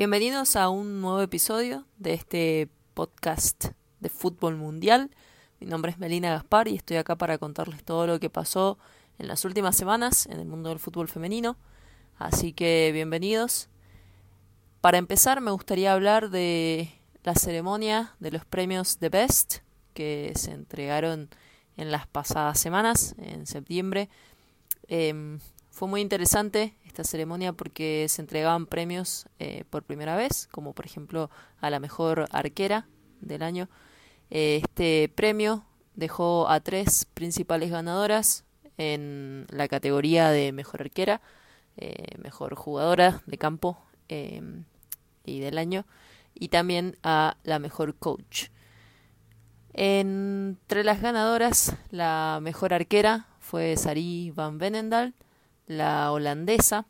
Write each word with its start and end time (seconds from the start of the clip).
Bienvenidos 0.00 0.56
a 0.56 0.70
un 0.70 1.02
nuevo 1.02 1.20
episodio 1.20 1.84
de 1.98 2.14
este 2.14 2.70
podcast 2.94 3.66
de 4.00 4.08
fútbol 4.08 4.56
mundial. 4.56 5.10
Mi 5.60 5.66
nombre 5.66 5.92
es 5.92 5.98
Melina 5.98 6.30
Gaspar 6.30 6.68
y 6.68 6.76
estoy 6.76 6.96
acá 6.96 7.16
para 7.16 7.36
contarles 7.36 7.84
todo 7.84 8.06
lo 8.06 8.18
que 8.18 8.30
pasó 8.30 8.78
en 9.18 9.28
las 9.28 9.44
últimas 9.44 9.76
semanas 9.76 10.24
en 10.24 10.40
el 10.40 10.46
mundo 10.46 10.70
del 10.70 10.78
fútbol 10.78 11.06
femenino. 11.08 11.58
Así 12.16 12.54
que 12.54 12.92
bienvenidos. 12.94 13.68
Para 14.80 14.96
empezar 14.96 15.42
me 15.42 15.50
gustaría 15.50 15.92
hablar 15.92 16.30
de 16.30 16.90
la 17.22 17.34
ceremonia 17.34 18.14
de 18.20 18.30
los 18.30 18.46
premios 18.46 18.96
The 18.96 19.10
Best 19.10 19.58
que 19.92 20.32
se 20.34 20.52
entregaron 20.52 21.28
en 21.76 21.90
las 21.90 22.06
pasadas 22.06 22.58
semanas, 22.58 23.14
en 23.18 23.46
septiembre. 23.46 24.08
Em, 24.88 25.40
fue 25.80 25.88
muy 25.88 26.02
interesante 26.02 26.74
esta 26.84 27.04
ceremonia 27.04 27.54
porque 27.54 28.04
se 28.10 28.20
entregaban 28.20 28.66
premios 28.66 29.24
eh, 29.38 29.64
por 29.70 29.82
primera 29.82 30.14
vez, 30.14 30.46
como 30.50 30.74
por 30.74 30.84
ejemplo 30.84 31.30
a 31.58 31.70
la 31.70 31.80
mejor 31.80 32.26
arquera 32.32 32.86
del 33.22 33.42
año. 33.42 33.70
Eh, 34.28 34.60
este 34.62 35.08
premio 35.08 35.64
dejó 35.94 36.50
a 36.50 36.60
tres 36.60 37.06
principales 37.14 37.70
ganadoras 37.70 38.44
en 38.76 39.46
la 39.48 39.68
categoría 39.68 40.28
de 40.28 40.52
mejor 40.52 40.82
arquera, 40.82 41.22
eh, 41.78 42.14
mejor 42.18 42.56
jugadora 42.56 43.22
de 43.24 43.38
campo 43.38 43.78
em, 44.08 44.64
y 45.24 45.40
del 45.40 45.56
año, 45.56 45.86
y 46.34 46.48
también 46.48 46.98
a 47.02 47.38
la 47.42 47.58
mejor 47.58 47.94
coach. 47.94 48.48
Entre 49.72 50.84
las 50.84 51.00
ganadoras, 51.00 51.74
la 51.90 52.38
mejor 52.42 52.74
arquera 52.74 53.28
fue 53.38 53.78
Sari 53.78 54.30
van 54.30 54.58
Venendal, 54.58 55.14
la 55.70 56.10
holandesa, 56.10 56.84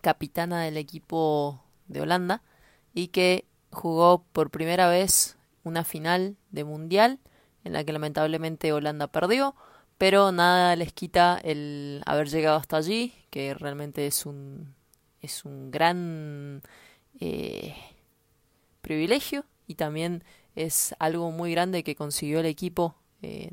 capitana 0.00 0.62
del 0.62 0.76
equipo 0.76 1.60
de 1.88 2.02
Holanda, 2.02 2.40
y 2.94 3.08
que 3.08 3.46
jugó 3.72 4.24
por 4.32 4.50
primera 4.50 4.88
vez 4.88 5.36
una 5.64 5.82
final 5.82 6.36
de 6.50 6.62
mundial 6.62 7.18
en 7.64 7.72
la 7.72 7.82
que 7.82 7.92
lamentablemente 7.92 8.72
Holanda 8.72 9.08
perdió, 9.08 9.56
pero 9.98 10.30
nada 10.30 10.76
les 10.76 10.92
quita 10.92 11.40
el 11.42 12.00
haber 12.06 12.28
llegado 12.28 12.56
hasta 12.58 12.76
allí, 12.76 13.12
que 13.30 13.54
realmente 13.54 14.06
es 14.06 14.24
un, 14.24 14.76
es 15.20 15.44
un 15.44 15.72
gran 15.72 16.62
eh, 17.18 17.74
privilegio 18.82 19.44
y 19.66 19.74
también 19.74 20.22
es 20.54 20.94
algo 21.00 21.32
muy 21.32 21.50
grande 21.50 21.82
que 21.82 21.96
consiguió 21.96 22.38
el 22.38 22.46
equipo 22.46 22.94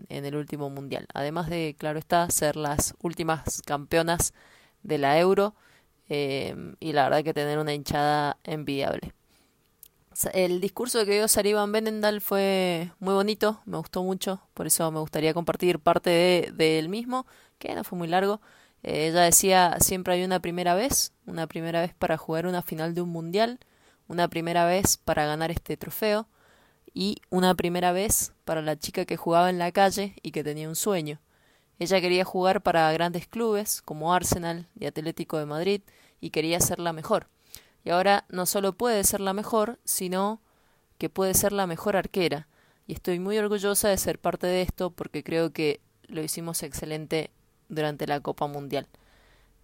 en, 0.09 0.25
el 0.25 0.35
último 0.35 0.69
mundial. 0.69 1.07
Además 1.13 1.49
de, 1.49 1.75
claro 1.77 1.99
está, 1.99 2.29
ser 2.29 2.55
las 2.55 2.95
últimas 3.01 3.61
campeonas 3.63 4.33
de 4.83 4.97
la 4.97 5.19
Euro 5.19 5.55
eh, 6.09 6.55
y 6.79 6.93
la 6.93 7.03
verdad 7.05 7.23
que 7.23 7.33
tener 7.33 7.59
una 7.59 7.73
hinchada 7.73 8.37
envidiable. 8.43 9.13
El 10.33 10.61
discurso 10.61 11.03
que 11.05 11.13
dio 11.13 11.27
Sarivan 11.27 11.71
Benendal 11.71 12.21
fue 12.21 12.91
muy 12.99 13.13
bonito, 13.15 13.61
me 13.65 13.77
gustó 13.77 14.03
mucho, 14.03 14.41
por 14.53 14.67
eso 14.67 14.91
me 14.91 14.99
gustaría 14.99 15.33
compartir 15.33 15.79
parte 15.79 16.51
de, 16.53 16.79
él 16.79 16.87
mismo, 16.87 17.25
que 17.57 17.73
no 17.73 17.83
fue 17.83 17.97
muy 17.97 18.07
largo. 18.07 18.39
Eh, 18.83 19.07
ella 19.07 19.21
decía, 19.21 19.77
siempre 19.79 20.13
hay 20.13 20.23
una 20.23 20.39
primera 20.39 20.75
vez, 20.75 21.13
una 21.25 21.47
primera 21.47 21.81
vez 21.81 21.93
para 21.95 22.17
jugar 22.17 22.45
una 22.45 22.61
final 22.61 22.93
de 22.93 23.01
un 23.01 23.09
mundial, 23.09 23.59
una 24.07 24.27
primera 24.27 24.65
vez 24.65 24.97
para 24.97 25.25
ganar 25.25 25.49
este 25.51 25.77
trofeo, 25.77 26.27
y 26.93 27.21
una 27.29 27.55
primera 27.55 27.91
vez 27.91 28.33
para 28.45 28.61
la 28.61 28.77
chica 28.77 29.05
que 29.05 29.17
jugaba 29.17 29.49
en 29.49 29.59
la 29.59 29.71
calle 29.71 30.15
y 30.21 30.31
que 30.31 30.43
tenía 30.43 30.69
un 30.69 30.75
sueño. 30.75 31.19
Ella 31.79 31.99
quería 32.01 32.23
jugar 32.23 32.61
para 32.61 32.91
grandes 32.93 33.27
clubes 33.27 33.81
como 33.81 34.13
Arsenal 34.13 34.67
y 34.79 34.85
Atlético 34.85 35.37
de 35.37 35.45
Madrid 35.45 35.81
y 36.21 36.29
quería 36.29 36.59
ser 36.59 36.79
la 36.79 36.93
mejor. 36.93 37.27
Y 37.83 37.89
ahora 37.89 38.25
no 38.29 38.45
solo 38.45 38.73
puede 38.73 39.03
ser 39.03 39.19
la 39.19 39.33
mejor, 39.33 39.79
sino 39.83 40.39
que 40.97 41.09
puede 41.09 41.33
ser 41.33 41.51
la 41.51 41.67
mejor 41.67 41.97
arquera. 41.97 42.47
Y 42.87 42.93
estoy 42.93 43.19
muy 43.19 43.37
orgullosa 43.37 43.89
de 43.89 43.97
ser 43.97 44.19
parte 44.19 44.47
de 44.47 44.61
esto 44.61 44.91
porque 44.91 45.23
creo 45.23 45.51
que 45.51 45.81
lo 46.07 46.21
hicimos 46.21 46.63
excelente 46.63 47.31
durante 47.69 48.07
la 48.07 48.19
Copa 48.19 48.47
Mundial. 48.47 48.87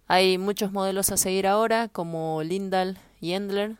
Hay 0.06 0.38
muchos 0.38 0.72
modelos 0.72 1.10
a 1.12 1.16
seguir 1.16 1.46
ahora, 1.46 1.88
como 1.88 2.42
Lindal 2.42 2.98
y 3.20 3.32
Endler, 3.34 3.76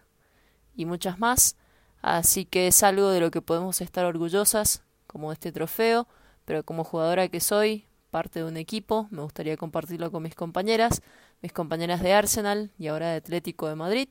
y 0.76 0.84
muchas 0.86 1.18
más, 1.18 1.56
Así 2.02 2.44
que 2.44 2.66
es 2.66 2.82
algo 2.82 3.10
de 3.10 3.20
lo 3.20 3.30
que 3.30 3.42
podemos 3.42 3.80
estar 3.80 4.04
orgullosas, 4.04 4.82
como 5.06 5.32
este 5.32 5.52
trofeo, 5.52 6.06
pero 6.44 6.64
como 6.64 6.84
jugadora 6.84 7.28
que 7.28 7.40
soy, 7.40 7.84
parte 8.10 8.40
de 8.40 8.44
un 8.44 8.56
equipo, 8.56 9.06
me 9.10 9.22
gustaría 9.22 9.56
compartirlo 9.56 10.10
con 10.10 10.22
mis 10.22 10.34
compañeras, 10.34 11.02
mis 11.42 11.52
compañeras 11.52 12.02
de 12.02 12.12
Arsenal 12.12 12.70
y 12.78 12.88
ahora 12.88 13.10
de 13.10 13.16
Atlético 13.16 13.68
de 13.68 13.76
Madrid, 13.76 14.08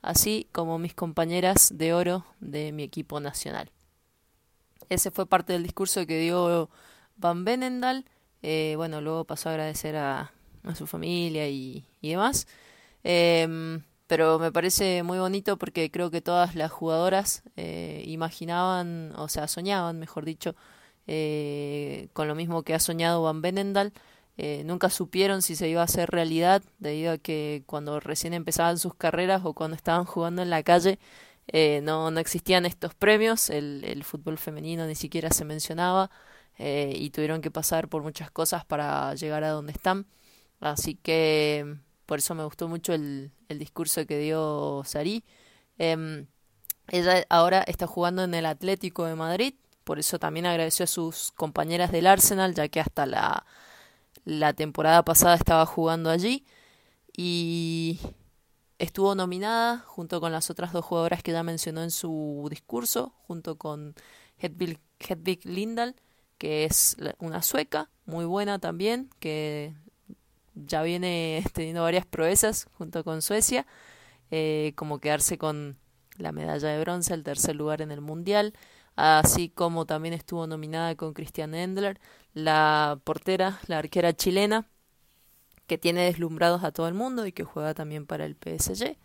así 0.00 0.48
como 0.52 0.78
mis 0.78 0.94
compañeras 0.94 1.72
de 1.74 1.92
oro 1.92 2.24
de 2.40 2.72
mi 2.72 2.82
equipo 2.82 3.20
nacional. 3.20 3.70
Ese 4.88 5.10
fue 5.10 5.26
parte 5.26 5.52
del 5.52 5.62
discurso 5.62 6.06
que 6.06 6.18
dio 6.18 6.70
Van 7.16 7.44
Benendal. 7.44 8.04
Eh, 8.42 8.74
bueno, 8.76 9.00
luego 9.00 9.24
pasó 9.24 9.48
a 9.48 9.52
agradecer 9.52 9.96
a, 9.96 10.32
su 10.74 10.86
familia 10.86 11.48
y, 11.48 11.84
y 12.00 12.10
demás. 12.10 12.46
Eh, 13.04 13.80
pero 14.12 14.38
me 14.38 14.52
parece 14.52 15.02
muy 15.02 15.18
bonito 15.18 15.56
porque 15.56 15.90
creo 15.90 16.10
que 16.10 16.20
todas 16.20 16.54
las 16.54 16.70
jugadoras 16.70 17.42
eh, 17.56 18.04
imaginaban, 18.06 19.14
o 19.16 19.26
sea, 19.28 19.48
soñaban, 19.48 19.98
mejor 19.98 20.26
dicho, 20.26 20.54
eh, 21.06 22.10
con 22.12 22.28
lo 22.28 22.34
mismo 22.34 22.62
que 22.62 22.74
ha 22.74 22.78
soñado 22.78 23.22
Van 23.22 23.40
Benendal. 23.40 23.94
Eh, 24.36 24.64
nunca 24.66 24.90
supieron 24.90 25.40
si 25.40 25.56
se 25.56 25.66
iba 25.66 25.80
a 25.80 25.84
hacer 25.84 26.10
realidad 26.10 26.62
debido 26.78 27.12
a 27.12 27.16
que 27.16 27.62
cuando 27.64 28.00
recién 28.00 28.34
empezaban 28.34 28.76
sus 28.76 28.94
carreras 28.94 29.40
o 29.46 29.54
cuando 29.54 29.76
estaban 29.76 30.04
jugando 30.04 30.42
en 30.42 30.50
la 30.50 30.62
calle 30.62 30.98
no, 31.82 32.10
no 32.10 32.20
existían 32.20 32.66
estos 32.66 32.94
premios, 32.94 33.48
el, 33.48 33.82
el 33.82 34.04
fútbol 34.04 34.36
femenino 34.36 34.86
ni 34.86 34.94
siquiera 34.94 35.30
se 35.30 35.46
mencionaba 35.46 36.10
y 36.58 37.08
tuvieron 37.10 37.40
que 37.40 37.50
pasar 37.50 37.88
por 37.88 38.02
muchas 38.02 38.30
cosas 38.30 38.66
para 38.66 39.14
llegar 39.14 39.42
a 39.42 39.52
donde 39.52 39.72
están. 39.72 40.06
Así 40.60 40.96
que 40.96 41.78
por 42.06 42.18
eso 42.18 42.34
me 42.34 42.44
gustó 42.44 42.68
mucho 42.68 42.92
el, 42.92 43.32
discurso 43.58 44.06
que 44.06 44.18
dio 44.18 44.82
Sari. 44.84 45.24
Em, 45.78 46.26
ella 46.88 47.24
ahora 47.28 47.62
está 47.62 47.86
jugando 47.86 48.24
en 48.24 48.34
el 48.34 48.46
Atlético 48.46 49.04
de 49.04 49.14
Madrid, 49.14 49.54
por 49.84 49.98
eso 49.98 50.18
también 50.18 50.46
agradeció 50.46 50.84
a 50.84 50.86
sus 50.88 51.32
compañeras 51.32 51.92
del 51.92 52.06
Arsenal, 52.06 52.54
ya 52.54 52.68
que 52.68 52.80
hasta 52.80 53.06
la, 53.06 53.46
la 54.24 54.52
temporada 54.52 55.04
pasada 55.04 55.34
estaba 55.34 55.66
jugando 55.66 56.10
allí. 56.10 56.44
Y 57.16 58.00
estuvo 58.78 59.14
nominada 59.14 59.78
junto 59.86 60.20
con 60.20 60.32
las 60.32 60.50
otras 60.50 60.72
dos 60.72 60.84
jugadoras 60.84 61.22
que 61.22 61.32
ya 61.32 61.42
mencionó 61.42 61.82
en 61.82 61.90
su 61.90 62.46
discurso, 62.50 63.14
junto 63.26 63.56
con 63.56 63.94
Hedvig, 64.38 64.80
Hedvig 64.98 65.44
Lindahl, 65.44 65.94
que 66.38 66.64
es 66.64 66.96
una 67.18 67.42
sueca, 67.42 67.90
muy 68.06 68.24
buena 68.24 68.58
también, 68.58 69.10
que 69.20 69.74
ya 70.54 70.82
viene 70.82 71.44
teniendo 71.52 71.82
varias 71.82 72.06
proezas 72.06 72.68
junto 72.78 73.04
con 73.04 73.22
Suecia, 73.22 73.66
eh, 74.30 74.72
como 74.76 74.98
quedarse 74.98 75.38
con 75.38 75.78
la 76.18 76.32
medalla 76.32 76.68
de 76.68 76.80
bronce, 76.80 77.14
el 77.14 77.24
tercer 77.24 77.56
lugar 77.56 77.82
en 77.82 77.90
el 77.90 78.00
Mundial, 78.00 78.54
así 78.96 79.48
como 79.48 79.86
también 79.86 80.14
estuvo 80.14 80.46
nominada 80.46 80.94
con 80.94 81.14
Christian 81.14 81.54
Endler, 81.54 82.00
la 82.34 83.00
portera, 83.04 83.60
la 83.66 83.78
arquera 83.78 84.12
chilena, 84.14 84.66
que 85.66 85.78
tiene 85.78 86.04
deslumbrados 86.04 86.64
a 86.64 86.72
todo 86.72 86.88
el 86.88 86.94
mundo 86.94 87.26
y 87.26 87.32
que 87.32 87.44
juega 87.44 87.74
también 87.74 88.06
para 88.06 88.26
el 88.26 88.36
PSG. 88.36 88.96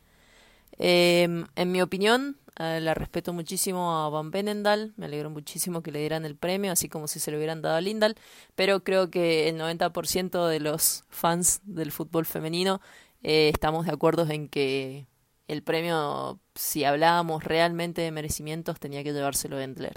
Em, 0.78 1.46
en 1.56 1.72
mi 1.72 1.82
opinión, 1.82 2.38
eh, 2.60 2.80
la 2.82 2.94
respeto 2.94 3.34
muchísimo 3.34 3.98
a 3.98 4.10
Van 4.10 4.32
Benendal, 4.32 4.94
me 4.98 5.06
alegro 5.06 5.30
muchísimo 5.30 5.82
que 5.82 5.92
le 5.92 6.00
dieran 6.00 6.26
el 6.26 6.36
premio, 6.36 6.72
así 6.72 6.90
como 6.90 7.08
si 7.08 7.20
se 7.20 7.32
lo 7.32 7.38
hubieran 7.38 7.62
dado 7.62 7.76
a 7.76 7.82
Lindal, 7.82 8.16
pero 8.56 8.84
creo 8.84 9.10
que 9.10 9.50
el 9.50 9.58
90% 9.58 10.48
de 10.48 10.60
los 10.60 11.04
fans 11.10 11.62
del 11.64 11.92
fútbol 11.92 12.26
femenino 12.26 12.82
eh, 13.24 13.50
estamos 13.54 13.86
de 13.86 13.92
acuerdo 13.94 14.28
en 14.30 14.48
que 14.50 15.08
el 15.48 15.64
premio, 15.64 16.40
si 16.56 16.84
hablábamos 16.84 17.44
realmente 17.44 18.02
de 18.02 18.12
merecimientos, 18.12 18.80
tenía 18.80 19.04
que 19.04 19.14
llevárselo 19.14 19.60
Endler. 19.60 19.94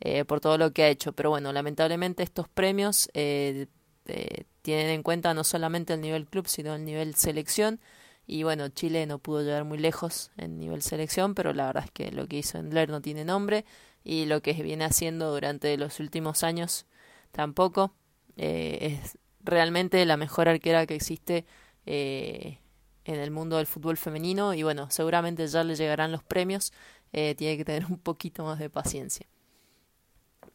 Eh, 0.00 0.26
por 0.26 0.40
todo 0.40 0.58
lo 0.58 0.72
que 0.72 0.82
ha 0.84 0.88
hecho. 0.88 1.12
Pero 1.12 1.30
bueno, 1.30 1.52
lamentablemente 1.52 2.22
estos 2.22 2.48
premios 2.48 3.08
eh, 3.14 3.66
tienen 4.62 4.88
en 4.90 5.02
cuenta 5.02 5.34
no 5.34 5.42
solamente 5.44 5.94
el 5.94 6.00
nivel 6.00 6.26
club, 6.26 6.46
sino 6.48 6.74
el 6.74 6.84
nivel 6.84 7.14
selección. 7.14 7.80
Y 8.26 8.42
bueno, 8.42 8.68
Chile 8.68 9.06
no 9.06 9.18
pudo 9.18 9.42
llegar 9.42 9.64
muy 9.64 9.78
lejos 9.78 10.32
en 10.36 10.58
nivel 10.58 10.82
selección, 10.82 11.34
pero 11.34 11.52
la 11.52 11.66
verdad 11.66 11.84
es 11.84 11.90
que 11.92 12.10
lo 12.10 12.26
que 12.26 12.38
hizo 12.38 12.58
Endler 12.58 12.88
no 12.88 13.00
tiene 13.00 13.24
nombre 13.24 13.64
y 14.02 14.26
lo 14.26 14.42
que 14.42 14.52
viene 14.52 14.84
haciendo 14.84 15.32
durante 15.32 15.76
los 15.76 16.00
últimos 16.00 16.42
años 16.42 16.86
tampoco. 17.30 17.92
Eh, 18.36 18.98
es 19.02 19.18
realmente 19.44 20.04
la 20.04 20.16
mejor 20.16 20.48
arquera 20.48 20.86
que 20.86 20.96
existe 20.96 21.46
eh, 21.86 22.58
en 23.04 23.14
el 23.16 23.30
mundo 23.30 23.58
del 23.58 23.66
fútbol 23.66 23.96
femenino 23.96 24.54
y 24.54 24.64
bueno, 24.64 24.90
seguramente 24.90 25.46
ya 25.46 25.62
le 25.62 25.76
llegarán 25.76 26.10
los 26.10 26.24
premios, 26.24 26.72
eh, 27.12 27.36
tiene 27.36 27.56
que 27.56 27.64
tener 27.64 27.86
un 27.86 27.98
poquito 27.98 28.44
más 28.44 28.58
de 28.58 28.70
paciencia. 28.70 29.26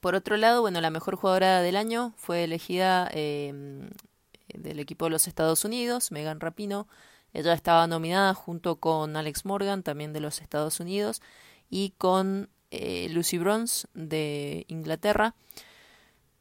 Por 0.01 0.15
otro 0.15 0.35
lado, 0.35 0.61
bueno, 0.61 0.81
la 0.81 0.89
mejor 0.89 1.15
jugadora 1.15 1.61
del 1.61 1.77
año 1.77 2.13
fue 2.17 2.43
elegida 2.43 3.09
del 3.13 4.79
equipo 4.79 5.05
de 5.05 5.11
los 5.11 5.27
Estados 5.27 5.63
Unidos, 5.63 6.11
Megan 6.11 6.39
Rapino, 6.39 6.87
Ella 7.33 7.53
estaba 7.53 7.87
nominada 7.87 8.33
junto 8.33 8.77
con 8.77 9.15
Alex 9.15 9.45
Morgan, 9.45 9.83
también 9.83 10.13
de 10.13 10.19
los 10.19 10.41
Estados 10.41 10.79
Unidos, 10.79 11.21
y 11.69 11.91
con 11.97 12.49
eh, 12.71 13.07
Lucy 13.09 13.37
Bronze 13.37 13.87
de 13.93 14.65
Inglaterra. 14.67 15.35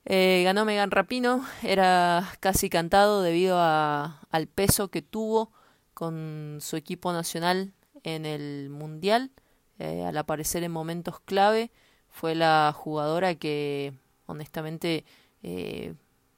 Eh, 0.04 0.42
ganó 0.44 0.64
Megan 0.64 0.90
Rapino, 0.90 1.44
era 1.62 2.28
casi 2.40 2.70
cantado 2.70 3.22
debido 3.22 3.58
a, 3.58 4.20
al 4.30 4.46
peso 4.48 4.88
que 4.88 5.02
tuvo 5.02 5.52
con 5.94 6.58
su 6.60 6.76
equipo 6.76 7.12
nacional 7.12 7.72
en 8.02 8.26
el 8.26 8.70
Mundial, 8.70 9.30
eh, 9.78 10.04
al 10.04 10.16
aparecer 10.16 10.64
en 10.64 10.72
momentos 10.72 11.20
clave, 11.20 11.70
fue 12.08 12.34
la 12.34 12.74
jugadora 12.76 13.34
que 13.36 13.92
honestamente 14.26 15.04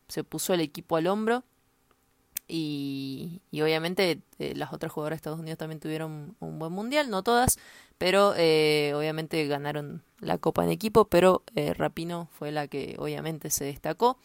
se 0.07 0.23
puso 0.23 0.55
el 0.55 0.61
equipo 0.61 0.97
al 0.97 1.09
hombro 1.09 1.43
y, 2.49 3.41
obviamente 3.53 4.21
eh, 4.39 4.55
las 4.55 4.73
otras 4.73 4.93
jugadoras 4.93 5.17
de 5.17 5.21
Estados 5.21 5.41
Unidos 5.41 5.59
también 5.59 5.81
tuvieron 5.81 6.37
un 6.41 6.59
buen 6.59 6.73
mundial, 6.73 7.09
no 7.11 7.23
todas, 7.23 7.59
pero 7.99 8.35
eh, 8.37 8.93
obviamente 8.95 9.47
ganaron 9.47 10.03
la 10.21 10.39
copa 10.39 10.65
en 10.65 10.71
equipo, 10.71 11.07
pero 11.07 11.45
eh, 11.55 11.73
Rapino 11.75 12.29
fue 12.33 12.53
la 12.53 12.69
que 12.69 12.97
obviamente 12.99 13.51
se 13.51 13.65
destacó. 13.65 14.19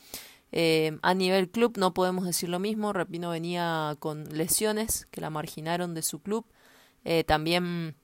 a 1.02 1.14
nivel 1.14 1.50
club 1.50 1.78
no 1.78 1.94
podemos 1.94 2.26
decir 2.26 2.50
lo 2.50 2.60
mismo, 2.60 2.94
Rapino 2.94 3.30
venía 3.30 3.96
con 4.00 4.26
lesiones 4.36 5.08
que 5.12 5.22
la 5.22 5.30
marginaron 5.30 5.94
de 5.94 6.02
su 6.02 6.20
club, 6.20 6.46
también 7.26 7.96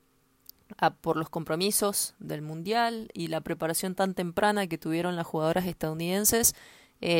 por 1.01 1.18
los 1.18 1.30
compromisos 1.30 2.16
del 2.19 2.42
mundial 2.42 3.09
y 3.13 3.27
la 3.27 3.42
preparación 3.42 3.95
tan 3.95 4.13
temprana 4.13 4.68
que 4.68 4.77
tuvieron 4.77 5.16
las 5.16 5.27
jugadoras 5.27 5.66
estadounidenses, 5.66 6.56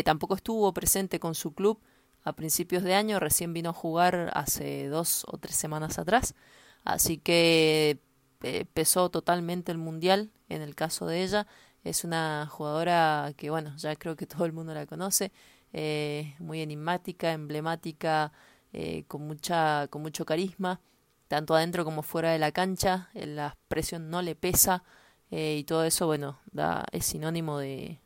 tampoco 0.06 0.36
estuvo 0.36 0.74
presente 0.74 1.20
con 1.20 1.36
su 1.36 1.54
club 1.54 1.80
a 2.24 2.34
principios 2.34 2.84
de 2.84 2.96
año, 2.96 3.20
recién 3.20 3.54
vino 3.54 3.72
a 3.72 3.74
jugar 3.74 4.32
hace 4.34 4.88
dos 4.88 5.26
o 5.28 5.38
tres 5.38 5.56
semanas 5.56 6.00
atrás, 6.00 6.36
así 6.84 7.18
que 7.18 8.00
eh, 8.44 8.66
pesó 8.74 9.10
totalmente 9.10 9.72
el 9.72 9.78
mundial 9.78 10.32
en 10.50 10.62
el 10.62 10.76
caso 10.76 11.06
de 11.06 11.24
ella. 11.24 11.48
Es 11.84 12.04
una 12.04 12.48
jugadora 12.50 13.34
que, 13.38 13.50
bueno, 13.50 13.76
ya 13.78 13.96
creo 13.96 14.16
que 14.16 14.28
todo 14.28 14.46
el 14.46 14.54
mundo 14.54 14.74
la 14.74 14.86
conoce, 14.86 15.32
eh, 15.74 16.36
muy 16.40 16.62
enigmática, 16.62 17.34
emblemática, 17.34 18.32
eh, 18.74 19.06
con, 19.08 19.28
mucha, 19.28 19.88
con 19.90 20.02
mucho 20.02 20.26
carisma, 20.26 20.82
tanto 21.28 21.56
adentro 21.56 21.86
como 21.86 22.04
fuera 22.04 22.32
de 22.32 22.40
la 22.40 22.52
cancha, 22.52 23.10
la 23.14 23.58
presión 23.68 24.10
no 24.10 24.22
le 24.22 24.36
pesa 24.36 24.84
y 25.32 25.64
todo 25.64 25.84
eso, 25.84 26.06
bueno, 26.06 26.40
da, 26.52 26.86
es 26.92 27.06
sinónimo 27.08 27.58
de, 27.58 28.03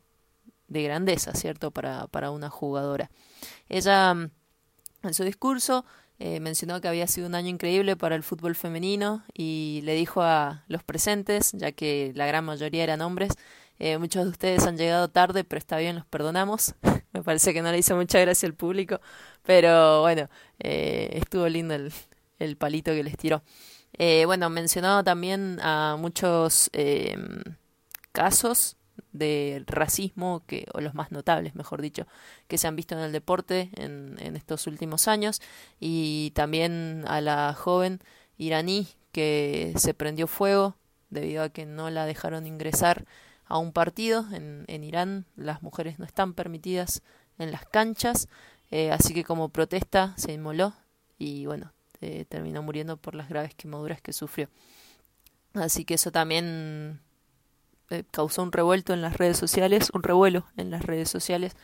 de 0.68 0.82
grandeza, 0.82 1.34
¿cierto? 1.34 1.70
Para, 1.70 2.06
para 2.06 2.30
una 2.30 2.50
jugadora. 2.50 3.10
Ella, 3.68 4.14
mm, 4.14 4.30
en 5.02 5.14
su 5.14 5.24
discurso, 5.24 5.84
eh, 6.20 6.40
mencionó 6.40 6.80
que 6.80 6.88
había 6.88 7.06
sido 7.06 7.28
un 7.28 7.34
año 7.36 7.48
increíble 7.48 7.96
para 7.96 8.16
el 8.16 8.24
fútbol 8.24 8.56
femenino 8.56 9.24
y 9.34 9.80
le 9.84 9.94
dijo 9.94 10.22
a 10.22 10.64
los 10.66 10.82
presentes, 10.82 11.52
ya 11.52 11.70
que 11.72 12.12
la 12.16 12.26
gran 12.26 12.44
mayoría 12.44 12.82
eran 12.82 13.02
hombres, 13.02 13.32
eh, 13.78 13.98
muchos 13.98 14.24
de 14.24 14.30
ustedes 14.30 14.66
han 14.66 14.76
llegado 14.76 15.08
tarde, 15.08 15.44
pero 15.44 15.58
está 15.58 15.78
bien, 15.78 15.94
los 15.96 16.06
perdonamos. 16.06 16.74
Me 17.12 17.22
parece 17.22 17.54
que 17.54 17.62
no 17.62 17.70
le 17.70 17.78
hizo 17.78 17.94
mucha 17.96 18.18
gracia 18.20 18.48
al 18.48 18.54
público, 18.54 19.00
pero 19.44 20.00
bueno, 20.02 20.28
eh, 20.58 21.10
estuvo 21.12 21.48
lindo 21.48 21.74
el, 21.74 21.92
el, 22.40 22.56
palito 22.56 22.90
que 22.92 23.04
les 23.04 23.16
tiró. 23.16 23.42
bueno, 24.26 24.50
mencionó 24.50 25.04
también 25.04 25.60
a 25.62 25.96
muchos 25.98 26.70
casos 28.12 28.77
de 29.18 29.64
racismo, 29.66 30.42
que, 30.46 30.66
o 30.72 30.80
los 30.80 30.94
más 30.94 31.12
notables, 31.12 31.54
mejor 31.54 31.82
dicho, 31.82 32.06
que 32.46 32.58
se 32.58 32.66
han 32.66 32.76
visto 32.76 32.94
en 32.94 33.02
el 33.02 33.12
deporte 33.12 33.70
en, 33.74 34.18
estos 34.36 34.66
últimos 34.66 35.08
años, 35.08 35.40
y 35.80 36.32
también 36.34 37.04
a 37.06 37.20
la 37.20 37.54
joven 37.54 38.00
iraní 38.36 38.88
que 39.12 39.72
se 39.76 39.94
prendió 39.94 40.26
fuego 40.26 40.76
debido 41.10 41.42
a 41.42 41.48
que 41.48 41.66
no 41.66 41.90
la 41.90 42.06
dejaron 42.06 42.46
ingresar 42.46 43.04
a 43.46 43.58
un 43.58 43.72
partido. 43.72 44.26
En, 44.32 44.64
en 44.68 44.84
Irán 44.84 45.26
las 45.36 45.62
mujeres 45.62 45.98
no 45.98 46.04
están 46.04 46.34
permitidas 46.34 47.02
en 47.38 47.50
las 47.52 47.66
canchas, 47.66 48.28
eh, 48.70 48.90
así 48.92 49.14
que 49.14 49.24
como 49.24 49.48
protesta 49.48 50.14
se 50.16 50.32
inmoló 50.32 50.74
y 51.18 51.46
bueno, 51.46 51.72
eh, 52.00 52.24
terminó 52.28 52.62
muriendo 52.62 52.96
por 52.96 53.14
las 53.14 53.28
graves 53.28 53.54
quemaduras 53.54 54.00
que 54.00 54.12
sufrió. 54.12 54.48
Así 55.54 55.84
que 55.84 55.94
eso 55.94 56.12
también 56.12 57.00
eh, 57.90 58.04
causó 58.10 58.42
un 58.42 58.52
revuelto 58.52 58.92
en 58.92 59.02
las 59.02 59.16
redes 59.16 59.36
sociales, 59.36 59.90
un 59.94 60.02
revuelo 60.02 60.46
en 60.56 60.70
las 60.70 60.84
redes 60.84 61.10
sociales, 61.10 61.56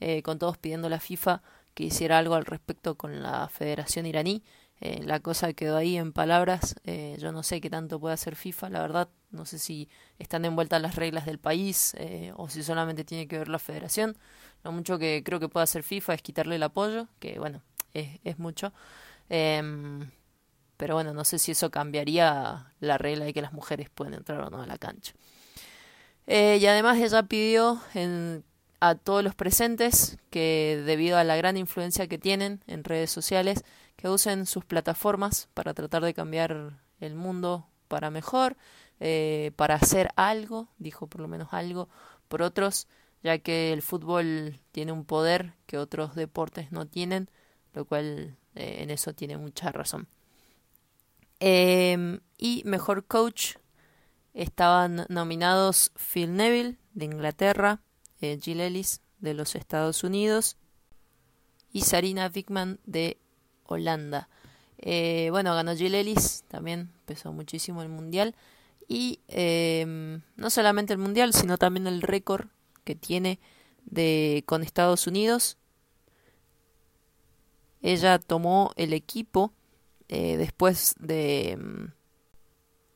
eh, 0.00 0.22
con 0.22 0.38
todos 0.38 0.58
pidiendo 0.58 0.86
a 0.86 0.90
la 0.90 1.00
FIFA 1.00 1.42
que 1.74 1.84
hiciera 1.84 2.18
algo 2.18 2.34
al 2.34 2.44
respecto 2.44 2.96
con 2.96 3.22
la 3.22 3.48
Federación 3.48 4.06
iraní. 4.06 4.42
Eh, 4.80 5.02
la 5.04 5.20
cosa 5.20 5.52
quedó 5.52 5.76
ahí 5.76 5.96
en 5.96 6.12
palabras. 6.12 6.76
yo 7.18 7.32
no 7.32 7.42
sé 7.42 7.60
qué 7.60 7.70
tanto 7.70 7.98
puede 8.00 8.14
hacer 8.14 8.36
FIFA, 8.36 8.70
la 8.70 8.80
verdad. 8.82 9.08
No 9.30 9.46
sé 9.46 9.58
si 9.58 9.88
están 10.18 10.44
envueltas 10.44 10.80
las 10.82 10.96
reglas 10.96 11.26
del 11.26 11.38
país 11.38 11.94
o 12.36 12.48
si 12.48 12.62
solamente 12.62 13.04
tiene 13.04 13.26
que 13.26 13.38
ver 13.38 13.48
la 13.48 13.58
Federación. 13.58 14.16
Lo 14.62 14.72
mucho 14.72 14.98
que 14.98 15.22
creo 15.24 15.40
que 15.40 15.48
puede 15.48 15.64
hacer 15.64 15.82
FIFA 15.82 16.14
es 16.14 16.22
quitarle 16.22 16.56
el 16.56 16.62
apoyo, 16.62 17.08
que 17.18 17.38
bueno, 17.38 17.62
es, 17.92 18.20
es 18.24 18.38
mucho. 18.38 18.72
Em, 19.28 20.10
pero 20.76 20.94
bueno, 20.94 21.14
no 21.14 21.24
sé 21.24 21.38
si 21.38 21.52
eso 21.52 21.70
cambiaría 21.70 22.72
la 22.80 22.98
regla 22.98 23.24
de 23.24 23.32
que 23.32 23.42
las 23.42 23.52
mujeres 23.52 23.90
pueden 23.90 24.14
entrar 24.14 24.40
o 24.40 24.50
no 24.50 24.62
a 24.62 24.66
la 24.66 24.78
cancha. 24.78 25.14
Eh, 26.26 26.58
y 26.60 26.66
además 26.66 26.98
ella 26.98 27.22
pidió 27.24 27.80
a 28.80 28.94
todos 28.94 29.22
los 29.22 29.34
presentes 29.34 30.18
que 30.30 30.82
debido 30.86 31.18
a 31.18 31.24
la 31.24 31.36
gran 31.36 31.56
influencia 31.56 32.06
que 32.06 32.18
tienen 32.18 32.62
en 32.66 32.84
redes 32.84 33.10
sociales, 33.10 33.64
que 33.96 34.08
usen 34.08 34.46
sus 34.46 34.64
plataformas 34.64 35.48
para 35.54 35.74
tratar 35.74 36.02
de 36.02 36.14
cambiar 36.14 36.80
el 37.00 37.14
mundo 37.14 37.66
para 37.88 38.10
mejor, 38.10 38.56
eh, 39.00 39.52
para 39.56 39.74
hacer 39.74 40.10
algo, 40.16 40.68
dijo 40.78 41.06
por 41.06 41.20
lo 41.20 41.28
menos 41.28 41.48
algo, 41.52 41.88
por 42.28 42.42
otros, 42.42 42.88
ya 43.22 43.38
que 43.38 43.72
el 43.72 43.82
fútbol 43.82 44.60
tiene 44.72 44.92
un 44.92 45.04
poder 45.04 45.54
que 45.66 45.78
otros 45.78 46.14
deportes 46.14 46.72
no 46.72 46.86
tienen, 46.86 47.30
lo 47.72 47.84
cual 47.84 48.36
eh, 48.54 48.78
en 48.80 48.90
eso 48.90 49.14
tiene 49.14 49.36
mucha 49.36 49.72
razón. 49.72 50.08
Em, 51.40 52.20
y 52.38 52.62
mejor 52.64 53.04
coach 53.04 53.56
Estaban 54.34 55.06
nominados 55.08 55.92
Phil 55.96 56.34
Neville 56.34 56.76
de 56.92 57.04
Inglaterra, 57.06 57.80
eh, 58.20 58.38
Jill 58.42 58.60
Ellis 58.60 59.00
de 59.20 59.34
los 59.34 59.54
Estados 59.54 60.04
Unidos 60.04 60.56
y 61.72 61.82
Sarina 61.82 62.30
Wickman 62.34 62.80
de 62.84 63.18
Holanda. 63.64 64.28
Eh, 64.78 65.28
bueno, 65.30 65.54
ganó 65.54 65.74
Jill 65.74 65.94
Ellis, 65.94 66.44
también 66.48 66.90
pesó 67.06 67.32
muchísimo 67.32 67.82
el 67.82 67.88
mundial. 67.88 68.34
Y 68.86 69.20
em, 69.28 70.20
no 70.36 70.50
solamente 70.50 70.92
el 70.92 70.98
mundial, 70.98 71.32
sino 71.32 71.56
también 71.56 71.86
el 71.86 72.02
récord 72.02 72.48
que 72.84 72.94
tiene 72.94 73.40
de, 73.86 74.42
con 74.46 74.62
Estados 74.62 75.06
Unidos. 75.06 75.56
Ella 77.80 78.18
tomó 78.18 78.72
el 78.76 78.92
equipo 78.92 79.52
eh, 80.08 80.36
después 80.36 80.94
de 80.98 81.52
em, 81.52 81.90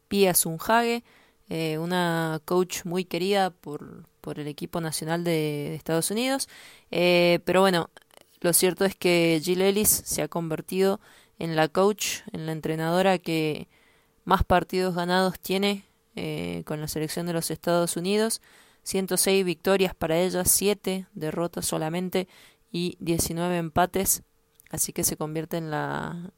Pia 0.08 0.34
Sunhage, 0.34 1.04
eh, 1.48 1.78
una 1.78 2.40
coach 2.44 2.84
muy 2.84 3.04
querida 3.04 3.50
por, 3.50 4.04
por 4.20 4.38
el 4.38 4.48
equipo 4.48 4.80
nacional 4.80 5.24
de, 5.24 5.74
Estados 5.74 6.10
Unidos. 6.10 6.48
Eh, 6.90 7.40
pero 7.44 7.60
bueno, 7.60 7.90
lo 8.40 8.52
cierto 8.52 8.84
es 8.84 8.94
que 8.94 9.40
Jill 9.42 9.62
Ellis 9.62 9.88
se 9.88 10.22
ha 10.22 10.28
convertido 10.28 11.00
en 11.38 11.56
la 11.56 11.68
coach, 11.68 12.20
en 12.32 12.46
la 12.46 12.52
entrenadora 12.52 13.18
que 13.18 13.68
más 14.24 14.44
partidos 14.44 14.94
ganados 14.94 15.40
tiene 15.40 15.84
eh, 16.16 16.62
con 16.66 16.80
la 16.80 16.88
selección 16.88 17.26
de 17.26 17.32
los 17.32 17.50
Estados 17.50 17.96
Unidos. 17.96 18.42
106 18.82 19.44
victorias 19.44 19.94
para 19.94 20.18
ella, 20.18 20.44
7 20.44 21.06
derrotas 21.14 21.66
solamente 21.66 22.28
y 22.70 22.96
19 23.00 23.56
empates. 23.56 24.22
Así 24.70 24.92
que 24.92 25.04
se 25.04 25.16
convierte 25.16 25.56
en 25.56 25.70
la, 25.70 26.32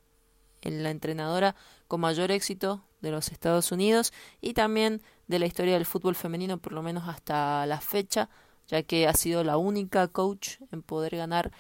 en 0.63 0.83
la 0.83 0.91
entrenadora 0.91 1.57
con 1.89 2.01
mayor 2.01 2.31
éxito 2.31 2.85
de 3.01 3.11
los 3.11 3.33
Estados 3.33 3.73
Unidos 3.73 4.13
y 4.41 4.55
también 4.55 5.03
de 5.29 5.39
la 5.39 5.47
historia 5.47 5.75
del 5.75 5.87
fútbol 5.87 6.15
femenino, 6.15 6.59
por 6.59 6.73
lo 6.73 6.83
menos 6.83 7.09
hasta 7.09 7.65
la 7.67 7.81
fecha, 7.81 8.29
ya 8.69 8.83
que 8.83 9.07
ha 9.07 9.15
sido 9.15 9.45
la 9.45 9.57
única 9.57 10.09
coach 10.09 10.57
en 10.73 10.83
poder 10.83 11.17
ganar 11.17 11.53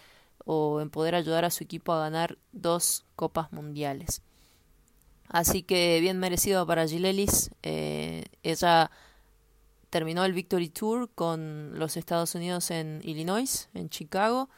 o 0.44 0.80
en 0.80 0.90
poder 0.90 1.14
ayudar 1.14 1.44
a 1.44 1.50
su 1.50 1.64
equipo 1.64 1.92
a 1.92 2.00
ganar 2.00 2.38
dos 2.52 3.04
copas 3.16 3.52
mundiales. 3.52 4.23
Así 5.28 5.62
que 5.62 6.00
bien 6.00 6.18
merecido 6.18 6.66
para 6.66 6.88
Gilelis. 6.88 7.52
Eh, 7.62 8.25
ella 8.42 8.90
terminó 9.88 10.25
el 10.25 10.32
Victory 10.32 10.68
Tour 10.68 11.09
con 11.14 11.78
los 11.78 11.97
Estados 11.97 12.35
Unidos 12.35 12.70
en 12.73 13.00
Illinois, 13.04 13.68
en 13.75 13.88
Chicago, 13.90 14.49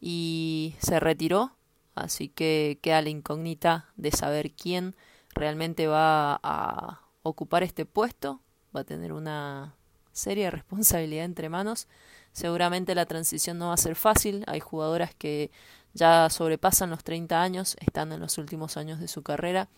y 0.00 0.76
se 0.80 1.00
retiró. 1.00 1.56
Así 1.96 2.28
que 2.28 2.78
queda 2.80 3.02
la 3.02 3.08
incógnita 3.08 3.92
de 3.96 4.12
saber 4.12 4.52
quién 4.52 4.94
realmente 5.34 5.86
va 5.86 6.40
a 6.42 7.00
ocupar 7.22 7.62
este 7.62 7.86
puesto, 7.86 8.40
va 8.74 8.80
a 8.80 8.84
tener 8.84 9.12
una 9.12 9.76
seria 10.12 10.50
responsabilidad 10.50 11.24
entre 11.24 11.48
manos. 11.48 11.88
Seguramente 12.32 12.94
la 12.94 13.06
transición 13.06 13.58
no 13.58 13.68
va 13.68 13.74
a 13.74 13.78
ser 13.78 13.96
fácil, 13.96 14.44
hay 14.46 14.60
jugadoras 14.60 15.14
que 15.14 15.50
ya 15.92 16.30
sobrepasan 16.30 16.90
los 16.90 17.02
30 17.02 17.42
años, 17.42 17.76
están 17.80 18.12
en 18.12 18.20
los 18.20 18.38
últimos 18.38 18.76
años 18.76 19.00
de 19.00 19.08
su 19.08 19.22
carrera. 19.22 19.68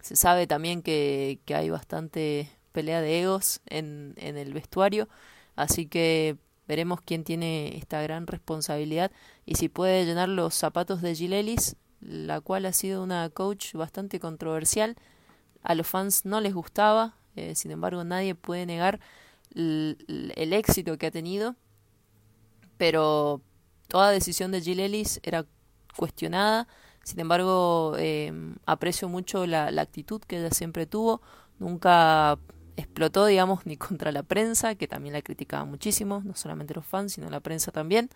Se 0.00 0.16
sabe 0.16 0.46
también 0.46 0.82
que, 0.82 1.40
que 1.46 1.54
hay 1.54 1.70
bastante 1.70 2.50
pelea 2.72 3.00
de 3.00 3.22
egos 3.22 3.60
en, 3.66 4.14
en 4.16 4.36
el 4.36 4.52
vestuario, 4.52 5.08
así 5.56 5.86
que 5.86 6.36
veremos 6.66 7.00
quién 7.00 7.24
tiene 7.24 7.76
esta 7.76 8.02
gran 8.02 8.26
responsabilidad 8.26 9.10
y 9.44 9.56
si 9.56 9.68
puede 9.68 10.04
llenar 10.04 10.28
los 10.28 10.54
zapatos 10.54 11.02
de 11.02 11.14
Gilelis, 11.14 11.76
la 12.02 12.40
cual 12.40 12.66
ha 12.66 12.72
sido 12.72 13.02
una 13.02 13.28
coach 13.30 13.74
bastante 13.74 14.20
controversial. 14.20 14.96
A 15.62 15.74
los 15.74 15.86
fans 15.86 16.24
no 16.24 16.40
les 16.40 16.54
gustaba, 16.54 17.16
eh, 17.36 17.54
sin 17.54 17.70
embargo 17.70 18.04
nadie 18.04 18.34
puede 18.34 18.66
negar 18.66 19.00
el, 19.54 20.52
éxito 20.52 20.98
que 20.98 21.06
ha 21.06 21.10
tenido, 21.10 21.56
pero 22.76 23.40
toda 23.88 24.10
decisión 24.10 24.50
de 24.50 24.60
Jill 24.60 24.80
Ellis 24.80 25.20
era 25.22 25.46
cuestionada. 25.96 26.66
Sin 27.04 27.20
embargo, 27.20 27.96
em, 27.98 28.56
aprecio 28.66 29.08
mucho 29.08 29.46
la, 29.46 29.66
actitud 29.66 30.20
que 30.22 30.38
ella 30.38 30.50
siempre 30.50 30.86
tuvo. 30.86 31.20
Nunca 31.58 32.38
explotó, 32.76 33.26
digamos, 33.26 33.66
ni 33.66 33.76
contra 33.76 34.12
la 34.12 34.22
prensa, 34.22 34.74
que 34.74 34.88
también 34.88 35.12
la 35.12 35.22
criticaba 35.22 35.64
muchísimo, 35.64 36.22
no 36.24 36.34
solamente 36.34 36.74
los 36.74 36.86
fans, 36.86 37.12
sino 37.12 37.28
la 37.30 37.40
prensa 37.40 37.72
también. 37.72 38.10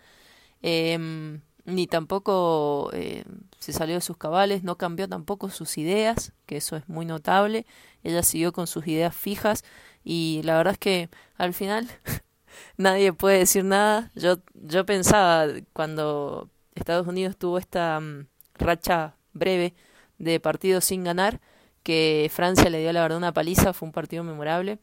Em, 0.61 1.41
ni 1.67 1.85
tampoco 1.85 2.89
eh, 2.93 3.25
se 3.59 3.73
salió 3.73 3.95
de 3.95 4.01
sus 4.01 4.17
cabales, 4.17 4.63
no 4.63 4.77
cambió 4.77 5.07
tampoco 5.09 5.49
sus 5.49 5.77
ideas, 5.77 6.31
que 6.45 6.57
eso 6.57 6.77
es 6.77 6.87
muy 6.87 7.05
notable. 7.05 7.65
Ella 8.03 8.23
siguió 8.23 8.53
con 8.53 8.67
sus 8.67 8.87
ideas 8.87 9.13
fijas 9.15 9.65
y 10.03 10.41
la 10.45 10.55
verdad 10.55 10.73
es 10.73 10.79
que 10.79 11.09
al 11.37 11.53
final 11.53 11.89
nadie 12.77 13.11
puede 13.11 13.39
decir 13.39 13.65
nada. 13.65 14.11
Yo, 14.15 14.37
yo 14.53 14.85
pensaba 14.85 15.47
cuando 15.73 16.49
Estados 16.73 17.05
Unidos 17.05 17.37
tuvo 17.37 17.57
esta 17.57 17.99
mm, 17.99 18.27
racha 18.55 19.15
breve 19.33 19.73
de 20.19 20.39
partidos 20.39 20.85
sin 20.85 21.03
ganar, 21.03 21.41
que 21.83 22.31
Francia 22.33 22.69
le 22.69 22.79
dio 22.79 22.93
la 22.93 23.01
verdad 23.01 23.17
una 23.17 23.33
paliza, 23.33 23.73
fue 23.73 23.87
un 23.87 23.91
partido 23.91 24.23
memorable 24.23 24.79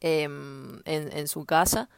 em, 0.00 0.80
en, 0.86 1.12
en 1.16 1.28
su 1.28 1.44
casa. 1.44 1.90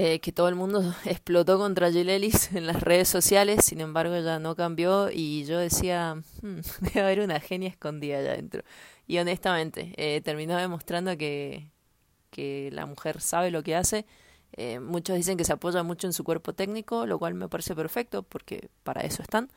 Eh, 0.00 0.20
que 0.20 0.30
todo 0.30 0.48
el 0.48 0.54
mundo 0.54 0.80
explotó 1.06 1.58
contra 1.58 1.90
Jill 1.90 2.08
Ellis 2.08 2.52
en 2.52 2.68
las 2.68 2.80
redes 2.82 3.08
sociales, 3.08 3.64
sin 3.64 3.80
embargo 3.80 4.16
ya 4.20 4.38
no 4.38 4.54
cambió 4.54 5.10
y 5.10 5.44
yo 5.44 5.58
decía, 5.58 6.14
hmm, 6.40 6.60
debe 6.80 7.00
haber 7.00 7.20
una 7.20 7.40
genia 7.40 7.68
escondida 7.68 8.18
allá 8.18 8.30
adentro. 8.34 8.62
Y 9.08 9.18
honestamente, 9.18 9.94
eh, 9.96 10.20
terminó 10.20 10.56
demostrando 10.56 11.16
que, 11.16 11.72
que 12.30 12.70
la 12.72 12.86
mujer 12.86 13.20
sabe 13.20 13.50
lo 13.50 13.64
que 13.64 13.74
hace. 13.74 14.06
Eh, 14.52 14.78
muchos 14.78 15.16
dicen 15.16 15.36
que 15.36 15.44
se 15.44 15.52
apoya 15.52 15.82
mucho 15.82 16.06
en 16.06 16.12
su 16.12 16.22
cuerpo 16.22 16.52
técnico, 16.54 17.04
lo 17.04 17.18
cual 17.18 17.34
me 17.34 17.48
parece 17.48 17.74
perfecto 17.74 18.22
porque 18.22 18.70
para 18.84 19.00
eso 19.02 19.22
están. 19.22 19.50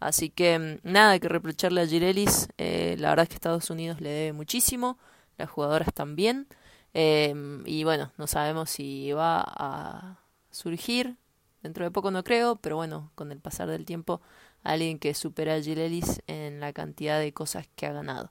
Así 0.00 0.30
que 0.30 0.58
mm, 0.58 0.90
nada 0.90 1.18
que 1.20 1.28
reprocharle 1.28 1.82
a 1.82 1.86
Girelis. 1.86 2.48
Eh, 2.58 2.96
la 2.98 3.10
verdad 3.10 3.24
es 3.24 3.28
que 3.28 3.36
Estados 3.36 3.70
Unidos 3.70 4.00
le 4.00 4.10
debe 4.10 4.32
muchísimo, 4.32 4.98
las 5.38 5.48
jugadoras 5.50 5.94
también. 5.94 6.48
Em, 6.98 7.62
y 7.66 7.84
bueno, 7.84 8.10
no 8.16 8.26
sabemos 8.26 8.70
si 8.70 9.12
va 9.12 9.44
a 9.46 10.18
surgir. 10.50 11.18
Dentro 11.62 11.84
de 11.84 11.90
poco 11.90 12.10
no 12.10 12.24
creo, 12.24 12.56
pero 12.56 12.76
bueno, 12.76 13.12
con 13.14 13.32
el 13.32 13.38
pasar 13.38 13.68
del 13.68 13.84
tiempo, 13.84 14.22
alguien 14.62 14.98
que 14.98 15.12
supera 15.12 15.56
a 15.56 15.60
Girelis 15.60 16.22
en 16.26 16.58
la 16.58 16.72
cantidad 16.72 17.20
de 17.20 17.34
cosas 17.34 17.68
que 17.76 17.84
ha 17.84 17.92
ganado. 17.92 18.30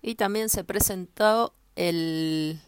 Y 0.00 0.16
también 0.16 0.48
se 0.48 0.64
presentó 0.64 1.54
el 1.76 2.60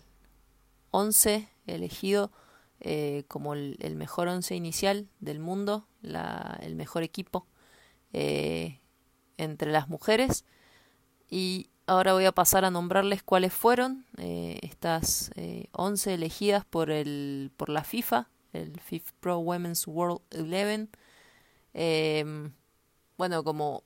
11 0.92 1.48
elegido 1.66 2.30
eh, 2.78 3.24
como 3.26 3.54
el, 3.54 3.96
mejor 3.96 4.28
11 4.28 4.54
inicial 4.54 5.08
del 5.18 5.40
mundo, 5.40 5.88
el 6.60 6.76
mejor 6.76 7.02
equipo 7.02 7.48
eh, 8.12 8.78
entre 9.38 9.72
las 9.72 9.88
mujeres. 9.88 10.44
Y 11.28 11.70
ahora 11.86 12.12
voy 12.12 12.24
a 12.24 12.32
pasar 12.32 12.64
a 12.64 12.70
nombrarles 12.70 13.22
cuáles 13.22 13.52
fueron 13.52 14.06
eh, 14.18 14.58
estas 14.62 15.30
11 15.72 16.14
elegidas 16.14 16.64
por, 16.64 16.90
el, 16.90 17.50
por 17.56 17.68
la 17.68 17.84
FIFA, 17.84 18.28
el 18.52 18.80
FIFA 18.80 19.12
Pro 19.20 19.38
Women's 19.38 19.86
World 19.86 20.20
11. 20.32 20.88
Em, 21.74 22.52
bueno, 23.18 23.42
como, 23.44 23.82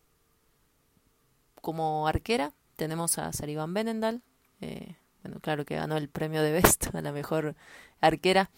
como 1.61 2.07
arquera 2.07 2.53
tenemos 2.77 3.19
a 3.19 3.33
Sarivan 3.33 3.75
Benendal, 3.75 4.23
eh, 4.61 4.97
bueno, 5.23 5.41
claro 5.41 5.65
que 5.65 5.77
ganó 5.77 5.97
el 5.97 6.09
premio 6.09 6.43
de 6.43 6.53
Best 6.53 6.87
a 6.95 7.01
la 7.01 7.13
mejor 7.13 7.57
arquera. 8.01 8.51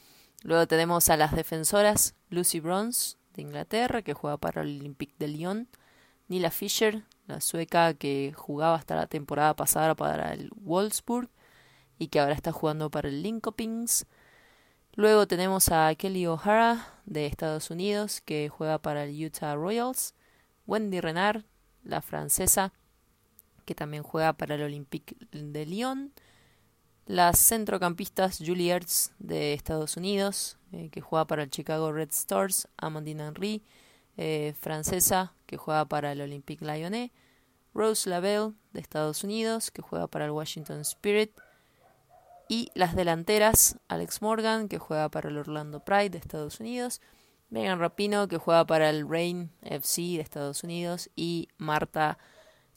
Luego 0.43 0.67
tenemos 0.67 1.09
a 1.11 1.17
las 1.17 1.35
defensoras 1.35 2.15
Lucy 2.29 2.61
Bronze 2.61 3.17
de 3.35 3.43
Inglaterra, 3.43 4.03
que 4.03 4.15
juega 4.15 4.37
para 4.37 4.63
el 4.63 4.81
Olympique 4.81 5.15
de 5.19 5.29
Lyon. 5.29 5.69
Nila 6.29 6.51
Fischer, 6.51 7.05
la 7.31 7.41
sueca 7.41 7.95
que 7.95 8.33
jugaba 8.37 8.77
hasta 8.77 8.97
la 8.97 9.07
temporada 9.07 9.55
pasada 9.55 9.95
para 9.95 10.33
el 10.33 10.51
Wolfsburg 10.57 11.29
y 11.99 12.09
que 12.09 12.21
ahora 12.21 12.35
está 12.35 12.53
jugando 12.53 12.91
para 12.91 13.09
el 13.09 13.23
Linkopings. 13.23 14.07
Luego 14.95 15.27
tenemos 15.27 15.69
a 15.71 15.95
Kelly 15.95 16.27
O'Hara 16.27 17.01
de 17.07 17.27
Estados 17.27 17.71
Unidos, 17.71 18.21
que 18.21 18.49
juega 18.49 18.79
para 18.79 19.05
el 19.05 19.25
Utah 19.25 19.55
Royals. 19.55 20.15
Wendy 20.67 21.01
Renard, 21.01 21.45
la 21.83 22.01
francesa, 22.01 22.73
que 23.65 23.75
también 23.75 24.03
juega 24.03 24.33
para 24.33 24.55
el 24.55 24.63
Olympique 24.63 25.17
de 25.33 25.67
Lyon. 25.67 26.13
Las 27.07 27.39
centrocampistas 27.39 28.39
Julie 28.39 28.79
de 29.19 29.53
Estados 29.53 29.97
Unidos, 29.97 30.59
eh, 30.73 30.91
que 30.91 31.01
juega 31.01 31.27
para 31.27 31.43
el 31.43 31.51
Chicago 31.51 31.93
Red 31.93 32.11
Stars, 32.11 32.69
Amandine 32.77 33.27
Henry, 33.27 33.63
eh, 34.23 34.53
francesa, 34.61 35.33
que 35.47 35.57
juega 35.57 35.87
para 35.87 36.13
el 36.13 36.21
Olympique 36.21 36.63
Lyonnais, 36.63 37.11
Rose 37.73 38.07
Lavelle 38.07 38.53
de 38.75 38.81
Estados 38.81 39.25
Unidos, 39.25 39.71
que 39.71 39.81
juega 39.81 40.09
para 40.09 40.27
el 40.27 40.31
Washington 40.31 40.81
Spirit, 40.81 41.33
y 42.47 42.71
las 42.75 42.95
delanteras, 42.95 43.79
Alex 43.89 44.21
Morgan, 44.21 44.69
que 44.69 44.79
juega 44.79 45.09
para 45.09 45.31
el 45.31 45.39
Orlando 45.39 45.81
Pride 45.81 46.11
de 46.11 46.19
Estados 46.19 46.61
Unidos, 46.61 47.01
Megan 47.49 47.79
Rapino, 47.79 48.29
que 48.29 48.37
juega 48.37 48.67
para 48.67 48.91
el 48.91 49.09
Rain 49.09 49.53
FC 49.63 50.03
de 50.03 50.21
Estados 50.21 50.65
Unidos, 50.65 51.09
y 51.17 51.49
Marta 51.57 52.19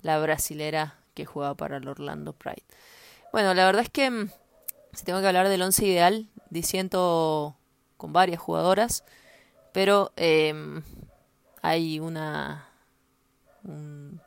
la 0.02 0.20
brasilera 0.20 0.98
que 1.14 1.26
juega 1.26 1.56
para 1.56 1.76
el 1.76 1.90
Orlando 1.90 2.32
Pride. 2.32 2.64
Bueno, 3.34 3.54
la 3.54 3.66
verdad 3.66 3.82
es 3.82 3.90
que 3.90 4.10
mm, 4.10 4.30
si 4.94 5.04
tengo 5.04 5.20
que 5.20 5.28
hablar 5.28 5.50
del 5.50 5.62
once 5.62 5.86
ideal, 5.86 6.30
disiento 6.50 7.58
con 7.98 8.14
varias 8.14 8.40
jugadoras, 8.40 9.04
pero 9.74 10.14
em, 10.16 10.84
hay 11.64 12.00
una 12.00 12.70
un 13.64 14.22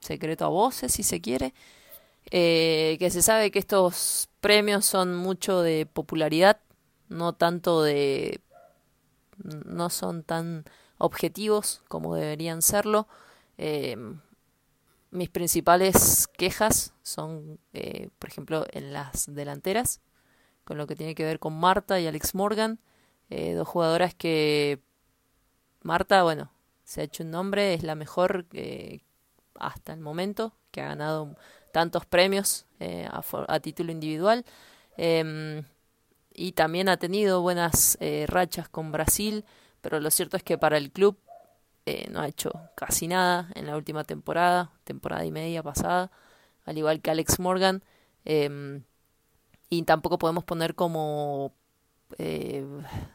secreto 0.00 0.44
a 0.44 0.48
voces, 0.48 0.92
si 0.92 1.02
se 1.02 1.20
quiere, 1.20 1.54
eh, 2.30 2.96
que 2.98 3.10
se 3.10 3.22
sabe 3.22 3.50
que 3.50 3.60
estos 3.60 4.28
premios 4.40 4.84
son 4.84 5.16
mucho 5.16 5.62
de 5.62 5.86
popularidad, 5.86 6.60
no 7.08 7.32
tanto 7.32 7.82
de 7.82 8.40
no 9.38 9.88
son 9.90 10.24
tan 10.24 10.64
objetivos 10.98 11.82
como 11.88 12.16
deberían 12.16 12.60
serlo. 12.62 13.06
Eh, 13.58 13.96
mis 15.10 15.30
principales 15.30 16.26
quejas 16.36 16.92
son, 17.02 17.60
eh, 17.72 18.08
por 18.18 18.28
ejemplo, 18.28 18.66
en 18.72 18.92
las 18.92 19.32
delanteras, 19.32 20.00
con 20.64 20.76
lo 20.76 20.88
que 20.88 20.96
tiene 20.96 21.14
que 21.14 21.24
ver 21.24 21.38
con 21.38 21.58
Marta 21.58 22.00
y 22.00 22.08
Alex 22.08 22.34
Morgan, 22.34 22.80
eh, 23.30 23.54
dos 23.54 23.68
jugadoras 23.68 24.14
que 24.14 24.80
Marta, 25.86 26.22
bueno, 26.22 26.50
se 26.84 27.00
ha 27.00 27.04
hecho 27.04 27.22
un 27.22 27.30
nombre, 27.30 27.74
es 27.74 27.82
la 27.82 27.94
mejor 27.94 28.46
eh, 28.52 29.00
hasta 29.54 29.92
el 29.92 30.00
momento, 30.00 30.52
que 30.70 30.82
ha 30.82 30.88
ganado 30.88 31.36
tantos 31.72 32.06
premios 32.06 32.66
a, 32.80 33.22
a, 33.48 33.60
título 33.60 33.92
individual. 33.92 34.44
Em, 34.96 35.64
y 36.34 36.52
también 36.52 36.88
ha 36.88 36.98
tenido 36.98 37.40
buenas 37.40 37.98
rachas 38.26 38.68
con 38.68 38.92
Brasil, 38.92 39.44
pero 39.80 40.00
lo 40.00 40.10
cierto 40.10 40.36
es 40.36 40.42
que 40.42 40.58
para 40.58 40.76
el 40.76 40.90
club 40.90 41.18
eh, 41.86 42.08
no 42.10 42.20
ha 42.20 42.26
hecho 42.26 42.50
casi 42.74 43.06
nada 43.06 43.48
en 43.54 43.66
la 43.66 43.76
última 43.76 44.02
temporada, 44.02 44.72
temporada 44.82 45.24
y 45.24 45.30
media 45.30 45.62
pasada, 45.62 46.10
al 46.64 46.76
igual 46.76 47.00
que 47.00 47.12
Alex 47.12 47.38
Morgan. 47.38 47.84
Em, 48.24 48.82
y 49.70 49.82
tampoco 49.84 50.18
podemos 50.18 50.44
poner 50.44 50.74
como 50.74 51.54
eh, 52.18 52.66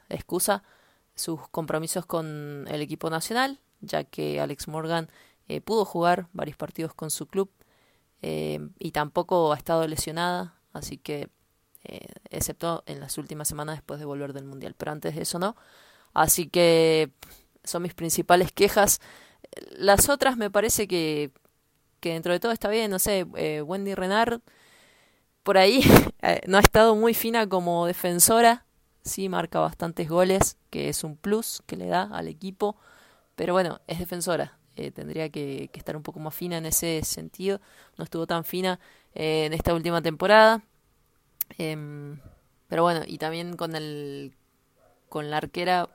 excusa 0.09 0.63
sus 1.15 1.47
compromisos 1.49 2.05
con 2.05 2.67
el 2.69 2.81
equipo 2.81 3.09
nacional, 3.09 3.59
ya 3.81 4.03
que 4.03 4.39
Alex 4.39 4.67
Morgan 4.67 5.09
eh, 5.47 5.61
pudo 5.61 5.85
jugar 5.85 6.27
varios 6.33 6.57
partidos 6.57 6.93
con 6.93 7.11
su 7.11 7.27
club 7.27 7.51
em, 8.21 8.73
y 8.79 8.91
tampoco 8.91 9.53
ha 9.53 9.57
estado 9.57 9.87
lesionada, 9.87 10.55
así 10.73 10.97
que 10.97 11.29
excepto 12.29 12.83
en 12.85 12.99
las 12.99 13.17
últimas 13.17 13.47
semanas 13.47 13.77
después 13.77 13.99
de 13.99 14.05
volver 14.05 14.33
del 14.33 14.45
mundial, 14.45 14.75
pero 14.77 14.91
antes 14.91 15.15
de 15.15 15.23
eso 15.23 15.39
no. 15.39 15.55
Así 16.13 16.47
que 16.47 17.11
son 17.63 17.81
mis 17.81 17.93
principales 17.93 18.51
quejas. 18.51 18.99
Las 19.71 20.09
otras 20.09 20.37
me 20.37 20.51
parece 20.51 20.87
que, 20.87 21.31
que 21.99 22.13
dentro 22.13 22.33
de 22.33 22.39
todo 22.39 22.51
está 22.51 22.69
bien, 22.69 22.91
no 22.91 22.99
sé, 22.99 23.25
eh, 23.35 23.61
Wendy 23.61 23.95
Renard 23.95 24.41
por 25.43 25.57
ahí 25.57 25.81
eh, 26.21 26.41
no 26.47 26.57
ha 26.57 26.61
estado 26.61 26.95
muy 26.95 27.13
fina 27.13 27.47
como 27.47 27.85
defensora, 27.85 28.65
sí 29.03 29.29
marca 29.29 29.59
bastantes 29.59 30.09
goles, 30.09 30.57
que 30.71 30.89
es 30.89 31.03
un 31.03 31.15
plus 31.15 31.61
que 31.67 31.75
le 31.77 31.85
da 31.87 32.03
al 32.03 32.27
equipo, 32.27 32.75
pero 33.35 33.53
bueno, 33.53 33.81
es 33.87 33.99
defensora. 33.99 34.57
Eh, 34.75 34.91
tendría 34.91 35.29
que, 35.29 35.69
estar 35.73 35.95
un 35.95 36.03
poco 36.03 36.19
más 36.19 36.33
fina 36.33 36.57
en 36.57 36.65
ese 36.65 37.01
sentido. 37.03 37.61
No 37.97 38.03
estuvo 38.03 38.25
tan 38.25 38.43
fina 38.43 38.79
eh, 39.13 39.45
en 39.45 39.53
esta 39.53 39.73
última 39.73 40.01
temporada. 40.01 40.63
Em, 41.57 42.19
pero 42.67 42.83
bueno, 42.83 43.01
y 43.05 43.17
también 43.17 43.55
con 43.57 43.75
el 43.75 44.33
con 45.09 45.29
la 45.29 45.37
arquera, 45.37 45.89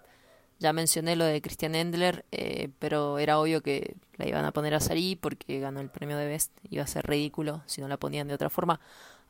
ya 0.58 0.72
mencioné 0.72 1.16
lo 1.16 1.24
de 1.24 1.40
Christian 1.42 1.74
Endler, 1.74 2.24
eh, 2.32 2.70
pero 2.78 3.18
era 3.18 3.38
obvio 3.38 3.62
que 3.62 3.96
la 4.16 4.28
iban 4.28 4.44
a 4.44 4.52
poner 4.52 4.74
a 4.74 4.80
Sari 4.80 5.16
porque 5.16 5.60
ganó 5.60 5.80
el 5.80 5.90
premio 5.90 6.18
de 6.18 6.26
Best. 6.26 6.52
Iba 6.70 6.84
a 6.84 6.86
ser 6.86 7.06
ridículo 7.06 7.62
si 7.66 7.80
no 7.80 7.88
la 7.88 7.96
ponían 7.96 8.28
de 8.28 8.34
otra 8.34 8.50
forma. 8.50 8.80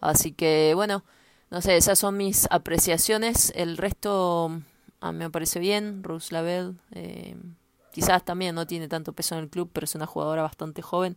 Así 0.01 0.33
que 0.33 0.73
bueno, 0.75 1.05
no 1.51 1.61
sé, 1.63 1.77
esas 1.77 1.99
son 1.99 2.17
mis 2.17 2.49
apreciaciones. 2.51 3.53
El 3.57 3.77
resto 3.77 4.61
a 5.01 5.13
mí 5.13 5.19
me 5.19 5.31
parece 5.31 5.59
bien. 5.61 6.03
Rose 6.03 6.33
Lavelle, 6.33 6.75
eh, 6.93 7.37
quizás 7.93 8.25
también 8.25 8.55
no 8.55 8.67
tiene 8.67 8.89
tanto 8.89 9.13
peso 9.13 9.37
en 9.37 9.45
el 9.45 9.51
club, 9.51 9.71
pero 9.73 9.85
es 9.85 9.95
una 9.95 10.07
jugadora 10.07 10.43
bastante 10.43 10.83
joven 10.83 11.17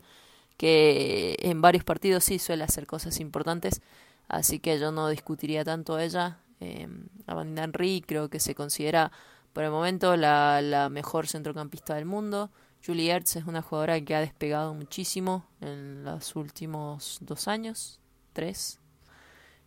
que 0.58 1.38
en 1.40 1.62
varios 1.62 1.86
partidos 1.86 2.26
sí 2.26 2.38
suele 2.38 2.66
hacer 2.66 2.86
cosas 2.86 3.20
importantes. 3.22 3.82
Así 4.28 4.60
que 4.60 4.78
yo 4.78 4.92
no 4.92 5.08
discutiría 5.08 5.64
tanto 5.64 5.96
a 5.96 6.04
ella. 6.04 6.40
Eh, 6.60 6.88
Amanda 7.28 7.64
Henry 7.64 8.04
creo 8.06 8.30
que 8.30 8.42
se 8.42 8.56
considera 8.56 9.12
por 9.54 9.64
el 9.64 9.72
momento 9.72 10.16
la, 10.18 10.62
la 10.62 10.90
mejor 10.90 11.28
centrocampista 11.28 11.96
del 11.96 12.06
mundo. 12.06 12.52
Julie 12.86 13.12
Ertz 13.12 13.38
es 13.38 13.46
una 13.46 13.62
jugadora 13.62 14.00
que 14.02 14.16
ha 14.16 14.20
despegado 14.20 14.74
muchísimo 14.74 15.46
en 15.62 16.04
los 16.04 16.36
últimos 16.36 17.20
dos 17.22 17.48
años, 17.48 18.00
tres, 18.34 18.79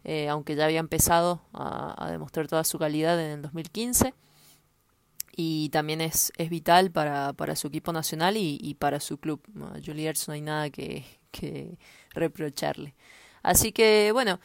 eh, 0.05 0.29
aunque 0.29 0.55
ya 0.57 0.65
había 0.65 0.81
empezado 0.81 1.43
a, 1.53 2.09
demostrar 2.11 2.49
toda 2.49 2.65
su 2.65 2.79
calidad 2.79 3.21
en 3.21 3.31
el 3.31 3.43
2015. 3.43 4.15
Y 5.35 5.71
también 5.71 6.01
es, 6.01 6.33
es 6.37 6.51
vital 6.51 6.91
para, 6.91 7.33
para 7.33 7.57
su 7.57 7.69
equipo 7.69 7.93
nacional 7.93 8.37
y, 8.37 8.77
para 8.79 9.01
su 9.01 9.19
club. 9.19 9.41
A 9.57 9.79
no 9.79 10.33
hay 10.35 10.41
nada 10.43 10.71
que, 10.71 11.05
que 11.31 11.79
reprocharle. 12.11 12.95
Así 13.43 13.73
que 13.73 14.11
bueno, 14.13 14.41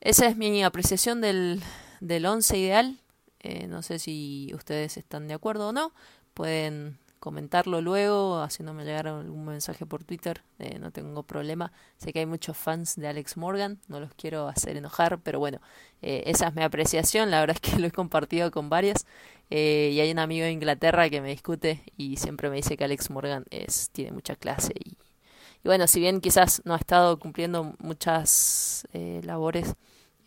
esa 0.00 0.26
es 0.26 0.36
mi 0.36 0.62
apreciación 0.62 1.20
del, 1.20 1.62
del 2.00 2.26
once 2.26 2.56
ideal. 2.56 3.00
Eh, 3.40 3.66
no 3.66 3.82
sé 3.82 3.98
si 3.98 4.50
ustedes 4.54 4.96
están 4.96 5.28
de 5.28 5.34
acuerdo 5.34 5.68
o 5.68 5.72
no. 5.72 5.92
Pueden 6.32 6.98
comentarlo 7.24 7.80
luego, 7.80 8.42
haciéndome 8.42 8.84
llegar 8.84 9.08
algún 9.08 9.46
mensaje 9.46 9.86
por 9.86 10.04
Twitter, 10.04 10.42
eh, 10.58 10.78
no 10.78 10.90
tengo 10.90 11.22
problema. 11.22 11.72
Sé 11.96 12.12
que 12.12 12.18
hay 12.18 12.26
muchos 12.26 12.54
fans 12.54 12.96
de 12.96 13.08
Alex 13.08 13.38
Morgan, 13.38 13.80
no 13.88 13.98
los 13.98 14.12
quiero 14.12 14.46
hacer 14.46 14.76
enojar, 14.76 15.18
pero 15.22 15.38
bueno, 15.38 15.58
eh, 16.02 16.24
esa 16.26 16.48
es 16.48 16.54
mi 16.54 16.62
apreciación, 16.62 17.30
la 17.30 17.40
verdad 17.40 17.56
es 17.62 17.62
que 17.62 17.78
lo 17.80 17.86
he 17.86 17.90
compartido 17.90 18.50
con 18.50 18.68
varias. 18.68 19.06
Eh, 19.48 19.92
y 19.94 20.00
hay 20.00 20.10
un 20.10 20.18
amigo 20.18 20.44
de 20.44 20.52
Inglaterra 20.52 21.08
que 21.08 21.22
me 21.22 21.30
discute 21.30 21.82
y 21.96 22.18
siempre 22.18 22.50
me 22.50 22.56
dice 22.56 22.76
que 22.76 22.84
Alex 22.84 23.08
Morgan 23.08 23.46
es, 23.48 23.88
tiene 23.92 24.12
mucha 24.12 24.36
clase. 24.36 24.74
Y, 24.84 24.90
y 24.90 25.64
bueno, 25.64 25.86
si 25.86 26.00
bien 26.00 26.20
quizás 26.20 26.60
no 26.66 26.74
ha 26.74 26.78
estado 26.78 27.18
cumpliendo 27.18 27.74
muchas 27.78 28.86
labores 28.92 29.76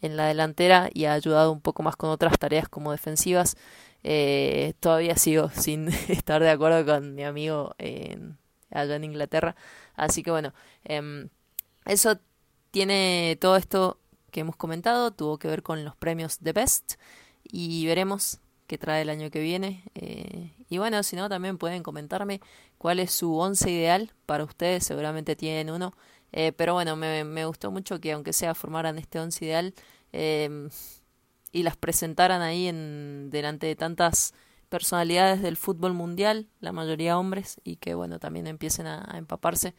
en 0.01 0.17
la 0.17 0.25
delantera 0.25 0.89
y 0.93 1.05
ha 1.05 1.13
ayudado 1.13 1.51
un 1.51 1.61
poco 1.61 1.83
más 1.83 1.95
con 1.95 2.09
otras 2.09 2.39
tareas 2.39 2.67
como 2.69 2.91
defensivas, 2.91 3.55
eh, 4.03 4.73
todavía 4.79 5.15
sigo 5.17 5.49
sin 5.53 5.89
estar 6.09 6.41
de 6.41 6.49
acuerdo 6.49 6.85
con 6.85 7.15
mi 7.15 7.23
amigo 7.23 7.75
en, 7.77 8.37
allá 8.71 8.95
en 8.95 9.03
Inglaterra. 9.03 9.55
Así 9.95 10.23
que 10.23 10.31
bueno, 10.31 10.53
em, 10.83 11.29
eso 11.85 12.19
tiene 12.71 13.37
todo 13.41 13.55
esto 13.57 13.99
que 14.31 14.41
hemos 14.41 14.55
comentado, 14.55 15.11
tuvo 15.11 15.37
que 15.37 15.47
ver 15.47 15.63
con 15.63 15.83
los 15.83 15.95
premios 15.95 16.39
de 16.41 16.53
Best 16.53 16.95
y 17.43 17.85
veremos 17.87 18.39
qué 18.67 18.77
trae 18.77 19.01
el 19.01 19.09
año 19.09 19.31
que 19.31 19.39
viene. 19.39 19.83
Eh, 19.95 20.53
y 20.69 20.77
bueno, 20.77 21.01
si 21.03 21.15
no, 21.15 21.29
también 21.29 21.57
pueden 21.57 21.83
comentarme 21.83 22.41
cuál 22.77 22.99
es 22.99 23.11
su 23.11 23.35
once 23.37 23.71
ideal 23.71 24.11
para 24.25 24.43
ustedes, 24.43 24.83
seguramente 24.85 25.35
tienen 25.35 25.71
uno. 25.71 25.93
Eh, 26.33 26.51
pero 26.51 26.73
bueno, 26.73 26.95
me, 26.97 27.45
gustó 27.45 27.71
mucho 27.71 27.99
que 27.99 28.11
aunque 28.11 28.33
sea 28.33 28.53
formaran 28.53 28.97
este 28.97 29.19
once 29.19 29.43
ideal, 29.45 29.73
eh, 30.11 30.69
y 31.57 31.63
las 31.63 31.75
presentaran 31.75 32.43
ahí 32.43 32.67
en 32.67 33.31
delante 33.31 33.65
de 33.65 33.75
tantas 33.75 34.35
personalidades 34.69 35.41
del 35.41 35.57
fútbol 35.57 35.93
mundial, 35.93 36.47
la 36.59 36.71
mayoría 36.71 37.17
hombres, 37.17 37.59
y 37.63 37.77
que 37.77 37.95
bueno, 37.95 38.19
también 38.19 38.45
empiecen 38.45 38.85
a, 38.85 39.17
empaparse 39.17 39.73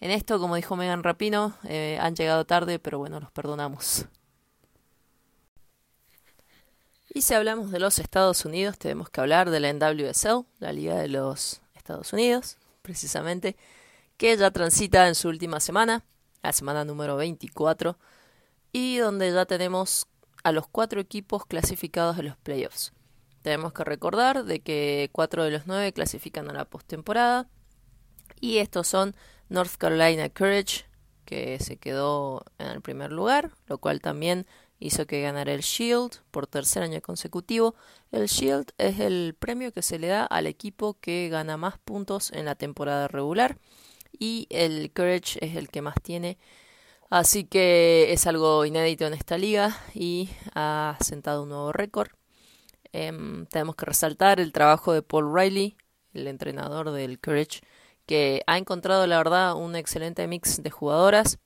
en 0.00 0.10
esto, 0.10 0.38
como 0.38 0.56
dijo 0.56 0.76
Megan 0.76 1.02
Rapino, 1.02 1.56
eh, 1.64 1.98
han 1.98 2.14
llegado 2.14 2.44
tarde, 2.44 2.78
pero 2.78 2.98
bueno, 2.98 3.20
los 3.20 3.30
perdonamos. 3.30 4.04
Y 7.14 7.22
si 7.22 7.32
hablamos 7.32 7.70
de 7.70 7.80
los 7.80 7.98
Estados 7.98 8.44
Unidos, 8.44 8.76
tenemos 8.76 9.08
que 9.08 9.22
hablar 9.22 9.48
de 9.48 9.60
la 9.60 9.72
NWSL, 9.72 10.44
la 10.58 10.72
Liga 10.72 10.96
de 10.96 11.08
los 11.08 11.62
Estados 11.74 12.12
Unidos, 12.12 12.58
precisamente, 12.82 13.56
que 14.18 14.36
ya 14.36 14.50
transita 14.50 15.08
en 15.08 15.14
su 15.14 15.28
última 15.28 15.58
semana, 15.58 16.04
la 16.42 16.52
semana 16.52 16.84
número 16.84 17.16
24, 17.16 17.96
y 18.72 18.98
donde 18.98 19.32
ya 19.32 19.46
tenemos 19.46 20.06
a 20.42 20.52
los 20.52 20.66
cuatro 20.66 21.00
equipos 21.00 21.46
clasificados 21.46 22.18
a 22.18 22.22
los 22.22 22.36
playoffs. 22.36 22.92
Tenemos 23.42 23.72
que 23.72 23.84
recordar 23.84 24.44
de 24.44 24.60
que 24.60 25.10
cuatro 25.12 25.44
de 25.44 25.50
los 25.50 25.66
nueve 25.66 25.92
clasifican 25.92 26.50
a 26.50 26.52
la 26.52 26.64
postemporada 26.64 27.48
y 28.40 28.58
estos 28.58 28.88
son 28.88 29.14
North 29.48 29.76
Carolina 29.78 30.28
Courage, 30.28 30.84
que 31.24 31.58
se 31.60 31.76
quedó 31.76 32.44
en 32.58 32.68
el 32.68 32.80
primer 32.80 33.12
lugar, 33.12 33.52
lo 33.66 33.78
cual 33.78 34.00
también 34.00 34.46
hizo 34.80 35.06
que 35.06 35.22
ganara 35.22 35.52
el 35.52 35.60
Shield 35.60 36.18
por 36.30 36.46
tercer 36.46 36.82
año 36.82 37.00
consecutivo. 37.00 37.74
El 38.12 38.26
Shield 38.26 38.72
es 38.78 39.00
el 39.00 39.34
premio 39.38 39.72
que 39.72 39.82
se 39.82 39.98
le 39.98 40.08
da 40.08 40.24
al 40.24 40.46
equipo 40.46 40.98
que 41.00 41.28
gana 41.28 41.56
más 41.56 41.78
puntos 41.78 42.32
en 42.32 42.44
la 42.44 42.54
temporada 42.54 43.08
regular 43.08 43.58
y 44.18 44.46
el 44.50 44.92
Courage 44.92 45.44
es 45.44 45.56
el 45.56 45.68
que 45.68 45.82
más 45.82 45.96
tiene 46.02 46.38
Así 47.10 47.44
que 47.44 48.12
es 48.12 48.26
algo 48.26 48.66
inédito 48.66 49.06
en 49.06 49.14
esta 49.14 49.38
liga 49.38 49.78
y 49.94 50.28
ha 50.54 50.96
sentado 51.00 51.44
un 51.44 51.48
nuevo 51.50 51.72
récord. 51.72 52.10
Em, 52.92 53.46
tenemos 53.46 53.76
que 53.76 53.86
resaltar 53.86 54.40
el 54.40 54.52
trabajo 54.52 54.92
de 54.92 55.02
Paul 55.02 55.34
Riley, 55.34 55.76
el 56.14 56.26
entrenador 56.26 56.90
del 56.90 57.18
Courage, 57.20 57.60
que 58.06 58.42
ha 58.46 58.58
encontrado, 58.58 59.06
la 59.06 59.18
verdad, 59.18 59.54
un 59.56 59.76
excelente 59.76 60.26
mix 60.26 60.62
de 60.62 60.70
jugadoras, 60.70 61.38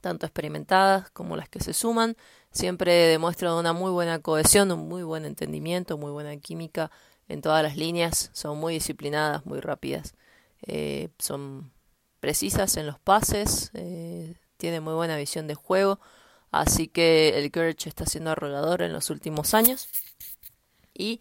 tanto 0.00 0.26
experimentadas 0.26 1.10
como 1.10 1.36
las 1.36 1.48
que 1.48 1.60
se 1.60 1.72
suman. 1.72 2.16
Siempre 2.52 2.92
demuestran 2.92 3.54
una 3.54 3.72
muy 3.72 3.90
buena 3.90 4.20
cohesión, 4.20 4.70
un 4.72 4.88
muy 4.88 5.02
buen 5.02 5.24
entendimiento, 5.24 5.98
muy 5.98 6.12
buena 6.12 6.36
química 6.38 6.90
en 7.28 7.42
todas 7.42 7.62
las 7.62 7.76
líneas. 7.76 8.30
Son 8.32 8.58
muy 8.58 8.74
disciplinadas, 8.74 9.46
muy 9.46 9.60
rápidas. 9.60 10.14
Eh, 10.62 11.08
son 11.18 11.72
precisas 12.20 12.76
en 12.76 12.86
los 12.86 12.98
pases. 12.98 13.70
Eh, 13.74 14.34
tiene 14.56 14.80
muy 14.80 14.94
buena 14.94 15.16
visión 15.16 15.46
de 15.46 15.54
juego, 15.54 16.00
así 16.50 16.88
que 16.88 17.38
el 17.38 17.50
Courage 17.50 17.88
está 17.88 18.06
siendo 18.06 18.30
arrollador 18.30 18.82
en 18.82 18.92
los 18.92 19.10
últimos 19.10 19.54
años 19.54 19.88
y 20.94 21.20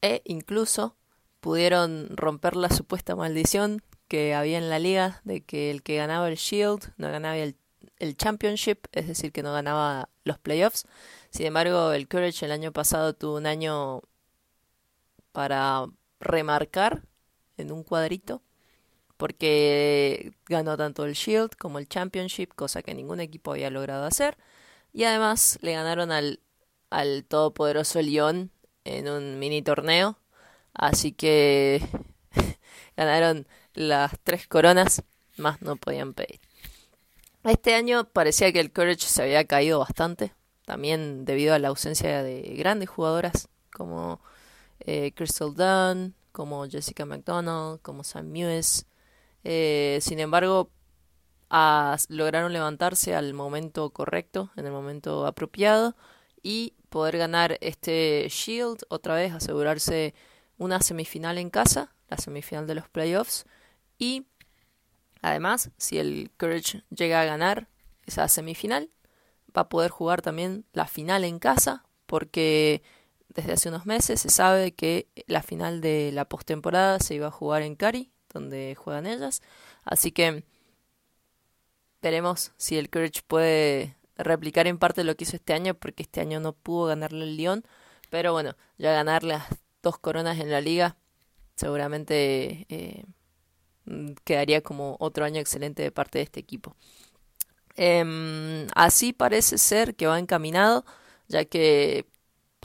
e 0.00 0.22
incluso 0.24 0.96
pudieron 1.40 2.08
romper 2.16 2.56
la 2.56 2.70
supuesta 2.70 3.16
maldición 3.16 3.82
que 4.08 4.34
había 4.34 4.58
en 4.58 4.68
la 4.68 4.78
liga 4.78 5.20
de 5.24 5.42
que 5.42 5.70
el 5.70 5.82
que 5.82 5.96
ganaba 5.96 6.28
el 6.28 6.36
Shield 6.36 6.92
no 6.96 7.10
ganaba 7.10 7.36
el, 7.36 7.56
el 7.98 8.16
Championship, 8.16 8.86
es 8.92 9.08
decir, 9.08 9.32
que 9.32 9.42
no 9.42 9.52
ganaba 9.52 10.08
los 10.24 10.38
playoffs. 10.38 10.86
Sin 11.30 11.46
embargo, 11.46 11.92
el 11.92 12.08
Courage 12.08 12.44
el 12.44 12.52
año 12.52 12.72
pasado 12.72 13.14
tuvo 13.14 13.36
un 13.36 13.46
año 13.46 14.02
para 15.32 15.86
remarcar 16.20 17.02
en 17.56 17.72
un 17.72 17.82
cuadrito 17.82 18.42
porque 19.22 20.32
ganó 20.46 20.76
tanto 20.76 21.04
el 21.04 21.12
Shield 21.12 21.50
como 21.56 21.78
el 21.78 21.88
Championship, 21.88 22.48
cosa 22.56 22.82
que 22.82 22.92
ningún 22.92 23.20
equipo 23.20 23.52
había 23.52 23.70
logrado 23.70 24.04
hacer. 24.04 24.36
Y 24.92 25.04
además 25.04 25.60
le 25.62 25.74
ganaron 25.74 26.10
al, 26.10 26.40
al 26.90 27.22
todopoderoso 27.22 28.02
Lyon 28.02 28.50
en 28.82 29.08
un 29.08 29.38
mini 29.38 29.62
torneo. 29.62 30.18
Así 30.74 31.12
que 31.12 31.86
ganaron 32.96 33.46
las 33.74 34.18
tres 34.24 34.48
coronas, 34.48 35.04
más 35.36 35.62
no 35.62 35.76
podían 35.76 36.14
pedir. 36.14 36.40
Este 37.44 37.76
año 37.76 38.02
parecía 38.02 38.52
que 38.52 38.58
el 38.58 38.72
Courage 38.72 39.06
se 39.06 39.22
había 39.22 39.44
caído 39.44 39.78
bastante, 39.78 40.32
también 40.64 41.24
debido 41.24 41.54
a 41.54 41.60
la 41.60 41.68
ausencia 41.68 42.24
de 42.24 42.56
grandes 42.58 42.88
jugadoras 42.88 43.48
como 43.72 44.20
eh, 44.80 45.12
Crystal 45.14 45.54
Dunn, 45.54 46.16
como 46.32 46.66
Jessica 46.66 47.06
McDonald, 47.06 47.80
como 47.82 48.02
Sam 48.02 48.26
Mewes, 48.26 48.84
eh, 49.44 49.98
sin 50.00 50.20
embargo, 50.20 50.70
lograron 52.08 52.52
levantarse 52.52 53.14
al 53.14 53.34
momento 53.34 53.90
correcto, 53.90 54.50
en 54.56 54.66
el 54.66 54.72
momento 54.72 55.26
apropiado, 55.26 55.96
y 56.42 56.74
poder 56.88 57.18
ganar 57.18 57.58
este 57.60 58.26
Shield, 58.28 58.84
otra 58.88 59.14
vez 59.14 59.32
asegurarse 59.32 60.14
una 60.58 60.80
semifinal 60.80 61.38
en 61.38 61.50
casa, 61.50 61.94
la 62.08 62.16
semifinal 62.16 62.66
de 62.66 62.74
los 62.74 62.88
playoffs, 62.88 63.46
y 63.98 64.26
además, 65.20 65.70
si 65.76 65.98
el 65.98 66.30
Courage 66.36 66.84
llega 66.90 67.20
a 67.20 67.24
ganar 67.24 67.68
esa 68.06 68.28
semifinal, 68.28 68.90
va 69.56 69.62
a 69.62 69.68
poder 69.68 69.90
jugar 69.90 70.22
también 70.22 70.64
la 70.72 70.86
final 70.86 71.24
en 71.24 71.38
casa, 71.38 71.84
porque 72.06 72.82
desde 73.28 73.52
hace 73.52 73.68
unos 73.68 73.86
meses 73.86 74.20
se 74.20 74.30
sabe 74.30 74.72
que 74.72 75.08
la 75.26 75.42
final 75.42 75.80
de 75.80 76.10
la 76.12 76.24
postemporada 76.26 76.98
se 77.00 77.14
iba 77.14 77.28
a 77.28 77.30
jugar 77.30 77.62
en 77.62 77.76
Cari, 77.76 78.12
donde 78.32 78.74
juegan 78.76 79.06
ellas. 79.06 79.42
Así 79.84 80.12
que 80.12 80.44
veremos 82.00 82.52
si 82.56 82.78
el 82.78 82.90
Courage 82.90 83.22
puede 83.26 83.96
replicar 84.16 84.66
en 84.66 84.78
parte 84.78 85.04
lo 85.04 85.14
que 85.16 85.24
hizo 85.24 85.36
este 85.36 85.52
año, 85.54 85.74
porque 85.74 86.02
este 86.02 86.20
año 86.20 86.40
no 86.40 86.52
pudo 86.52 86.86
ganarle 86.86 87.24
el 87.24 87.36
Lyon. 87.36 87.64
Pero 88.10 88.32
bueno, 88.32 88.56
ya 88.78 88.92
ganar 88.92 89.22
las 89.24 89.44
dos 89.82 89.98
coronas 89.98 90.38
en 90.38 90.50
la 90.50 90.60
liga 90.60 90.96
seguramente 91.56 92.66
eh, 92.68 93.04
quedaría 94.24 94.62
como 94.62 94.96
otro 95.00 95.24
año 95.24 95.40
excelente 95.40 95.82
de 95.82 95.92
parte 95.92 96.18
de 96.18 96.24
este 96.24 96.40
equipo. 96.40 96.76
Em, 97.76 98.66
así 98.74 99.12
parece 99.12 99.58
ser 99.58 99.94
que 99.96 100.06
va 100.06 100.18
encaminado, 100.18 100.84
ya 101.28 101.44
que 101.44 102.06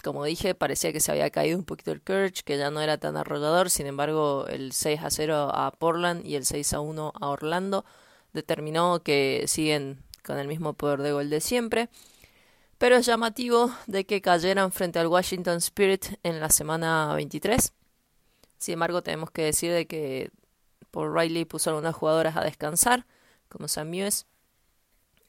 como 0.03 0.23
dije, 0.23 0.55
parecía 0.55 0.93
que 0.93 0.99
se 0.99 1.11
había 1.11 1.29
caído 1.29 1.57
un 1.57 1.65
poquito 1.65 1.91
el 1.91 2.01
Courage, 2.01 2.43
que 2.43 2.57
ya 2.57 2.71
no 2.71 2.81
era 2.81 2.97
tan 2.97 3.17
arrollador. 3.17 3.69
Sin 3.69 3.87
embargo, 3.87 4.45
el 4.47 4.71
6 4.71 5.01
a 5.03 5.09
0 5.09 5.51
a 5.53 5.71
Portland 5.71 6.25
y 6.25 6.35
el 6.35 6.45
6 6.45 6.73
a 6.73 6.79
1 6.79 7.13
a 7.19 7.27
Orlando 7.29 7.85
determinó 8.33 9.01
que 9.03 9.45
siguen 9.47 10.03
con 10.23 10.37
el 10.37 10.47
mismo 10.47 10.73
poder 10.73 11.01
de 11.01 11.11
gol 11.13 11.29
de 11.29 11.41
siempre. 11.41 11.89
Pero 12.77 12.97
es 12.97 13.05
llamativo 13.05 13.71
de 13.87 14.05
que 14.05 14.21
cayeran 14.21 14.71
frente 14.71 14.99
al 14.99 15.07
Washington 15.07 15.57
Spirit 15.57 16.05
en 16.23 16.39
la 16.39 16.49
semana 16.49 17.13
23. 17.15 17.73
Sin 18.59 18.73
embargo, 18.73 19.01
tenemos 19.01 19.31
que 19.31 19.43
decir 19.43 19.71
de 19.71 19.87
que 19.87 20.29
por 20.91 21.13
Riley 21.13 21.45
puso 21.45 21.69
a 21.69 21.73
algunas 21.73 21.95
jugadoras 21.95 22.37
a 22.37 22.43
descansar, 22.43 23.05
como 23.49 23.67
Sam 23.67 23.89
Mewes, 23.89 24.27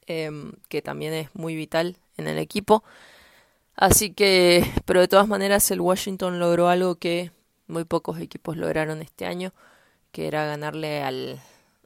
em, 0.05 0.53
que 0.67 0.81
también 0.81 1.13
es 1.13 1.33
muy 1.33 1.55
vital 1.55 1.97
en 2.17 2.27
el 2.27 2.37
equipo. 2.37 2.83
Así 3.79 4.11
que, 4.13 4.69
pero 4.83 4.99
de 4.99 5.07
todas 5.07 5.29
maneras 5.29 5.71
el 5.71 5.79
Washington 5.79 6.37
logró 6.37 6.67
algo 6.67 6.95
que 6.95 7.31
muy 7.67 7.85
pocos 7.85 8.19
equipos 8.19 8.57
lograron 8.57 9.01
este 9.01 9.25
año, 9.25 9.53
que 10.11 10.27
era 10.27 10.45
ganarle 10.45 11.01
al, 11.01 11.39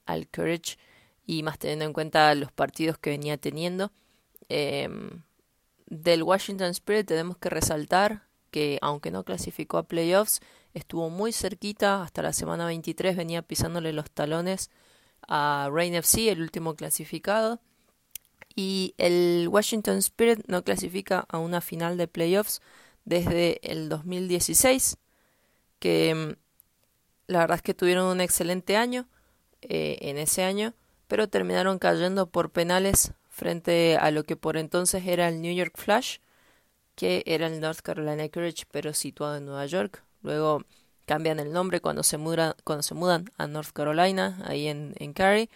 al 0.08 0.28
Courage 0.28 0.80
y 1.28 1.44
más 1.44 1.60
teniendo 1.60 1.86
en 1.86 1.94
cuenta 1.94 2.34
los 2.34 2.52
partidos 2.52 2.98
que 2.98 3.12
venía 3.12 3.38
teniendo. 3.38 3.92
Em, 4.50 5.22
del 5.86 6.24
Washington 6.24 6.72
Spirit 6.72 7.06
tenemos 7.08 7.38
que 7.38 7.52
resaltar 7.52 8.24
que 8.50 8.80
aunque 8.82 9.12
no 9.12 9.24
clasificó 9.24 9.78
a 9.78 9.84
playoffs, 9.84 10.42
estuvo 10.74 11.12
muy 11.12 11.32
cerquita, 11.32 12.02
hasta 12.02 12.24
la 12.24 12.34
semana 12.34 12.66
23 12.66 13.16
venía 13.16 13.44
pisándole 13.44 13.94
los 13.94 14.10
talones 14.10 14.72
a 15.28 15.70
Rain 15.72 15.94
FC, 15.94 16.32
el 16.32 16.42
último 16.42 16.76
clasificado. 16.76 17.60
Y 18.56 18.94
el 18.98 19.48
Washington 19.50 19.98
Spirit 19.98 20.46
no 20.48 20.64
clasifica 20.64 21.26
a 21.30 21.40
una 21.40 21.62
final 21.62 21.98
de 21.98 22.08
playoffs 22.08 22.62
desde 23.06 23.60
el 23.70 23.90
2016, 23.90 24.98
que 25.80 26.16
mm, 26.16 26.36
la 27.28 27.40
verdad 27.40 27.58
es 27.58 27.62
que 27.62 27.74
tuvieron 27.74 28.06
un 28.06 28.22
excelente 28.22 28.78
año 28.78 29.08
eh, 29.62 29.98
en 30.02 30.18
ese 30.18 30.44
año, 30.44 30.74
pero 31.08 31.30
terminaron 31.30 31.80
cayendo 31.80 32.28
por 32.28 32.52
penales 32.52 33.14
frente 33.30 33.98
a 33.98 34.12
lo 34.12 34.24
que 34.24 34.36
por 34.36 34.58
entonces 34.58 35.06
era 35.08 35.28
el 35.28 35.42
New 35.42 35.54
York 35.54 35.74
Flash, 35.78 36.20
que 36.96 37.24
era 37.26 37.48
el 37.48 37.60
North 37.60 37.80
Carolina 37.82 38.30
Courage, 38.30 38.66
pero 38.72 38.94
situado 38.94 39.38
en 39.38 39.46
Nueva 39.46 39.66
York. 39.66 40.04
Luego 40.22 40.64
cambian 41.06 41.40
el 41.40 41.52
nombre 41.52 41.82
cuando 41.82 42.04
se, 42.04 42.18
mudan, 42.18 42.54
cuando 42.64 42.84
se 42.84 42.94
mudan 42.94 43.32
a 43.38 43.48
North 43.48 43.72
Carolina, 43.74 44.42
ahí 44.46 44.68
en, 44.68 44.94
en 45.00 45.14
Cary 45.14 45.50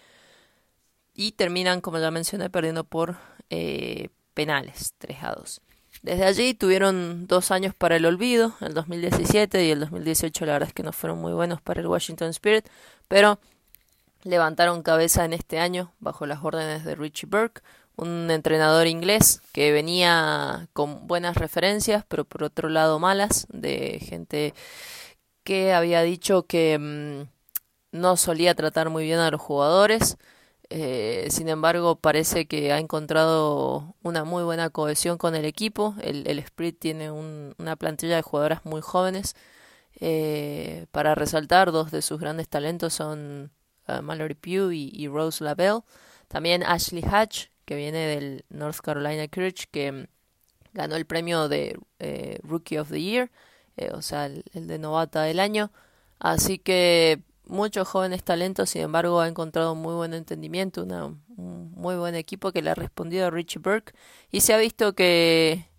y 1.17 1.33
terminan, 1.33 1.81
como 1.81 1.97
ya 1.97 2.11
mencioné, 2.11 2.49
perdiendo 2.49 2.85
por 2.85 3.17
eh, 3.49 4.09
penales, 4.35 4.93
3 4.99 5.17
a 5.23 5.33
2. 5.33 5.61
Desde 6.03 6.23
allí 6.25 6.53
tuvieron 6.53 7.25
dos 7.25 7.49
años 7.49 7.73
para 7.73 7.95
el 7.95 8.05
olvido, 8.05 8.53
el 8.61 8.75
2017 8.75 9.65
y 9.65 9.71
el 9.71 9.79
2018 9.79 10.45
la 10.45 10.53
verdad 10.53 10.69
es 10.69 10.73
que 10.73 10.83
no 10.83 10.93
fueron 10.93 11.19
muy 11.19 11.33
buenos 11.33 11.59
para 11.59 11.81
el 11.81 11.87
Washington 11.87 12.29
Spirit, 12.29 12.67
pero 13.07 13.39
levantaron 14.23 14.83
cabeza 14.83 15.25
en 15.25 15.33
este 15.33 15.59
año 15.59 15.91
bajo 15.99 16.27
las 16.27 16.43
órdenes 16.43 16.85
de 16.85 16.93
Richie 16.93 17.27
Burke, 17.27 17.63
un 17.95 18.29
entrenador 18.29 18.85
inglés 18.85 19.41
que 19.53 19.71
venía 19.71 20.67
con 20.73 21.07
buenas 21.07 21.35
referencias, 21.35 22.05
pero 22.07 22.25
por 22.25 22.43
otro 22.43 22.69
lado 22.69 22.99
malas, 22.99 23.47
de 23.49 23.99
gente 24.07 24.53
que 25.43 25.73
había 25.73 26.03
dicho 26.03 26.43
que 26.43 26.77
mm, 26.77 27.97
no 27.97 28.17
solía 28.17 28.53
tratar 28.53 28.91
muy 28.91 29.03
bien 29.03 29.17
a 29.17 29.31
los 29.31 29.41
jugadores, 29.41 30.17
eh, 30.69 31.27
sin 31.29 31.47
embargo, 31.47 31.95
parece 31.95 32.45
que 32.45 32.73
ha 32.73 32.79
encontrado 32.79 33.95
una 34.03 34.23
muy 34.25 34.43
buena 34.43 34.69
cohesión 34.69 35.17
con 35.17 35.35
el 35.35 35.45
equipo. 35.45 35.95
El, 36.01 36.27
el 36.27 36.43
tiene 36.73 37.11
una 37.11 37.75
plantilla 37.77 38.17
de 38.17 38.21
jugadoras 38.21 38.65
muy 38.65 38.81
jóvenes. 38.81 39.35
Eh, 39.99 40.85
para 40.91 41.15
resaltar, 41.15 41.71
dos 41.71 41.91
de 41.91 42.01
sus 42.01 42.19
grandes 42.19 42.49
talentos 42.49 42.93
son 42.93 43.51
uh, 43.87 44.01
Mallory 44.01 44.35
Pugh 44.35 44.71
y, 44.73 45.07
Rose 45.07 45.43
Lavelle. 45.43 45.81
También 46.27 46.63
Ashley 46.63 47.03
Hatch, 47.09 47.47
que 47.65 47.75
viene 47.75 47.99
del 47.99 48.45
North 48.49 48.79
Carolina 48.81 49.27
Courage, 49.29 49.67
que 49.71 49.91
mm, 49.91 50.05
ganó 50.73 50.95
el 50.97 51.05
premio 51.05 51.47
de 51.47 51.79
eh, 51.99 52.39
Rookie 52.43 52.77
of 52.77 52.89
the 52.91 53.01
Year, 53.01 53.31
o 53.93 54.01
sea, 54.01 54.25
el 54.25 54.67
de 54.67 54.79
novata 54.79 55.23
del 55.23 55.39
año. 55.39 55.71
Así 56.19 56.57
que 56.57 57.21
muchos 57.47 57.87
jóvenes 57.87 58.23
talentos, 58.23 58.69
sin 58.69 58.83
embargo, 58.83 59.19
ha 59.21 59.27
encontrado 59.27 59.75
muy 59.75 59.93
buen 59.95 60.13
entendimiento, 60.13 60.83
un 60.83 61.71
muy 61.71 61.95
buen 61.95 62.15
equipo 62.15 62.51
que 62.51 62.61
le 62.61 62.69
ha 62.71 62.75
respondido 62.75 63.27
a 63.27 63.29
Richie 63.29 63.59
Burke 63.59 63.93
y 64.31 64.41
se 64.41 64.53
ha 64.53 64.57
visto 64.57 64.93
que, 64.93 65.69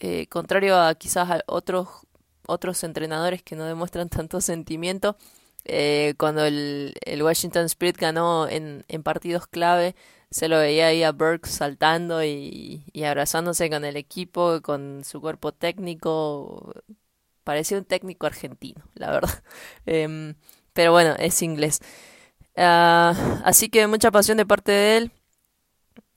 eh, 0.00 0.26
contrario 0.28 0.78
a 0.80 0.94
quizás 0.94 1.30
a 1.30 1.42
otros, 1.46 1.88
otros 2.46 2.82
entrenadores 2.84 3.42
que 3.42 3.56
no 3.56 3.64
demuestran 3.64 4.08
tanto 4.10 4.40
sentimiento, 4.40 5.16
eh, 5.64 6.14
cuando 6.18 6.44
el, 6.44 6.94
el, 7.04 7.22
Washington 7.22 7.66
Spirit 7.66 7.96
ganó 7.96 8.48
en, 8.48 8.84
en, 8.88 9.02
partidos 9.02 9.46
clave, 9.46 9.94
se 10.30 10.48
lo 10.48 10.58
veía 10.58 10.88
ahí 10.88 11.02
a 11.04 11.12
Burke 11.12 11.48
saltando 11.48 12.24
y, 12.24 12.84
y 12.92 13.04
abrazándose 13.04 13.70
con 13.70 13.84
el 13.84 13.96
equipo, 13.96 14.60
con 14.62 15.04
su 15.04 15.20
cuerpo 15.20 15.52
técnico. 15.52 16.72
Parecía 17.44 17.78
un 17.78 17.84
técnico 17.84 18.26
argentino, 18.26 18.82
la 18.94 19.10
verdad. 19.12 19.42
Em, 19.86 20.34
pero 20.72 20.92
bueno, 20.92 21.14
es 21.18 21.42
inglés. 21.42 21.80
Ah, 22.56 23.40
así 23.44 23.68
que 23.68 23.86
mucha 23.86 24.10
pasión 24.10 24.36
de 24.38 24.46
parte 24.46 24.72
de 24.72 24.96
él. 24.98 25.12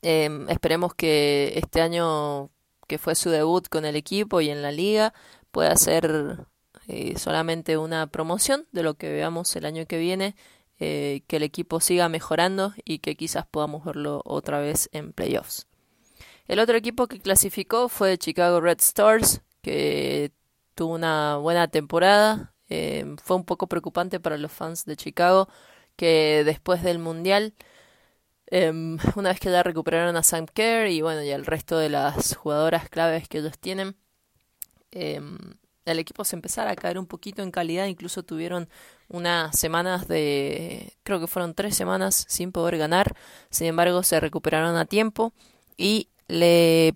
Em, 0.01 0.49
esperemos 0.49 0.93
que 0.93 1.53
este 1.55 1.81
año, 1.81 2.51
que 2.87 2.97
fue 2.97 3.15
su 3.15 3.29
debut 3.29 3.67
con 3.69 3.85
el 3.85 3.95
equipo 3.95 4.41
y 4.41 4.49
en 4.49 4.61
la 4.61 4.71
liga, 4.71 5.13
pueda 5.51 5.75
ser 5.77 6.45
eh, 6.87 7.17
solamente 7.17 7.77
una 7.77 8.07
promoción 8.07 8.67
de 8.71 8.83
lo 8.83 8.95
que 8.95 9.11
veamos 9.11 9.55
el 9.55 9.65
año 9.65 9.85
que 9.87 9.97
viene, 9.97 10.35
eh, 10.79 11.23
que 11.27 11.37
el 11.37 11.43
equipo 11.43 11.79
siga 11.79 12.09
mejorando 12.09 12.73
y 12.83 12.99
que 12.99 13.15
quizás 13.15 13.45
podamos 13.47 13.83
verlo 13.85 14.21
otra 14.25 14.59
vez 14.59 14.89
en 14.91 15.13
playoffs. 15.13 15.67
El 16.47 16.59
otro 16.59 16.77
equipo 16.77 17.07
que 17.07 17.19
clasificó 17.19 17.89
fue 17.89 18.17
Chicago 18.17 18.61
Red 18.61 18.79
Stars, 18.79 19.41
que 19.61 20.31
tuvo 20.75 20.93
una 20.93 21.37
buena 21.37 21.67
temporada, 21.67 22.53
eh, 22.69 23.05
fue 23.23 23.37
un 23.37 23.45
poco 23.45 23.67
preocupante 23.67 24.19
para 24.19 24.37
los 24.37 24.51
fans 24.51 24.85
de 24.85 24.95
Chicago 24.95 25.47
que 25.95 26.43
después 26.45 26.83
del 26.83 26.99
Mundial, 26.99 27.53
em, 28.47 28.97
una 29.15 29.29
vez 29.29 29.39
que 29.39 29.51
ya 29.51 29.63
recuperaron 29.63 30.15
a 30.17 30.23
Sam 30.23 30.45
Kerr 30.47 30.89
y 30.89 31.01
bueno, 31.01 31.23
y 31.23 31.29
el 31.31 31.45
resto 31.45 31.77
de 31.77 31.89
las 31.89 32.35
jugadoras 32.35 32.89
claves 32.89 33.27
que 33.27 33.39
ellos 33.39 33.57
tienen, 33.59 33.95
em, 34.91 35.37
el 35.85 35.99
equipo 35.99 36.23
se 36.25 36.35
empezara 36.35 36.71
a 36.71 36.75
caer 36.75 36.97
un 36.99 37.05
poquito 37.07 37.43
en 37.43 37.51
calidad, 37.51 37.85
incluso 37.87 38.23
tuvieron 38.23 38.69
unas 39.07 39.57
semanas 39.57 40.07
de, 40.07 40.93
creo 41.03 41.19
que 41.19 41.27
fueron 41.27 41.53
tres 41.53 41.75
semanas 41.75 42.25
sin 42.27 42.51
poder 42.51 42.77
ganar, 42.77 43.15
sin 43.51 43.67
embargo 43.67 44.03
se 44.03 44.19
recuperaron 44.19 44.75
a 44.77 44.85
tiempo 44.85 45.33
y 45.77 46.09
le 46.27 46.95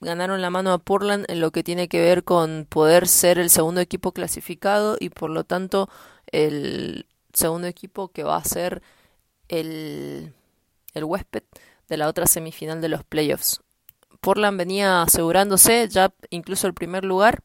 ganaron 0.00 0.42
la 0.42 0.50
mano 0.50 0.72
a 0.72 0.78
Portland 0.78 1.24
en 1.28 1.40
lo 1.40 1.50
que 1.50 1.62
tiene 1.62 1.88
que 1.88 2.00
ver 2.00 2.24
con 2.24 2.66
poder 2.68 3.08
ser 3.08 3.38
el 3.38 3.50
segundo 3.50 3.80
equipo 3.80 4.12
clasificado 4.12 4.96
y 5.00 5.10
por 5.10 5.30
lo 5.30 5.44
tanto 5.44 5.88
el 6.26 7.06
segundo 7.32 7.66
equipo 7.66 8.08
que 8.08 8.22
va 8.22 8.36
a 8.36 8.44
ser 8.44 8.82
el, 9.48 10.32
el 10.94 11.04
huésped 11.04 11.42
de 11.88 11.96
la 11.96 12.08
otra 12.08 12.26
semifinal 12.26 12.80
de 12.80 12.88
los 12.88 13.04
playoffs. 13.04 13.60
Portland 14.20 14.58
venía 14.58 15.02
asegurándose 15.02 15.88
ya 15.88 16.12
incluso 16.30 16.66
el 16.66 16.74
primer 16.74 17.04
lugar, 17.04 17.42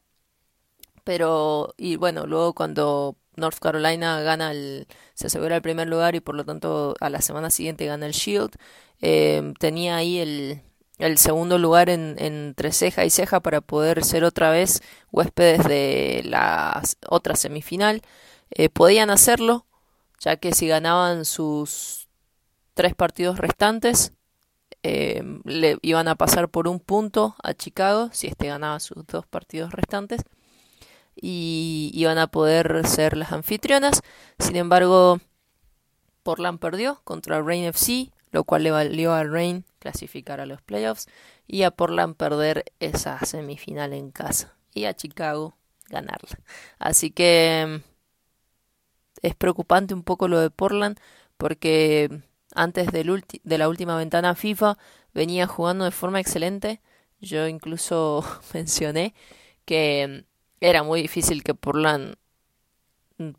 pero 1.04 1.74
y 1.76 1.96
bueno, 1.96 2.26
luego 2.26 2.54
cuando 2.54 3.16
North 3.36 3.58
Carolina 3.58 4.20
gana 4.22 4.52
el, 4.52 4.86
se 5.14 5.28
asegura 5.28 5.56
el 5.56 5.62
primer 5.62 5.88
lugar 5.88 6.14
y 6.14 6.20
por 6.20 6.34
lo 6.34 6.44
tanto 6.44 6.94
a 7.00 7.10
la 7.10 7.20
semana 7.22 7.50
siguiente 7.50 7.86
gana 7.86 8.06
el 8.06 8.12
Shield, 8.12 8.56
eh, 9.00 9.52
tenía 9.58 9.96
ahí 9.96 10.18
el, 10.18 10.62
el 11.02 11.18
segundo 11.18 11.58
lugar 11.58 11.90
en, 11.90 12.16
entre 12.18 12.72
ceja 12.72 13.04
y 13.04 13.10
ceja 13.10 13.40
para 13.40 13.60
poder 13.60 14.04
ser 14.04 14.24
otra 14.24 14.50
vez 14.50 14.82
huéspedes 15.10 15.64
de 15.64 16.22
la 16.24 16.82
otra 17.08 17.36
semifinal. 17.36 18.02
Eh, 18.50 18.68
podían 18.68 19.10
hacerlo, 19.10 19.66
ya 20.20 20.36
que 20.36 20.52
si 20.52 20.68
ganaban 20.68 21.24
sus 21.24 22.08
tres 22.74 22.94
partidos 22.94 23.38
restantes, 23.38 24.12
eh, 24.84 25.22
le 25.44 25.78
iban 25.82 26.08
a 26.08 26.14
pasar 26.14 26.48
por 26.48 26.68
un 26.68 26.80
punto 26.80 27.36
a 27.42 27.54
Chicago 27.54 28.10
si 28.12 28.26
este 28.26 28.48
ganaba 28.48 28.80
sus 28.80 29.06
dos 29.06 29.26
partidos 29.26 29.72
restantes 29.72 30.22
y 31.14 31.90
iban 31.94 32.18
a 32.18 32.26
poder 32.28 32.86
ser 32.86 33.16
las 33.16 33.32
anfitrionas. 33.32 34.02
Sin 34.38 34.56
embargo, 34.56 35.20
Portland 36.22 36.58
perdió 36.58 37.00
contra 37.04 37.42
Rain 37.42 37.64
FC, 37.64 38.10
lo 38.32 38.44
cual 38.44 38.64
le 38.64 38.70
valió 38.72 39.12
a 39.14 39.24
Rain 39.24 39.64
clasificar 39.78 40.40
a 40.40 40.46
los 40.46 40.60
playoffs 40.62 41.06
y 41.46 41.62
a 41.62 41.70
Portland 41.70 42.16
perder 42.16 42.64
esa 42.80 43.24
semifinal 43.24 43.92
en 43.92 44.10
casa 44.10 44.56
y 44.74 44.86
a 44.86 44.94
Chicago 44.94 45.56
ganarla. 45.88 46.40
Así 46.78 47.10
que 47.10 47.82
es 49.22 49.34
preocupante 49.36 49.94
un 49.94 50.02
poco 50.02 50.28
lo 50.28 50.40
de 50.40 50.50
Portland 50.50 50.98
porque 51.36 52.22
antes 52.54 52.88
de 52.92 53.58
la 53.58 53.68
última 53.68 53.96
ventana 53.96 54.34
FIFA 54.34 54.78
venía 55.14 55.46
jugando 55.46 55.84
de 55.84 55.90
forma 55.90 56.20
excelente. 56.20 56.80
Yo 57.20 57.46
incluso 57.46 58.24
mencioné 58.54 59.14
que 59.64 60.24
era 60.60 60.82
muy 60.82 61.02
difícil 61.02 61.42
que 61.42 61.54
Portland 61.54 62.16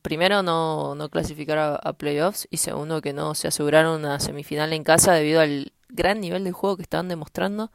primero 0.01 0.43
no, 0.43 0.95
no 0.95 1.09
clasificara 1.09 1.75
a 1.75 1.93
playoffs 1.93 2.47
y 2.49 2.57
segundo 2.57 3.01
que 3.01 3.13
no 3.13 3.35
se 3.35 3.47
aseguraron 3.47 3.99
una 3.99 4.19
semifinal 4.19 4.73
en 4.73 4.83
casa 4.83 5.13
debido 5.13 5.41
al 5.41 5.73
gran 5.89 6.21
nivel 6.21 6.43
de 6.43 6.51
juego 6.51 6.77
que 6.77 6.83
estaban 6.83 7.07
demostrando. 7.07 7.71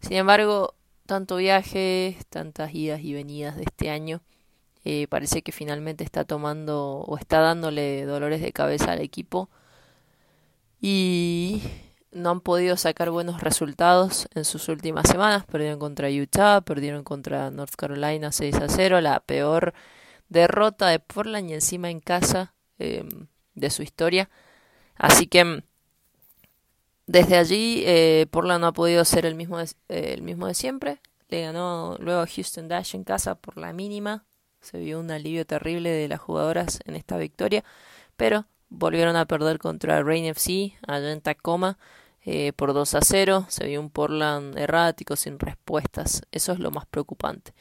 Sin 0.00 0.14
embargo, 0.16 0.74
tanto 1.06 1.36
viaje, 1.36 2.16
tantas 2.28 2.74
idas 2.74 3.00
y 3.00 3.14
venidas 3.14 3.56
de 3.56 3.62
este 3.62 3.90
año, 3.90 4.20
eh, 4.84 5.06
parece 5.08 5.42
que 5.42 5.52
finalmente 5.52 6.04
está 6.04 6.24
tomando 6.24 6.98
o 6.98 7.16
está 7.18 7.40
dándole 7.40 8.04
dolores 8.04 8.40
de 8.40 8.52
cabeza 8.52 8.92
al 8.92 9.00
equipo 9.00 9.48
y 10.80 11.62
no 12.12 12.30
han 12.30 12.40
podido 12.40 12.76
sacar 12.76 13.10
buenos 13.10 13.40
resultados 13.40 14.28
en 14.34 14.44
sus 14.44 14.68
últimas 14.68 15.08
semanas. 15.08 15.44
Perdieron 15.46 15.78
contra 15.78 16.08
Utah, 16.08 16.60
perdieron 16.60 17.04
contra 17.04 17.50
North 17.50 17.74
Carolina 17.76 18.32
6 18.32 18.56
a 18.56 18.68
0, 18.68 19.00
la 19.00 19.20
peor 19.20 19.74
derrota 20.28 20.88
de 20.88 20.98
Portland 20.98 21.50
y 21.50 21.54
encima 21.54 21.90
en 21.90 22.00
casa 22.00 22.54
em, 22.78 23.28
de 23.54 23.70
su 23.70 23.82
historia. 23.82 24.30
Así 24.96 25.26
que 25.26 25.62
desde 27.06 27.36
allí 27.36 27.82
eh, 27.86 28.26
Portland 28.30 28.60
no 28.60 28.68
ha 28.68 28.72
podido 28.72 29.04
ser 29.04 29.26
el 29.26 29.34
mismo 29.36 29.58
de, 29.58 29.68
el 29.88 30.22
mismo 30.22 30.46
de 30.46 30.54
siempre. 30.54 31.00
Le 31.28 31.42
ganó 31.42 31.96
luego 31.98 32.20
a 32.20 32.26
Houston 32.26 32.68
Dash 32.68 32.94
en 32.94 33.04
casa 33.04 33.36
por 33.36 33.56
la 33.58 33.72
mínima. 33.72 34.24
Se 34.60 34.78
vio 34.78 34.98
un 34.98 35.10
alivio 35.10 35.46
terrible 35.46 35.90
de 35.90 36.08
las 36.08 36.20
jugadoras 36.20 36.80
en 36.84 36.96
esta 36.96 37.16
victoria. 37.16 37.64
Pero 38.16 38.46
volvieron 38.68 39.16
a 39.16 39.26
perder 39.26 39.58
contra 39.58 40.02
Rain 40.02 40.24
FC 40.24 40.76
allá 40.86 41.12
en 41.12 41.20
Tacoma 41.20 41.78
eh, 42.24 42.52
por 42.54 42.72
2 42.74 42.94
a 42.94 43.00
0. 43.00 43.46
Se 43.48 43.66
vio 43.66 43.80
un 43.80 43.90
Portland 43.90 44.58
errático 44.58 45.14
sin 45.14 45.38
respuestas. 45.38 46.22
Eso 46.32 46.52
es 46.52 46.58
lo 46.58 46.70
más 46.70 46.86
preocupante. 46.86 47.54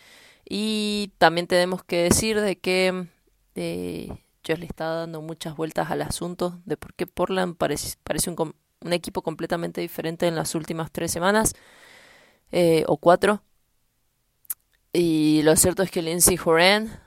Y 0.48 1.12
también 1.18 1.48
tenemos 1.48 1.84
que 1.84 2.04
decir 2.04 2.40
de 2.40 2.58
que 2.58 3.08
eh, 3.56 4.10
yo 4.44 4.56
le 4.56 4.66
estaba 4.66 4.96
dando 4.96 5.22
muchas 5.22 5.56
vueltas 5.56 5.90
al 5.90 6.02
asunto 6.04 6.62
de 6.66 6.78
por 6.78 6.94
qué 6.94 7.08
Portland 7.08 7.58
parece, 7.58 7.98
parece 8.04 8.30
un, 8.30 8.56
un 8.82 8.94
equipo 8.94 9.24
completamente 9.24 9.82
diferente 9.82 10.28
en 10.28 10.36
las 10.36 10.56
últimas 10.56 10.92
tres 10.92 11.12
semanas 11.12 11.54
eh, 12.52 12.84
o 12.88 12.98
cuatro. 12.98 13.42
Y 14.94 15.42
lo 15.44 15.56
cierto 15.56 15.84
es 15.84 15.92
que 15.92 16.02
Lindsay 16.02 16.38
Horan 16.44 17.02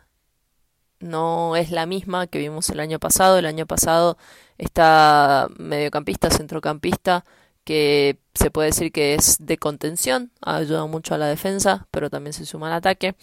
no 1.00 1.56
es 1.56 1.70
la 1.70 1.86
misma 1.86 2.26
que 2.26 2.38
vimos 2.38 2.68
el 2.70 2.80
año 2.80 2.98
pasado. 2.98 3.38
El 3.38 3.46
año 3.46 3.66
pasado 3.66 4.18
está 4.58 5.48
mediocampista, 5.58 6.30
centrocampista, 6.30 7.24
que 7.68 8.18
se 8.32 8.50
puede 8.50 8.68
decir 8.68 8.90
que 8.92 9.14
es 9.14 9.36
de 9.40 9.58
contención, 9.58 10.32
ayuda 10.40 10.86
mucho 10.86 11.14
a 11.14 11.18
la 11.18 11.26
defensa, 11.26 11.86
pero 11.90 12.08
también 12.08 12.32
se 12.32 12.46
suma 12.46 12.68
al 12.68 12.72
ataque. 12.72 13.14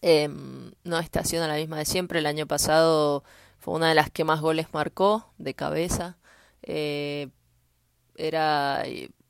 Em, 0.00 0.72
no 0.82 0.98
estaciona 0.98 1.46
la 1.46 1.56
misma 1.56 1.76
de 1.76 1.84
siempre. 1.84 2.20
El 2.20 2.26
año 2.26 2.46
pasado 2.46 3.22
fue 3.58 3.74
una 3.74 3.90
de 3.90 3.94
las 3.94 4.10
que 4.10 4.24
más 4.24 4.40
goles 4.40 4.68
marcó 4.72 5.30
de 5.36 5.52
cabeza. 5.52 6.16
Eh, 6.62 7.28
era 8.16 8.82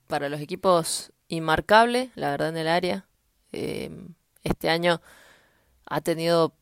para 0.07 0.29
los 0.29 0.41
equipos 0.41 1.13
inmarcable, 1.27 2.13
la 2.15 2.31
verdad, 2.31 2.51
en 2.51 2.57
el 2.59 2.69
área. 2.69 3.09
Em, 3.51 4.15
este 4.45 4.71
año 4.71 5.03
ha 5.87 6.03
tenido 6.03 6.55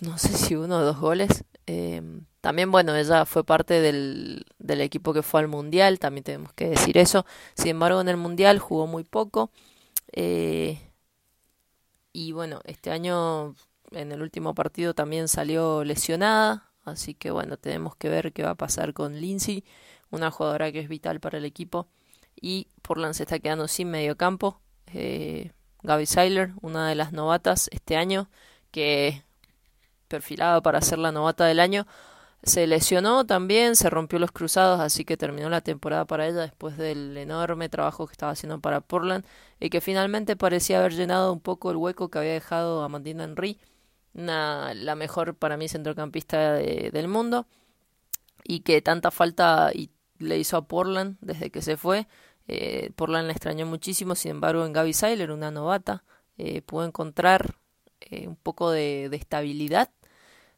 no 0.00 0.16
sé 0.16 0.28
si 0.28 0.54
uno 0.54 0.78
o 0.78 0.82
dos 0.82 1.00
goles. 1.00 1.44
Em, 1.66 2.26
también, 2.40 2.70
bueno, 2.70 2.94
ella 2.94 3.24
fue 3.24 3.44
parte 3.44 3.80
del, 3.80 4.44
del 4.58 4.80
equipo 4.82 5.12
que 5.14 5.22
fue 5.22 5.40
al 5.40 5.48
Mundial, 5.48 5.98
también 5.98 6.24
tenemos 6.24 6.52
que 6.52 6.68
decir 6.70 6.98
eso. 6.98 7.24
Sin 7.54 7.68
embargo, 7.68 8.00
en 8.00 8.08
el 8.08 8.16
Mundial 8.16 8.58
jugó 8.58 8.86
muy 8.86 9.04
poco. 9.04 9.50
Eh, 10.12 10.78
y 12.12 12.32
bueno, 12.32 12.60
este 12.64 12.90
año 12.90 13.56
en 13.90 14.12
el 14.12 14.22
último 14.22 14.54
partido 14.54 14.94
también 14.94 15.28
salió 15.28 15.84
lesionada. 15.84 16.70
Así 16.84 17.14
que 17.14 17.30
bueno, 17.30 17.56
tenemos 17.56 17.96
que 17.96 18.08
ver 18.08 18.32
qué 18.32 18.42
va 18.42 18.50
a 18.50 18.54
pasar 18.56 18.92
con 18.94 19.20
Lindsay, 19.20 19.64
una 20.10 20.30
jugadora 20.30 20.70
que 20.72 20.80
es 20.80 20.88
vital 20.88 21.20
para 21.20 21.38
el 21.38 21.44
equipo. 21.44 21.88
Y 22.40 22.68
Portland 22.82 23.14
se 23.14 23.24
está 23.24 23.38
quedando 23.38 23.68
sin 23.68 23.90
medio 23.90 24.16
campo. 24.16 24.60
Eh, 24.92 25.52
Gaby 25.82 26.06
Seiler, 26.06 26.52
una 26.62 26.88
de 26.88 26.94
las 26.94 27.12
novatas 27.12 27.68
este 27.72 27.96
año, 27.96 28.28
que 28.70 29.23
perfilada 30.14 30.60
para 30.60 30.80
ser 30.80 31.00
la 31.00 31.10
novata 31.10 31.44
del 31.44 31.58
año. 31.58 31.86
Se 32.44 32.66
lesionó 32.68 33.26
también, 33.26 33.74
se 33.74 33.90
rompió 33.90 34.20
los 34.20 34.30
cruzados, 34.30 34.78
así 34.80 35.04
que 35.04 35.16
terminó 35.16 35.48
la 35.48 35.60
temporada 35.60 36.04
para 36.04 36.28
ella 36.28 36.42
después 36.42 36.76
del 36.76 37.16
enorme 37.16 37.68
trabajo 37.68 38.06
que 38.06 38.12
estaba 38.12 38.30
haciendo 38.30 38.60
para 38.60 38.80
Portland 38.80 39.24
y 39.58 39.70
que 39.70 39.80
finalmente 39.80 40.36
parecía 40.36 40.78
haber 40.78 40.92
llenado 40.92 41.32
un 41.32 41.40
poco 41.40 41.72
el 41.72 41.78
hueco 41.78 42.10
que 42.10 42.18
había 42.18 42.34
dejado 42.34 42.82
a 42.82 42.84
Amandina 42.84 43.24
Henry, 43.24 43.58
una, 44.12 44.72
la 44.74 44.94
mejor 44.94 45.34
para 45.34 45.56
mí 45.56 45.68
centrocampista 45.68 46.52
del 46.52 47.08
mundo 47.08 47.46
y 48.44 48.60
que 48.60 48.82
tanta 48.82 49.10
falta 49.10 49.72
y 49.74 49.90
le 50.18 50.38
hizo 50.38 50.56
a 50.56 50.68
Portland 50.68 51.16
desde 51.22 51.50
que 51.50 51.60
se 51.62 51.76
fue. 51.76 52.06
Eh, 52.46 52.90
Portland 52.94 53.26
la 53.26 53.32
extrañó 53.32 53.66
muchísimo, 53.66 54.14
sin 54.14 54.32
embargo 54.32 54.64
en 54.64 54.72
Gaby 54.72 54.92
Seiler, 54.92 55.32
una 55.32 55.50
novata, 55.50 56.04
eh, 56.38 56.62
pudo 56.62 56.84
encontrar 56.84 57.56
eh, 58.00 58.28
un 58.28 58.36
poco 58.36 58.70
de, 58.70 59.08
de 59.08 59.16
estabilidad 59.16 59.90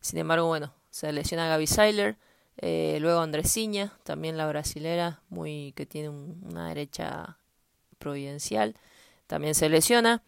sin 0.07 0.21
embargo, 0.21 0.47
bueno, 0.47 0.73
se 0.91 1.13
lesiona 1.13 1.49
Gaby 1.49 1.67
Seiler, 1.67 2.17
eh, 2.59 2.99
luego 3.01 3.19
Andresiña, 3.19 3.93
también 4.05 4.37
la 4.37 4.47
brasilera, 4.47 5.21
muy 5.31 5.73
que 5.75 5.85
tiene 5.85 6.11
una 6.11 6.69
derecha 6.69 7.39
providencial, 7.99 8.77
también 9.27 9.57
se 9.57 9.69
lesiona. 9.69 10.23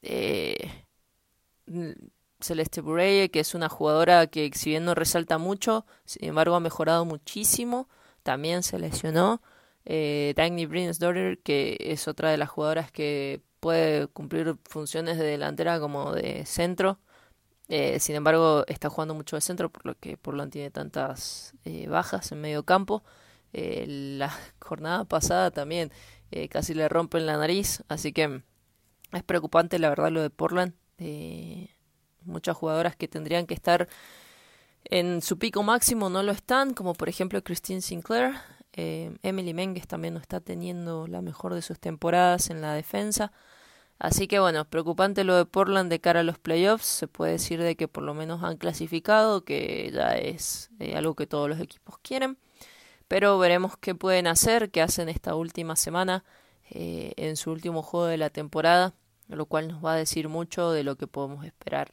Eh, 0.00 0.56
Celeste 2.40 2.80
Bureye, 2.80 3.30
que 3.30 3.40
es 3.40 3.54
una 3.54 3.68
jugadora 3.68 4.28
que 4.28 4.50
si 4.54 4.70
bien 4.70 4.86
no 4.86 4.94
resalta 4.94 5.36
mucho, 5.36 5.84
sin 6.06 6.24
embargo 6.24 6.54
ha 6.54 6.60
mejorado 6.60 7.04
muchísimo, 7.04 7.86
también 8.22 8.62
se 8.62 8.78
lesionó. 8.78 9.42
Eh, 9.84 10.32
Dagny 10.36 10.64
Daughter, 10.66 11.38
que 11.40 11.76
es 11.80 12.08
otra 12.08 12.30
de 12.30 12.38
las 12.38 12.48
jugadoras 12.48 12.90
que 12.90 13.42
puede 13.60 14.06
cumplir 14.06 14.56
funciones 14.64 15.18
de 15.18 15.26
delantera 15.26 15.80
como 15.80 16.14
de 16.14 16.46
centro, 16.46 16.98
eh, 17.68 18.00
sin 18.00 18.16
embargo, 18.16 18.64
está 18.66 18.88
jugando 18.88 19.14
mucho 19.14 19.36
de 19.36 19.42
centro, 19.42 19.70
por 19.70 19.84
lo 19.84 19.94
que 19.94 20.16
Portland 20.16 20.50
tiene 20.50 20.70
tantas 20.70 21.54
eh, 21.64 21.86
bajas 21.86 22.32
en 22.32 22.40
medio 22.40 22.64
campo. 22.64 23.04
Eh, 23.52 23.84
la 23.86 24.30
jornada 24.60 25.04
pasada 25.04 25.50
también 25.50 25.92
casi 26.50 26.74
le 26.74 26.88
rompen 26.90 27.24
la 27.24 27.38
nariz, 27.38 27.82
así 27.88 28.12
que 28.12 28.42
es 29.12 29.22
preocupante 29.22 29.78
la 29.78 29.88
verdad 29.88 30.10
lo 30.10 30.20
de 30.20 30.28
Portland. 30.28 30.74
muchas 32.24 32.54
jugadoras 32.56 32.96
que 32.96 33.08
tendrían 33.08 33.46
que 33.46 33.54
estar 33.54 33.88
en 34.84 35.22
su 35.22 35.38
pico 35.38 35.62
máximo 35.62 36.10
no 36.10 36.22
lo 36.22 36.32
están, 36.32 36.74
como 36.74 36.92
por 36.92 37.08
ejemplo 37.08 37.42
Christine 37.42 37.80
Sinclair. 37.80 38.34
Emily 38.72 39.54
Menges 39.54 39.88
también 39.88 40.14
no 40.14 40.20
está 40.20 40.40
teniendo 40.40 41.06
la 41.06 41.22
mejor 41.22 41.54
de 41.54 41.62
sus 41.62 41.80
temporadas 41.80 42.50
en 42.50 42.60
la 42.60 42.74
defensa. 42.74 43.32
Así 43.98 44.28
que 44.28 44.38
bueno, 44.38 44.64
preocupante 44.64 45.24
lo 45.24 45.36
de 45.36 45.44
Portland 45.44 45.90
de 45.90 46.00
cara 46.00 46.20
a 46.20 46.22
los 46.22 46.38
playoffs. 46.38 46.86
Se 46.86 47.08
puede 47.08 47.32
decir 47.32 47.60
de 47.62 47.76
que 47.76 47.88
por 47.88 48.04
lo 48.04 48.14
menos 48.14 48.44
han 48.44 48.56
clasificado, 48.56 49.44
que 49.44 49.90
ya 49.92 50.16
es 50.16 50.70
eh, 50.78 50.96
algo 50.96 51.14
que 51.14 51.26
todos 51.26 51.48
los 51.48 51.60
equipos 51.60 51.98
quieren. 51.98 52.38
Pero 53.08 53.38
veremos 53.38 53.76
qué 53.78 53.94
pueden 53.94 54.26
hacer, 54.26 54.70
qué 54.70 54.82
hacen 54.82 55.08
esta 55.08 55.34
última 55.34 55.76
semana 55.76 56.24
eh, 56.70 57.12
en 57.16 57.36
su 57.36 57.50
último 57.50 57.82
juego 57.82 58.06
de 58.06 58.18
la 58.18 58.30
temporada, 58.30 58.94
lo 59.28 59.46
cual 59.46 59.68
nos 59.68 59.84
va 59.84 59.94
a 59.94 59.96
decir 59.96 60.28
mucho 60.28 60.70
de 60.70 60.84
lo 60.84 60.96
que 60.96 61.06
podemos 61.06 61.44
esperar 61.44 61.92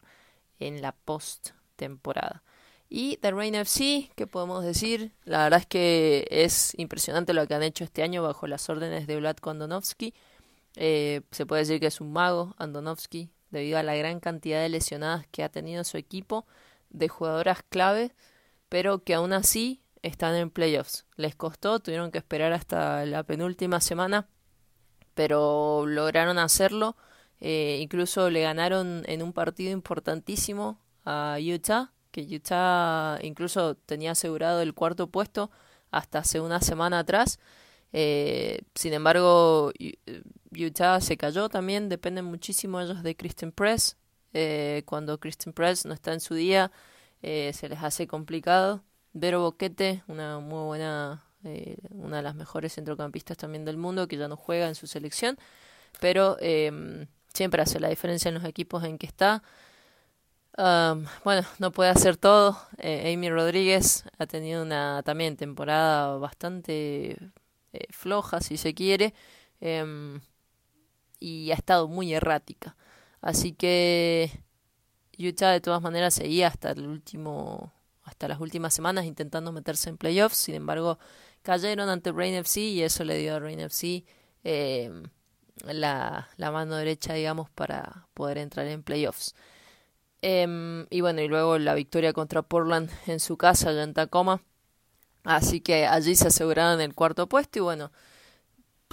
en 0.59 0.81
la 0.81 0.91
post 0.91 1.51
temporada. 1.75 2.43
Y 2.89 3.17
The 3.17 3.31
Rain 3.31 3.55
FC, 3.55 4.11
¿qué 4.15 4.27
podemos 4.27 4.63
decir? 4.63 5.11
La 5.23 5.43
verdad 5.43 5.61
es 5.61 5.65
que 5.65 6.27
es 6.29 6.73
impresionante 6.77 7.33
lo 7.33 7.47
que 7.47 7.55
han 7.55 7.63
hecho 7.63 7.83
este 7.83 8.03
año 8.03 8.21
bajo 8.21 8.45
las 8.45 8.69
órdenes 8.69 9.07
de 9.07 9.15
Vlad 9.15 9.37
Kondonovsky 9.37 10.13
eh, 10.75 11.21
se 11.31 11.45
puede 11.45 11.61
decir 11.61 11.79
que 11.79 11.87
es 11.87 12.01
un 12.01 12.11
mago, 12.11 12.55
Andonovsky, 12.57 13.29
debido 13.51 13.77
a 13.77 13.83
la 13.83 13.95
gran 13.95 14.19
cantidad 14.19 14.61
de 14.61 14.69
lesionadas 14.69 15.27
que 15.27 15.43
ha 15.43 15.49
tenido 15.49 15.83
su 15.83 15.97
equipo, 15.97 16.45
de 16.89 17.07
jugadoras 17.07 17.63
clave, 17.69 18.13
pero 18.69 19.03
que 19.03 19.13
aún 19.13 19.33
así 19.33 19.81
están 20.01 20.35
en 20.35 20.49
playoffs. 20.49 21.05
Les 21.15 21.35
costó, 21.35 21.79
tuvieron 21.79 22.11
que 22.11 22.17
esperar 22.17 22.53
hasta 22.53 23.05
la 23.05 23.23
penúltima 23.23 23.81
semana, 23.81 24.27
pero 25.13 25.85
lograron 25.87 26.37
hacerlo. 26.37 26.95
Eh, 27.39 27.79
incluso 27.81 28.29
le 28.29 28.41
ganaron 28.41 29.03
en 29.07 29.21
un 29.21 29.33
partido 29.33 29.71
importantísimo 29.71 30.79
a 31.05 31.37
Utah, 31.39 31.91
que 32.11 32.21
Utah 32.21 33.19
incluso 33.21 33.75
tenía 33.75 34.11
asegurado 34.11 34.61
el 34.61 34.73
cuarto 34.73 35.07
puesto 35.07 35.51
hasta 35.91 36.19
hace 36.19 36.39
una 36.39 36.61
semana 36.61 36.99
atrás. 36.99 37.39
Eh, 37.93 38.61
sin 38.75 38.93
embargo, 38.93 39.71
Utah 40.57 41.01
se 41.01 41.17
cayó 41.17 41.49
también, 41.49 41.89
dependen 41.89 42.25
muchísimo 42.25 42.79
ellos 42.79 43.03
de 43.03 43.15
Christian 43.15 43.51
Press. 43.51 43.97
Eh, 44.33 44.83
cuando 44.85 45.17
Christian 45.17 45.53
Press 45.53 45.85
no 45.85 45.93
está 45.93 46.13
en 46.13 46.19
su 46.19 46.35
día, 46.35 46.71
eh, 47.21 47.51
se 47.53 47.69
les 47.69 47.81
hace 47.81 48.05
complicado. 48.05 48.83
Vero 49.13 49.41
Boquete, 49.41 50.03
una 50.07 50.39
muy 50.39 50.63
buena, 50.65 51.23
eh, 51.45 51.77
una 51.91 52.17
de 52.17 52.23
las 52.23 52.35
mejores 52.35 52.73
centrocampistas 52.75 53.37
también 53.37 53.63
del 53.63 53.77
mundo, 53.77 54.07
que 54.07 54.17
ya 54.17 54.27
no 54.27 54.35
juega 54.35 54.67
en 54.67 54.75
su 54.75 54.87
selección, 54.87 55.37
pero 56.01 56.37
em, 56.41 57.07
siempre 57.33 57.61
hace 57.61 57.79
la 57.79 57.87
diferencia 57.89 58.27
en 58.29 58.35
los 58.35 58.43
equipos 58.43 58.83
en 58.83 58.97
que 58.97 59.07
está. 59.07 59.41
bueno, 61.23 61.45
no 61.59 61.71
puede 61.71 61.89
hacer 61.89 62.17
todo. 62.17 62.57
Amy 62.79 63.29
Rodríguez 63.29 64.05
ha 64.17 64.25
tenido 64.25 64.61
una 64.63 65.01
también 65.03 65.37
temporada 65.37 66.17
bastante 66.17 67.17
floja, 67.89 68.41
si 68.41 68.57
se 68.57 68.73
quiere. 68.73 69.13
Em, 69.61 70.21
y 71.25 71.51
ha 71.51 71.55
estado 71.55 71.87
muy 71.87 72.13
errática. 72.13 72.75
Así 73.19 73.53
que 73.53 74.29
Utah 75.17 75.51
de 75.51 75.59
todas 75.59 75.81
maneras 75.81 76.13
seguía 76.13 76.47
hasta 76.47 76.71
el 76.71 76.87
último 76.87 77.73
hasta 78.03 78.27
las 78.27 78.39
últimas 78.39 78.75
semanas 78.75 79.05
intentando 79.05 79.51
meterse 79.51 79.89
en 79.89 79.97
playoffs, 79.97 80.37
sin 80.37 80.53
embargo 80.53 80.99
cayeron 81.41 81.89
ante 81.89 82.11
Rain 82.11 82.35
FC 82.35 82.61
y 82.61 82.83
eso 82.83 83.03
le 83.03 83.17
dio 83.17 83.35
a 83.35 83.39
Rain 83.39 83.59
FC 83.59 84.05
eh, 84.43 84.91
la, 85.63 86.27
mano 86.37 86.75
derecha, 86.75 87.13
digamos, 87.15 87.49
para 87.49 88.07
poder 88.13 88.37
entrar 88.37 88.67
en 88.67 88.83
playoffs. 88.83 89.33
Em, 90.21 90.85
y 90.91 91.01
bueno, 91.01 91.21
y 91.21 91.27
luego 91.27 91.57
la 91.57 91.73
victoria 91.73 92.13
contra 92.13 92.43
Portland 92.43 92.91
en 93.07 93.19
su 93.19 93.37
casa, 93.37 93.69
allá 93.69 93.83
en 93.83 93.93
Tacoma. 93.95 94.43
Así 95.23 95.61
que 95.61 95.87
allí 95.87 96.15
se 96.15 96.27
aseguraron 96.27 96.81
el 96.81 96.93
cuarto 96.93 97.27
puesto 97.27 97.59
y 97.59 97.61
bueno, 97.63 97.91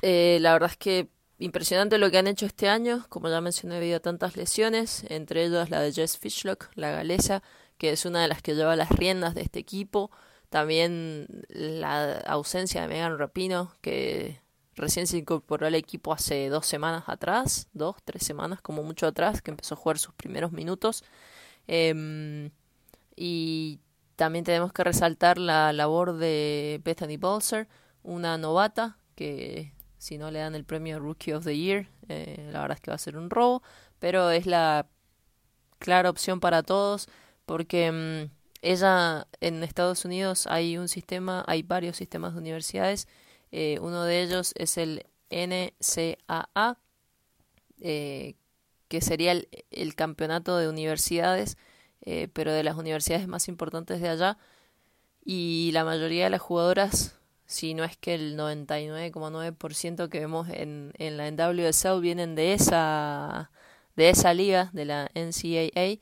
eh, 0.02 0.38
la 0.40 0.52
verdad 0.54 0.70
es 0.70 0.76
que 0.78 1.08
impresionante 1.42 1.98
lo 1.98 2.10
que 2.10 2.18
han 2.18 2.28
hecho 2.28 2.46
este 2.46 2.68
año, 2.68 3.04
como 3.08 3.28
ya 3.28 3.40
mencioné, 3.40 3.74
debido 3.76 3.96
a 3.96 4.00
tantas 4.00 4.36
lesiones, 4.36 5.04
entre 5.08 5.44
ellas 5.44 5.70
la 5.70 5.80
de 5.80 5.92
Jess 5.92 6.16
Fishlock, 6.18 6.70
la 6.74 6.90
galesa, 6.90 7.42
que 7.78 7.90
es 7.90 8.06
una 8.06 8.22
de 8.22 8.28
las 8.28 8.42
que 8.42 8.54
lleva 8.54 8.76
las 8.76 8.90
riendas 8.90 9.34
de 9.34 9.42
este 9.42 9.58
equipo. 9.58 10.10
También 10.50 11.26
la 11.48 12.18
ausencia 12.20 12.82
de 12.82 12.88
Megan 12.88 13.18
Rapino, 13.18 13.74
que 13.80 14.40
recién 14.76 15.06
se 15.06 15.18
incorporó 15.18 15.66
al 15.66 15.74
equipo 15.74 16.12
hace 16.12 16.48
dos 16.48 16.66
semanas 16.66 17.04
atrás, 17.08 17.68
dos, 17.72 17.96
tres 18.04 18.22
semanas 18.24 18.60
como 18.60 18.82
mucho 18.82 19.06
atrás, 19.06 19.42
que 19.42 19.50
empezó 19.50 19.74
a 19.74 19.78
jugar 19.78 19.98
sus 19.98 20.14
primeros 20.14 20.52
minutos. 20.52 21.02
Em, 21.66 22.50
y 23.16 23.80
también 24.16 24.44
tenemos 24.44 24.72
que 24.72 24.84
resaltar 24.84 25.38
la 25.38 25.72
labor 25.72 26.16
de 26.16 26.80
Bethany 26.84 27.16
Bolser, 27.18 27.68
una 28.04 28.38
novata 28.38 28.98
que 29.16 29.72
si 30.02 30.18
no 30.18 30.32
le 30.32 30.40
dan 30.40 30.56
el 30.56 30.64
premio 30.64 30.98
Rookie 30.98 31.32
of 31.32 31.44
the 31.44 31.56
Year, 31.56 31.86
eh, 32.08 32.48
la 32.50 32.62
verdad 32.62 32.74
es 32.74 32.80
que 32.80 32.90
va 32.90 32.96
a 32.96 32.98
ser 32.98 33.16
un 33.16 33.30
robo, 33.30 33.62
pero 34.00 34.30
es 34.30 34.46
la 34.46 34.88
clara 35.78 36.10
opción 36.10 36.40
para 36.40 36.64
todos 36.64 37.06
porque 37.46 37.92
mm, 37.92 38.30
ella 38.62 39.28
en 39.40 39.62
Estados 39.62 40.04
Unidos 40.04 40.48
hay 40.48 40.76
un 40.76 40.88
sistema, 40.88 41.44
hay 41.46 41.62
varios 41.62 41.98
sistemas 41.98 42.32
de 42.32 42.40
universidades, 42.40 43.06
eh, 43.52 43.78
uno 43.80 44.02
de 44.02 44.22
ellos 44.22 44.54
es 44.56 44.76
el 44.76 45.06
NCAA, 45.30 46.78
eh, 47.80 48.34
que 48.88 49.00
sería 49.02 49.30
el, 49.30 49.48
el, 49.70 49.94
campeonato 49.94 50.56
de 50.56 50.68
universidades, 50.68 51.56
pero 52.32 52.52
de 52.52 52.64
las 52.64 52.76
universidades 52.76 53.28
más 53.28 53.46
importantes 53.46 54.00
de 54.00 54.08
allá, 54.08 54.36
y 55.24 55.70
la 55.72 55.84
mayoría 55.84 56.24
de 56.24 56.30
las 56.30 56.40
jugadoras 56.40 57.14
si 57.52 57.74
no 57.74 57.84
es 57.84 57.98
que 57.98 58.14
el 58.14 58.38
99,9% 58.38 60.08
que 60.08 60.20
vemos 60.20 60.48
en, 60.48 60.94
en 60.96 61.18
la 61.18 61.30
NWSL 61.30 62.00
vienen 62.00 62.34
de 62.34 62.54
esa, 62.54 63.50
de 63.94 64.08
esa 64.08 64.32
liga, 64.32 64.70
de 64.72 64.86
la 64.86 65.10
NCAA, 65.14 66.00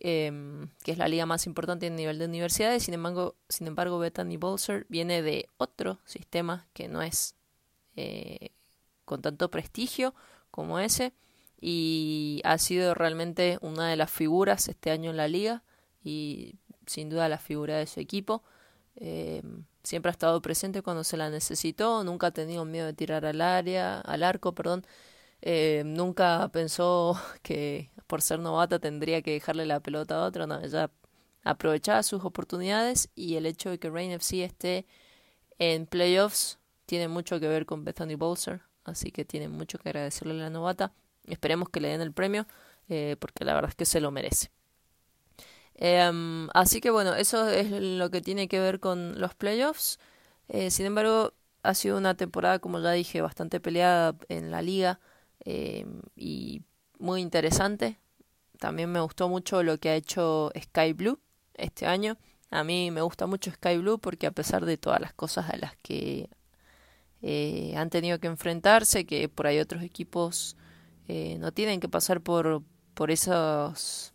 em, 0.00 0.68
que 0.82 0.90
es 0.90 0.98
la 0.98 1.06
liga 1.06 1.26
más 1.26 1.46
importante 1.46 1.86
en 1.86 1.94
nivel 1.94 2.18
de 2.18 2.24
universidades. 2.24 2.82
Sin 2.82 2.94
embargo, 2.94 3.36
sin 3.48 3.68
embargo 3.68 4.00
Bethany 4.00 4.36
Bolser 4.36 4.84
viene 4.88 5.22
de 5.22 5.48
otro 5.58 6.00
sistema 6.06 6.66
que 6.72 6.88
no 6.88 7.02
es 7.02 7.36
eh, 7.94 8.50
con 9.04 9.22
tanto 9.22 9.48
prestigio 9.48 10.12
como 10.50 10.80
ese 10.80 11.12
y 11.60 12.40
ha 12.42 12.58
sido 12.58 12.94
realmente 12.94 13.58
una 13.60 13.88
de 13.88 13.96
las 13.96 14.10
figuras 14.10 14.66
este 14.68 14.90
año 14.90 15.10
en 15.10 15.16
la 15.16 15.28
liga 15.28 15.62
y 16.02 16.56
sin 16.86 17.10
duda 17.10 17.28
la 17.28 17.38
figura 17.38 17.76
de 17.76 17.86
su 17.86 18.00
equipo. 18.00 18.42
Eh, 19.00 19.42
siempre 19.82 20.10
ha 20.10 20.12
estado 20.12 20.40
presente 20.42 20.82
cuando 20.82 21.04
se 21.04 21.16
la 21.16 21.30
necesitó, 21.30 22.04
nunca 22.04 22.28
ha 22.28 22.30
tenido 22.32 22.64
miedo 22.64 22.86
de 22.86 22.92
tirar 22.92 23.24
al 23.26 23.40
área, 23.40 24.00
al 24.00 24.22
arco, 24.22 24.54
perdón. 24.54 24.86
Eh, 25.42 25.82
nunca 25.86 26.50
pensó 26.52 27.18
que 27.42 27.90
por 28.06 28.22
ser 28.22 28.40
novata 28.40 28.78
tendría 28.78 29.22
que 29.22 29.32
dejarle 29.32 29.66
la 29.66 29.80
pelota 29.80 30.16
a 30.16 30.26
otro, 30.26 30.46
no, 30.46 30.60
ella 30.60 30.90
aprovechaba 31.44 32.02
sus 32.02 32.24
oportunidades 32.24 33.10
y 33.14 33.36
el 33.36 33.46
hecho 33.46 33.70
de 33.70 33.78
que 33.78 33.90
Rain 33.90 34.10
FC 34.12 34.44
esté 34.44 34.86
en 35.58 35.86
playoffs 35.86 36.58
tiene 36.86 37.08
mucho 37.08 37.40
que 37.40 37.48
ver 37.48 37.66
con 37.66 37.84
Bethany 37.84 38.16
Bolser, 38.16 38.62
así 38.84 39.10
que 39.12 39.24
tiene 39.24 39.48
mucho 39.48 39.78
que 39.78 39.88
agradecerle 39.90 40.34
a 40.34 40.44
la 40.44 40.50
novata. 40.50 40.92
Esperemos 41.24 41.68
que 41.70 41.80
le 41.80 41.88
den 41.88 42.00
el 42.00 42.12
premio, 42.12 42.46
eh, 42.88 43.16
porque 43.20 43.44
la 43.44 43.54
verdad 43.54 43.70
es 43.70 43.76
que 43.76 43.84
se 43.86 44.00
lo 44.00 44.10
merece. 44.10 44.50
Em, 45.80 46.48
así 46.54 46.80
que 46.80 46.90
bueno, 46.90 47.14
eso 47.14 47.48
es 47.48 47.70
lo 47.70 48.10
que 48.10 48.20
tiene 48.20 48.48
que 48.48 48.60
ver 48.60 48.80
con 48.80 49.18
los 49.20 49.34
playoffs. 49.34 49.98
Eh, 50.48 50.70
sin 50.70 50.86
embargo, 50.86 51.32
ha 51.62 51.74
sido 51.74 51.96
una 51.98 52.14
temporada, 52.16 52.58
como 52.60 52.80
ya 52.80 52.92
dije, 52.92 53.22
bastante 53.22 53.60
peleada 53.60 54.14
en 54.28 54.50
la 54.50 54.62
liga 54.62 55.00
em, 55.40 56.02
y 56.16 56.62
muy 56.98 57.22
interesante. 57.22 57.98
También 58.58 58.92
me 58.92 59.00
gustó 59.00 59.28
mucho 59.28 59.62
lo 59.62 59.78
que 59.78 59.90
ha 59.90 59.96
hecho 59.96 60.52
Sky 60.60 60.92
Blue 60.92 61.18
este 61.54 61.86
año. 61.86 62.18
A 62.50 62.64
mí 62.64 62.90
me 62.90 63.02
gusta 63.02 63.26
mucho 63.26 63.50
Sky 63.50 63.78
Blue 63.78 63.98
porque 63.98 64.26
a 64.26 64.32
pesar 64.32 64.66
de 64.66 64.76
todas 64.76 65.00
las 65.00 65.14
cosas 65.14 65.48
a 65.50 65.56
las 65.56 65.76
que 65.76 66.28
eh, 67.22 67.74
han 67.76 67.90
tenido 67.90 68.18
que 68.20 68.26
enfrentarse, 68.28 69.06
que 69.06 69.28
por 69.28 69.46
ahí 69.46 69.58
otros 69.60 69.82
equipos 69.82 70.56
eh, 71.08 71.38
no 71.38 71.52
tienen 71.52 71.80
que 71.80 71.88
pasar 71.88 72.20
por, 72.20 72.62
por 72.94 73.10
esos 73.10 74.12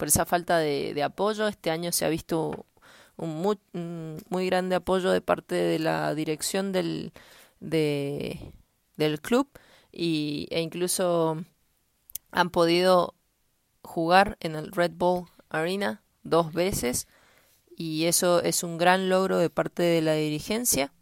por 0.00 0.08
esa 0.08 0.24
falta 0.24 0.56
de, 0.56 1.02
apoyo. 1.02 1.46
Este 1.46 1.70
año 1.70 1.92
se 1.92 2.06
ha 2.06 2.08
visto 2.08 2.64
un 3.18 3.42
muy, 3.42 4.46
grande 4.46 4.74
apoyo 4.74 5.10
de 5.10 5.20
parte 5.20 5.54
de 5.54 5.78
la 5.78 6.14
dirección 6.14 6.72
del, 6.72 7.12
de, 7.60 8.40
club 9.20 9.46
y, 9.92 10.48
e 10.50 10.62
incluso 10.62 11.44
han 12.30 12.48
podido 12.48 13.14
jugar 13.82 14.38
en 14.40 14.56
el 14.56 14.72
Red 14.72 14.92
Bull 14.94 15.26
Arena 15.50 16.02
dos 16.22 16.54
veces 16.54 17.06
y 17.76 18.06
eso 18.06 18.42
es 18.42 18.62
un 18.62 18.78
gran 18.78 19.10
logro 19.10 19.36
de 19.36 19.50
parte 19.50 19.82
de 19.82 20.00
la 20.00 20.14
dirigencia. 20.14 20.94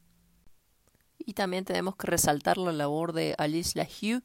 Y 1.19 1.35
también 1.35 1.65
tenemos 1.65 1.95
que 1.95 2.09
resaltar 2.09 2.59
la 2.59 2.73
labor 2.73 3.13
de 3.13 3.37
Alice 3.39 3.79
Lahue, 3.79 4.23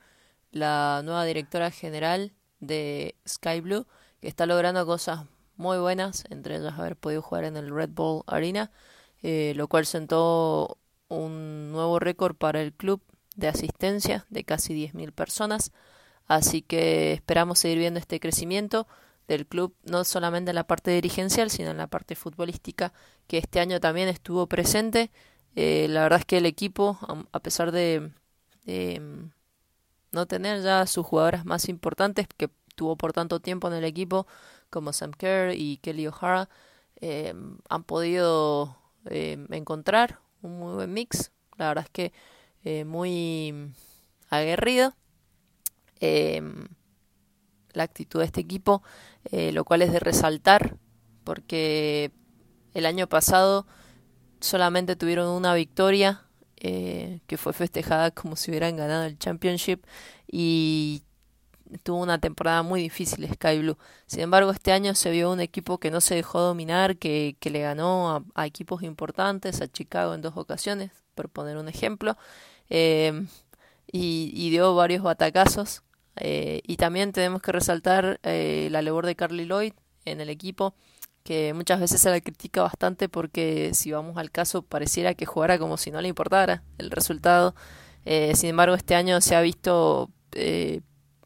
la 0.49 1.01
nueva 1.03 1.25
directora 1.25 1.69
general 1.69 2.33
de 2.59 3.13
Sky 3.27 3.61
Blue, 3.61 3.85
que 4.23 4.29
está 4.29 4.45
logrando 4.45 4.85
cosas 4.85 5.25
muy 5.57 5.77
buenas, 5.79 6.23
entre 6.29 6.55
ellas 6.55 6.79
haber 6.79 6.95
podido 6.95 7.21
jugar 7.21 7.43
en 7.43 7.57
el 7.57 7.75
Red 7.75 7.89
Bull 7.89 8.23
Arena, 8.25 8.71
eh, 9.21 9.51
lo 9.57 9.67
cual 9.67 9.85
sentó 9.85 10.77
un 11.09 11.73
nuevo 11.73 11.99
récord 11.99 12.33
para 12.33 12.61
el 12.61 12.71
club 12.71 13.01
de 13.35 13.49
asistencia 13.49 14.25
de 14.29 14.45
casi 14.45 14.73
10.000 14.73 15.11
personas. 15.11 15.73
Así 16.25 16.61
que 16.61 17.11
esperamos 17.11 17.59
seguir 17.59 17.79
viendo 17.79 17.99
este 17.99 18.21
crecimiento 18.21 18.87
del 19.27 19.45
club, 19.45 19.75
no 19.83 20.05
solamente 20.05 20.51
en 20.51 20.55
la 20.55 20.67
parte 20.67 20.91
dirigencial, 20.91 21.49
sino 21.49 21.71
en 21.71 21.77
la 21.77 21.87
parte 21.87 22.15
futbolística, 22.15 22.93
que 23.27 23.39
este 23.39 23.59
año 23.59 23.81
también 23.81 24.07
estuvo 24.07 24.47
presente. 24.47 25.11
Eh, 25.57 25.87
la 25.89 26.03
verdad 26.03 26.19
es 26.19 26.25
que 26.25 26.37
el 26.37 26.45
equipo, 26.45 26.97
a 27.33 27.39
pesar 27.41 27.73
de, 27.73 28.13
mm, 28.65 29.31
no 30.13 30.25
tener 30.27 30.61
ya 30.61 30.87
sus 30.87 31.05
jugadoras 31.05 31.43
más 31.43 31.67
importantes, 31.67 32.25
que 32.37 32.49
tuvo 32.75 32.95
por 32.95 33.13
tanto 33.13 33.39
tiempo 33.39 33.67
en 33.67 33.73
el 33.73 33.83
equipo 33.83 34.27
como 34.69 34.93
Sam 34.93 35.11
Kerr 35.11 35.53
y 35.55 35.77
Kelly 35.77 36.07
O'Hara 36.07 36.49
eh, 37.01 37.33
han 37.69 37.83
podido 37.83 38.77
eh, 39.05 39.45
encontrar 39.51 40.19
un 40.41 40.59
muy 40.59 40.73
buen 40.73 40.93
mix. 40.93 41.31
La 41.57 41.67
verdad 41.67 41.85
es 41.85 41.89
que 41.89 42.13
eh, 42.63 42.85
muy 42.85 43.71
aguerrido 44.29 44.93
la 47.71 47.83
actitud 47.83 48.19
de 48.19 48.25
este 48.25 48.41
equipo, 48.41 48.83
lo 49.31 49.63
cual 49.63 49.81
es 49.83 49.93
de 49.93 49.99
resaltar 49.99 50.75
porque 51.23 52.11
el 52.73 52.85
año 52.85 53.07
pasado 53.07 53.65
solamente 54.41 54.95
tuvieron 54.95 55.29
una 55.29 55.53
victoria 55.53 56.25
eh, 56.57 57.19
que 57.27 57.37
fue 57.37 57.53
festejada 57.53 58.11
como 58.11 58.35
si 58.35 58.51
hubieran 58.51 58.77
ganado 58.77 59.03
el 59.03 59.17
championship 59.17 59.83
y 60.31 61.03
tuvo 61.81 62.01
una 62.01 62.19
temporada 62.19 62.63
muy 62.63 62.81
difícil 62.81 63.27
Sky 63.33 63.59
Blue. 63.59 63.77
Sin 64.05 64.21
embargo, 64.21 64.51
este 64.51 64.71
año 64.71 64.95
se 64.95 65.11
vio 65.11 65.31
un 65.31 65.39
equipo 65.39 65.79
que 65.79 65.91
no 65.91 66.01
se 66.01 66.15
dejó 66.15 66.41
dominar, 66.41 66.97
que, 66.97 67.35
que 67.39 67.49
le 67.49 67.61
ganó 67.61 68.23
a, 68.35 68.45
equipos 68.45 68.83
importantes, 68.83 69.61
a 69.61 69.67
Chicago 69.67 70.13
en 70.13 70.21
dos 70.21 70.37
ocasiones, 70.37 70.91
por 71.15 71.29
poner 71.29 71.57
un 71.57 71.69
ejemplo, 71.69 72.17
eh, 72.69 73.25
y, 73.91 74.49
dio 74.49 74.75
varios 74.75 75.03
batacazos. 75.03 75.83
Eh, 76.15 76.61
y 76.67 76.77
también 76.77 77.11
tenemos 77.11 77.41
que 77.41 77.51
resaltar 77.51 78.19
eh, 78.23 78.67
la 78.71 78.81
labor 78.81 79.05
de 79.05 79.15
Carly 79.15 79.45
Lloyd 79.45 79.73
en 80.05 80.21
el 80.21 80.29
equipo, 80.29 80.75
que 81.23 81.53
muchas 81.53 81.79
veces 81.79 82.01
se 82.01 82.09
la 82.09 82.21
critica 82.21 82.61
bastante 82.61 83.09
porque 83.09 83.71
si 83.73 83.91
vamos 83.91 84.17
al 84.17 84.29
caso 84.29 84.61
pareciera 84.61 85.13
que 85.13 85.25
jugara 85.25 85.57
como 85.57 85.77
si 85.77 85.89
no 85.89 86.01
le 86.01 86.09
importara 86.09 86.63
el 86.77 86.91
resultado. 86.91 87.55
sin 88.05 88.49
embargo, 88.49 88.75
este 88.75 88.95
año 88.95 89.21
se 89.21 89.35
ha 89.35 89.41
visto 89.41 90.11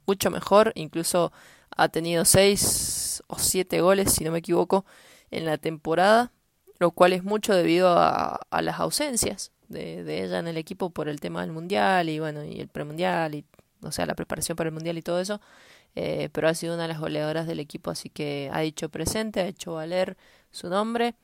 mucho 0.08 0.32
mejor, 0.32 0.72
incluso 0.76 1.32
ha 1.76 1.90
tenido 1.90 2.26
seis 2.26 3.24
o 3.28 3.38
siete 3.38 3.82
goles, 3.82 4.14
si 4.14 4.24
no 4.24 4.32
me 4.32 4.40
equivoco, 4.40 4.86
en 5.32 5.46
la 5.46 5.58
temporada, 5.58 6.32
lo 6.80 6.92
cual 6.92 7.14
es 7.14 7.24
mucho 7.24 7.54
debido 7.54 7.90
a, 7.98 8.40
las 8.62 8.80
ausencias 8.80 9.52
de, 9.68 10.24
ella 10.24 10.40
en 10.40 10.48
el 10.48 10.58
equipo 10.58 10.90
por 10.90 11.10
el 11.10 11.20
tema 11.20 11.42
del 11.42 11.52
mundial 11.52 12.10
y 12.10 12.20
bueno, 12.20 12.44
y 12.44 12.60
el 12.60 12.70
premundial 12.70 13.36
y 13.36 13.46
o 13.82 13.92
sea, 13.92 14.06
la 14.06 14.16
preparación 14.16 14.56
para 14.56 14.70
el 14.70 14.74
mundial 14.74 14.98
y 14.98 15.02
todo 15.02 15.20
eso. 15.20 15.40
Eh, 15.96 16.30
pero 16.32 16.48
ha 16.48 16.54
sido 16.54 16.76
una 16.76 16.84
de 16.84 16.90
las 16.90 17.00
goleadoras 17.00 17.48
del 17.48 17.60
equipo, 17.60 17.92
así 17.92 18.10
que 18.10 18.50
ha 18.54 18.62
dicho 18.62 18.90
presente, 18.90 19.42
ha 19.42 19.48
hecho 19.48 19.74
valer 19.74 20.18
su 20.52 20.70
nombre. 20.70 21.16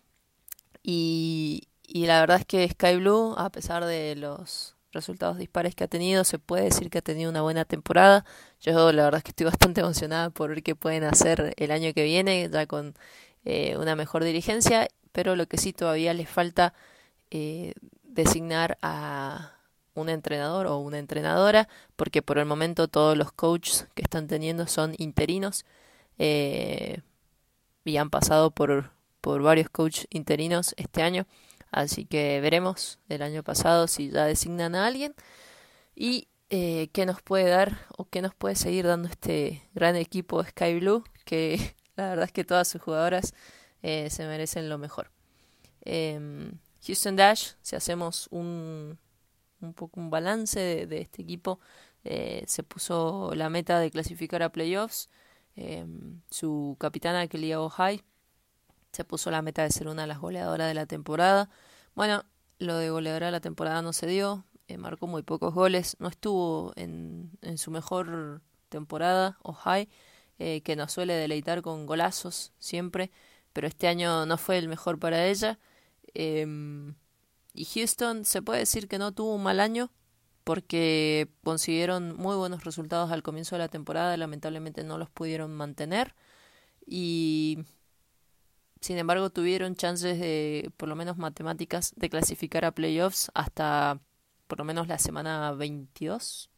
Y, 0.84 1.67
y 1.84 2.05
la 2.07 2.19
verdad 2.19 2.38
es 2.39 2.45
que 2.45 2.67
Sky 2.67 2.97
Blue, 2.97 3.36
a 3.38 3.51
pesar 3.51 3.86
de 3.86 4.15
los 4.15 4.75
resultados 4.93 5.37
dispares 5.37 5.75
que 5.75 5.83
ha 5.83 5.87
tenido, 5.87 6.23
se 6.23 6.39
puede 6.39 6.65
decir 6.65 6.89
que 6.89 6.99
ha 6.99 7.01
tenido 7.01 7.29
una 7.29 7.41
buena 7.41 7.65
temporada. 7.65 8.25
Yo 8.61 8.91
la 8.91 9.03
verdad 9.03 9.17
es 9.19 9.23
que 9.23 9.31
estoy 9.31 9.45
bastante 9.47 9.81
emocionada 9.81 10.29
por 10.29 10.49
ver 10.49 10.63
qué 10.63 10.75
pueden 10.75 11.03
hacer 11.03 11.53
el 11.57 11.71
año 11.71 11.93
que 11.93 12.03
viene, 12.03 12.49
ya 12.51 12.65
con 12.67 12.95
eh, 13.45 13.77
una 13.77 13.95
mejor 13.95 14.23
dirigencia, 14.23 14.87
pero 15.11 15.35
lo 15.35 15.47
que 15.47 15.57
sí 15.57 15.73
todavía 15.73 16.13
les 16.13 16.29
falta 16.29 16.73
eh, 17.31 17.73
designar 18.03 18.77
a 18.81 19.57
un 19.95 20.09
entrenador 20.09 20.67
o 20.67 20.77
una 20.77 20.99
entrenadora, 20.99 21.67
porque 21.95 22.21
por 22.21 22.37
el 22.37 22.45
momento 22.45 22.87
todos 22.87 23.17
los 23.17 23.31
coaches 23.31 23.87
que 23.95 24.01
están 24.03 24.27
teniendo 24.27 24.67
son 24.67 24.95
interinos 24.97 25.65
eh, 26.17 27.01
y 27.85 27.97
han 27.97 28.09
pasado 28.09 28.51
por, 28.51 28.91
por 29.21 29.41
varios 29.41 29.69
coaches 29.69 30.07
interinos 30.09 30.73
este 30.77 31.03
año. 31.03 31.25
Así 31.74 32.05
que 32.05 32.39
veremos 32.39 32.99
el 33.09 33.24
año 33.24 33.43
pasado 33.43 33.88
si 33.88 34.11
ya 34.11 34.26
designan 34.26 34.76
a 34.76 34.86
alguien 34.86 35.15
y 35.95 36.28
eh, 36.51 36.89
qué 36.93 37.07
nos 37.07 37.24
puede 37.24 37.49
dar 37.49 37.88
o 37.97 38.05
qué 38.05 38.21
nos 38.21 38.36
puede 38.36 38.55
seguir 38.55 38.86
dando 38.86 39.09
este 39.09 39.67
gran 39.74 39.95
equipo 39.95 40.43
Sky 40.43 40.80
Blue, 40.80 41.03
que 41.26 41.74
la 41.95 42.09
verdad 42.09 42.26
es 42.26 42.32
que 42.32 42.43
todas 42.43 42.67
sus 42.67 42.80
jugadoras 42.80 43.34
eh, 43.82 44.11
se 44.11 44.28
merecen 44.28 44.69
lo 44.69 44.78
mejor. 44.78 45.09
Em, 45.82 46.59
Houston 46.86 47.15
Dash, 47.15 47.53
si 47.63 47.76
hacemos 47.76 48.28
un, 48.30 48.99
un 49.59 49.74
poco 49.74 49.99
un 49.99 50.11
balance 50.11 50.86
de, 50.86 51.01
este 51.01 51.24
equipo, 51.24 51.59
eh, 52.03 52.43
se 52.45 52.61
puso 52.61 53.32
la 53.34 53.49
meta 53.49 53.80
de 53.80 53.89
clasificar 53.89 54.43
a 54.43 54.51
playoffs. 54.51 55.09
Em, 55.55 56.21
su 56.30 56.78
capitana 56.80 57.28
Kelly 57.28 57.55
O'Hai 57.55 58.03
se 58.93 59.03
puso 59.03 59.31
la 59.31 59.41
meta 59.41 59.63
de 59.63 59.71
ser 59.71 59.87
una 59.87 60.03
de 60.03 60.07
las 60.07 60.19
goleadoras 60.19 60.67
de 60.67 60.73
la 60.73 60.85
temporada. 60.85 61.49
Bueno, 61.95 62.23
lo 62.59 62.77
de 62.77 62.89
goleadora 62.89 63.27
de 63.27 63.31
la 63.33 63.41
temporada 63.41 63.81
no 63.81 63.91
se 63.91 64.07
dio, 64.07 64.45
eh, 64.67 64.77
marcó 64.77 65.07
muy 65.07 65.23
pocos 65.23 65.53
goles, 65.53 65.97
no 65.99 66.07
estuvo 66.07 66.71
en, 66.75 67.31
en 67.41 67.57
su 67.57 67.71
mejor 67.71 68.41
temporada 68.69 69.37
o 69.41 69.53
high, 69.53 69.89
eh, 70.39 70.61
que 70.61 70.75
nos 70.75 70.91
suele 70.91 71.13
deleitar 71.13 71.61
con 71.61 71.85
golazos 71.85 72.53
siempre, 72.59 73.11
pero 73.51 73.67
este 73.67 73.87
año 73.87 74.25
no 74.25 74.37
fue 74.37 74.57
el 74.57 74.67
mejor 74.67 74.99
para 74.99 75.25
ella. 75.25 75.59
Em, 76.13 76.95
y 77.53 77.65
Houston 77.65 78.25
se 78.25 78.41
puede 78.41 78.59
decir 78.59 78.87
que 78.87 78.97
no 78.99 79.11
tuvo 79.11 79.35
un 79.35 79.43
mal 79.43 79.59
año 79.59 79.91
porque 80.43 81.29
consiguieron 81.43 82.15
muy 82.17 82.35
buenos 82.35 82.63
resultados 82.63 83.11
al 83.11 83.23
comienzo 83.23 83.55
de 83.55 83.59
la 83.59 83.69
temporada, 83.69 84.17
lamentablemente 84.17 84.83
no 84.83 84.97
los 84.97 85.09
pudieron 85.09 85.53
mantener 85.53 86.15
y 86.85 87.59
sin 88.84 88.97
embargo, 88.97 89.29
tuvieron 89.29 89.77
chances 89.77 90.19
de, 90.19 90.69
por 90.75 90.89
lo 90.89 90.97
menos 90.97 91.17
matemáticas, 91.17 91.93
de 91.95 92.09
clasificar 92.09 92.65
a 92.65 92.73
playoffs 92.73 93.31
hasta 93.34 94.01
por 94.47 94.57
lo 94.57 94.65
menos 94.65 94.89
la 94.89 94.99
semana 94.99 95.53
22, 95.53 96.49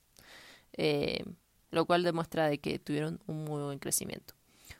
eh, 0.73 1.23
lo 1.69 1.85
cual 1.85 2.01
demuestra 2.01 2.47
de 2.47 2.57
que 2.57 2.79
tuvieron 2.79 3.21
un 3.27 3.43
muy 3.43 3.61
buen 3.61 3.77
crecimiento. 3.77 4.33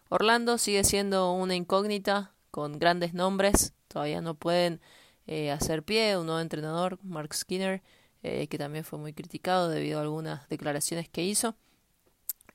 Orlando 0.10 0.58
sigue 0.58 0.84
siendo 0.84 1.34
una 1.34 1.54
incógnita 1.54 2.34
con 2.50 2.80
grandes 2.80 3.14
nombres, 3.14 3.76
todavía 3.90 4.22
no 4.22 4.34
pueden 4.34 4.82
eh, 5.28 5.52
hacer 5.52 5.84
pie, 5.84 6.18
un 6.18 6.26
nuevo 6.26 6.42
entrenador, 6.42 6.98
Mark 7.04 7.36
Skinner, 7.36 7.84
eh, 8.24 8.48
que 8.48 8.58
también 8.58 8.86
fue 8.86 8.98
muy 8.98 9.14
criticado 9.14 9.70
debido 9.70 10.00
a 10.00 10.02
algunas 10.02 10.50
declaraciones 10.50 11.10
que 11.10 11.24
hizo. 11.24 11.56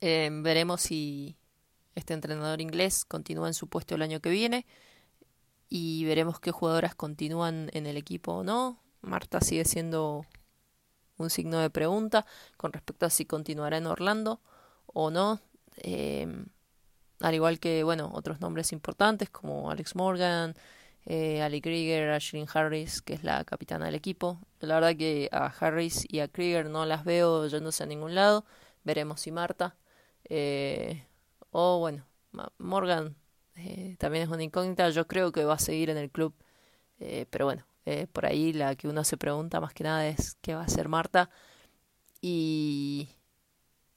veremos 0.00 0.80
si 0.80 1.36
este 1.94 2.14
entrenador 2.14 2.60
inglés 2.60 3.04
continúa 3.04 3.48
en 3.48 3.54
su 3.54 3.68
puesto 3.68 3.94
el 3.94 4.02
año 4.02 4.20
que 4.20 4.30
viene 4.30 4.66
y 5.68 6.04
veremos 6.04 6.40
qué 6.40 6.50
jugadoras 6.50 6.94
continúan 6.94 7.70
en 7.72 7.86
el 7.86 7.96
equipo 7.96 8.32
o 8.32 8.44
no. 8.44 8.82
Marta 9.02 9.40
sigue 9.40 9.64
siendo 9.64 10.26
un 11.16 11.30
signo 11.30 11.58
de 11.58 11.70
pregunta 11.70 12.26
con 12.56 12.72
respecto 12.72 13.06
a 13.06 13.10
si 13.10 13.24
continuará 13.24 13.78
en 13.78 13.86
Orlando 13.86 14.40
o 14.86 15.10
no. 15.10 15.40
Em, 15.76 16.46
al 17.20 17.34
igual 17.34 17.60
que, 17.60 17.84
bueno, 17.84 18.10
otros 18.14 18.40
nombres 18.40 18.72
importantes 18.72 19.30
como 19.30 19.70
Alex 19.70 19.94
Morgan, 19.94 20.54
eh, 21.06 21.42
Ali 21.42 21.60
Krieger, 21.60 22.10
Ashlyn 22.10 22.46
Harris, 22.52 23.02
que 23.02 23.14
es 23.14 23.24
la 23.24 23.44
capitana 23.44 23.86
del 23.86 23.94
equipo. 23.94 24.40
La 24.60 24.74
verdad 24.74 24.96
que 24.96 25.28
a 25.32 25.46
Harris 25.46 26.04
y 26.08 26.20
a 26.20 26.28
Krieger 26.28 26.68
no 26.68 26.84
las 26.86 27.04
veo 27.04 27.46
yéndose 27.46 27.82
a 27.84 27.86
ningún 27.86 28.14
lado. 28.14 28.44
Veremos 28.84 29.20
si 29.20 29.30
Marta. 29.32 29.76
Eh, 30.24 31.04
o 31.50 31.78
bueno, 31.78 32.06
Morgan 32.58 33.16
eh, 33.56 33.96
también 33.98 34.24
es 34.24 34.30
una 34.30 34.42
incógnita. 34.42 34.88
Yo 34.90 35.06
creo 35.06 35.32
que 35.32 35.44
va 35.44 35.54
a 35.54 35.58
seguir 35.58 35.90
en 35.90 35.96
el 35.96 36.10
club. 36.10 36.34
Eh, 36.98 37.26
pero 37.30 37.46
bueno, 37.46 37.66
eh, 37.86 38.06
por 38.12 38.26
ahí 38.26 38.52
la 38.52 38.74
que 38.76 38.88
uno 38.88 39.04
se 39.04 39.16
pregunta 39.16 39.60
más 39.60 39.74
que 39.74 39.84
nada 39.84 40.06
es 40.06 40.36
qué 40.40 40.54
va 40.54 40.62
a 40.62 40.64
hacer 40.64 40.88
Marta. 40.88 41.30
Y 42.20 43.08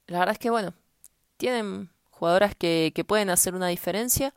la 0.06 0.20
verdad 0.20 0.34
es 0.34 0.38
que 0.38 0.50
bueno, 0.50 0.74
tienen 1.36 1.90
jugadoras 2.10 2.54
que, 2.54 2.92
que 2.94 3.04
pueden 3.04 3.30
hacer 3.30 3.54
una 3.54 3.68
diferencia. 3.68 4.34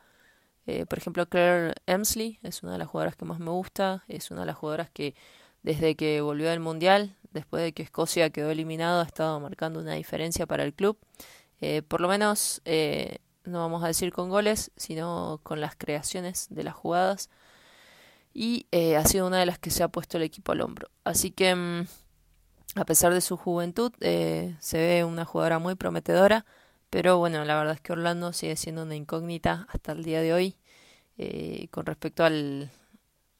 por 0.88 0.98
ejemplo, 0.98 1.26
Claire 1.26 1.74
Emsley 1.86 2.38
es 2.42 2.62
una 2.62 2.72
de 2.72 2.78
las 2.78 2.88
jugadoras 2.88 3.16
que 3.16 3.24
más 3.24 3.38
me 3.40 3.50
gusta. 3.50 4.04
Es 4.08 4.30
una 4.30 4.40
de 4.40 4.46
las 4.46 4.56
jugadoras 4.56 4.90
que 4.90 5.14
desde 5.62 5.96
que 5.96 6.20
volvió 6.20 6.50
al 6.50 6.60
Mundial, 6.60 7.16
después 7.32 7.62
de 7.62 7.72
que 7.72 7.82
Escocia 7.82 8.30
quedó 8.30 8.50
eliminado, 8.50 9.00
ha 9.00 9.04
estado 9.04 9.40
marcando 9.40 9.80
una 9.80 9.94
diferencia 9.94 10.46
para 10.46 10.64
el 10.64 10.74
club. 10.74 10.98
Eh, 11.60 11.82
por 11.82 12.00
lo 12.00 12.08
menos, 12.08 12.62
eh, 12.64 13.18
no 13.44 13.60
vamos 13.60 13.82
a 13.82 13.88
decir 13.88 14.12
con 14.12 14.28
goles, 14.28 14.70
sino 14.76 15.40
con 15.42 15.60
las 15.60 15.76
creaciones 15.76 16.46
de 16.50 16.64
las 16.64 16.74
jugadas. 16.74 17.30
Y 18.34 18.66
eh, 18.70 18.96
ha 18.96 19.04
sido 19.04 19.26
una 19.26 19.38
de 19.38 19.46
las 19.46 19.58
que 19.58 19.70
se 19.70 19.82
ha 19.82 19.88
puesto 19.88 20.16
el 20.16 20.22
equipo 20.22 20.52
al 20.52 20.60
hombro. 20.60 20.90
Así 21.04 21.30
que, 21.30 21.54
mm, 21.54 21.86
a 22.76 22.84
pesar 22.84 23.12
de 23.14 23.20
su 23.20 23.36
juventud, 23.36 23.92
se 24.00 24.78
ve 24.78 25.04
una 25.04 25.24
jugadora 25.24 25.58
muy 25.58 25.74
prometedora. 25.74 26.44
Pero 26.90 27.18
bueno, 27.18 27.44
la 27.44 27.56
verdad 27.56 27.74
es 27.74 27.80
que 27.80 27.92
Orlando 27.92 28.32
sigue 28.32 28.56
siendo 28.56 28.82
una 28.82 28.96
incógnita 28.96 29.66
hasta 29.70 29.92
el 29.92 30.04
día 30.04 30.20
de 30.22 30.32
hoy 30.32 30.56
con 31.70 31.84
respecto 31.86 32.24
al, 32.24 32.70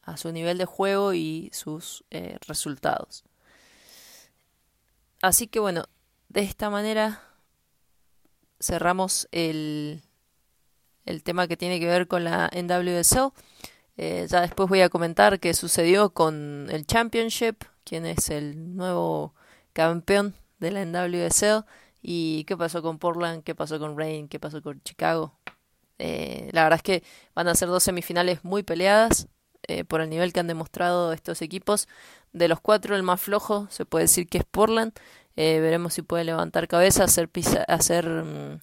a 0.03 0.17
su 0.17 0.31
nivel 0.31 0.57
de 0.57 0.65
juego 0.65 1.13
y 1.13 1.49
sus 1.53 2.03
resultados. 2.47 3.23
Así 5.21 5.47
que 5.47 5.59
bueno, 5.59 5.85
de 6.29 6.41
esta 6.41 6.69
manera 6.69 7.28
cerramos 8.59 9.27
el, 9.31 10.01
el 11.05 11.23
tema 11.23 11.47
que 11.47 11.57
tiene 11.57 11.79
que 11.79 11.87
ver 11.87 12.07
con 12.07 12.23
la 12.23 12.49
NWSL. 12.53 13.33
Eh, 13.97 14.27
ya 14.29 14.41
después 14.41 14.69
voy 14.69 14.81
a 14.81 14.89
comentar 14.89 15.39
qué 15.39 15.53
sucedió 15.53 16.11
con 16.11 16.67
el 16.71 16.85
Championship, 16.85 17.63
quién 17.83 18.05
es 18.05 18.29
el 18.29 18.75
nuevo 18.75 19.33
campeón 19.73 20.35
de 20.59 20.71
la 20.71 20.85
NWSL 20.85 21.65
y 22.01 22.45
qué 22.45 22.55
pasó 22.55 22.81
con 22.81 22.97
Portland, 22.97 23.43
qué 23.43 23.55
pasó 23.55 23.79
con 23.79 23.97
Rain, 23.97 24.27
qué 24.27 24.39
pasó 24.39 24.61
con 24.61 24.81
Chicago. 24.83 25.33
Eh, 25.97 26.49
la 26.53 26.63
verdad 26.63 26.77
es 26.77 26.83
que 26.83 27.03
van 27.35 27.49
a 27.49 27.55
ser 27.55 27.67
dos 27.67 27.83
semifinales 27.83 28.43
muy 28.45 28.63
peleadas 28.63 29.27
eh, 29.67 29.83
por 29.83 29.99
el 29.99 30.09
nivel 30.09 30.31
que 30.31 30.39
han 30.39 30.47
demostrado 30.47 31.11
estos 31.11 31.41
equipos. 31.41 31.87
De 32.31 32.47
los 32.47 32.61
cuatro, 32.61 32.95
el 32.95 33.03
más 33.03 33.19
flojo 33.19 33.67
se 33.69 33.85
puede 33.85 34.05
decir 34.05 34.27
que 34.27 34.37
es 34.39 34.45
Portland, 34.45 34.93
eh, 35.41 35.61
veremos 35.61 35.93
si 35.93 36.01
puede 36.01 36.25
levantar 36.25 36.67
cabeza, 36.67 37.05
hacer, 37.05 37.29
hacer 37.69 38.05
mm, 38.09 38.59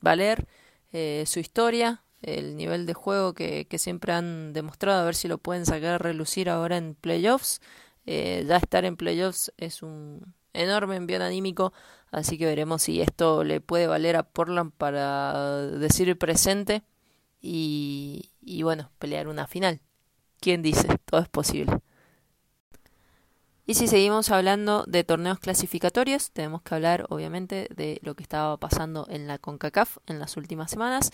valer 0.00 0.46
eh, 0.92 1.24
su 1.26 1.40
historia 1.40 2.04
el 2.22 2.56
nivel 2.56 2.86
de 2.86 2.94
juego 2.94 3.34
que, 3.34 3.66
que 3.66 3.78
siempre 3.78 4.12
han 4.12 4.52
demostrado, 4.52 5.00
a 5.00 5.04
ver 5.04 5.16
si 5.16 5.26
lo 5.26 5.38
pueden 5.38 5.66
sacar 5.66 5.94
a 5.94 5.98
relucir 5.98 6.48
ahora 6.48 6.76
en 6.76 6.94
playoffs. 6.94 7.60
Eh, 8.06 8.44
ya 8.46 8.58
estar 8.58 8.84
en 8.84 8.96
playoffs 8.96 9.52
es 9.56 9.82
un 9.82 10.34
enorme 10.52 10.94
envío 10.94 11.20
anímico, 11.20 11.72
así 12.12 12.38
que 12.38 12.46
veremos 12.46 12.82
si 12.82 13.00
esto 13.00 13.42
le 13.42 13.60
puede 13.60 13.88
valer 13.88 14.14
a 14.14 14.22
Portland 14.22 14.70
para 14.72 15.56
decir 15.66 16.16
presente 16.16 16.84
y, 17.40 18.30
y 18.40 18.62
bueno, 18.62 18.92
pelear 19.00 19.26
una 19.26 19.48
final. 19.48 19.80
¿Quién 20.40 20.62
dice? 20.62 20.86
Todo 21.06 21.22
es 21.22 21.28
posible. 21.28 21.80
Y 23.70 23.74
si 23.74 23.86
seguimos 23.86 24.32
hablando 24.32 24.82
de 24.88 25.04
torneos 25.04 25.38
clasificatorios, 25.38 26.32
tenemos 26.32 26.60
que 26.62 26.74
hablar 26.74 27.06
obviamente 27.08 27.68
de 27.72 28.00
lo 28.02 28.16
que 28.16 28.24
estaba 28.24 28.56
pasando 28.56 29.06
en 29.08 29.28
la 29.28 29.38
CONCACAF 29.38 29.98
en 30.08 30.18
las 30.18 30.36
últimas 30.36 30.72
semanas. 30.72 31.12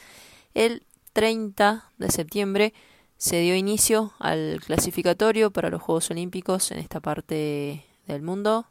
El 0.54 0.86
30 1.12 1.90
de 1.98 2.10
septiembre 2.10 2.72
se 3.18 3.40
dio 3.40 3.54
inicio 3.54 4.14
al 4.20 4.62
clasificatorio 4.64 5.50
para 5.50 5.68
los 5.68 5.82
Juegos 5.82 6.10
Olímpicos 6.10 6.70
en 6.70 6.78
esta 6.78 7.00
parte 7.00 7.84
del 8.06 8.22
mundo, 8.22 8.64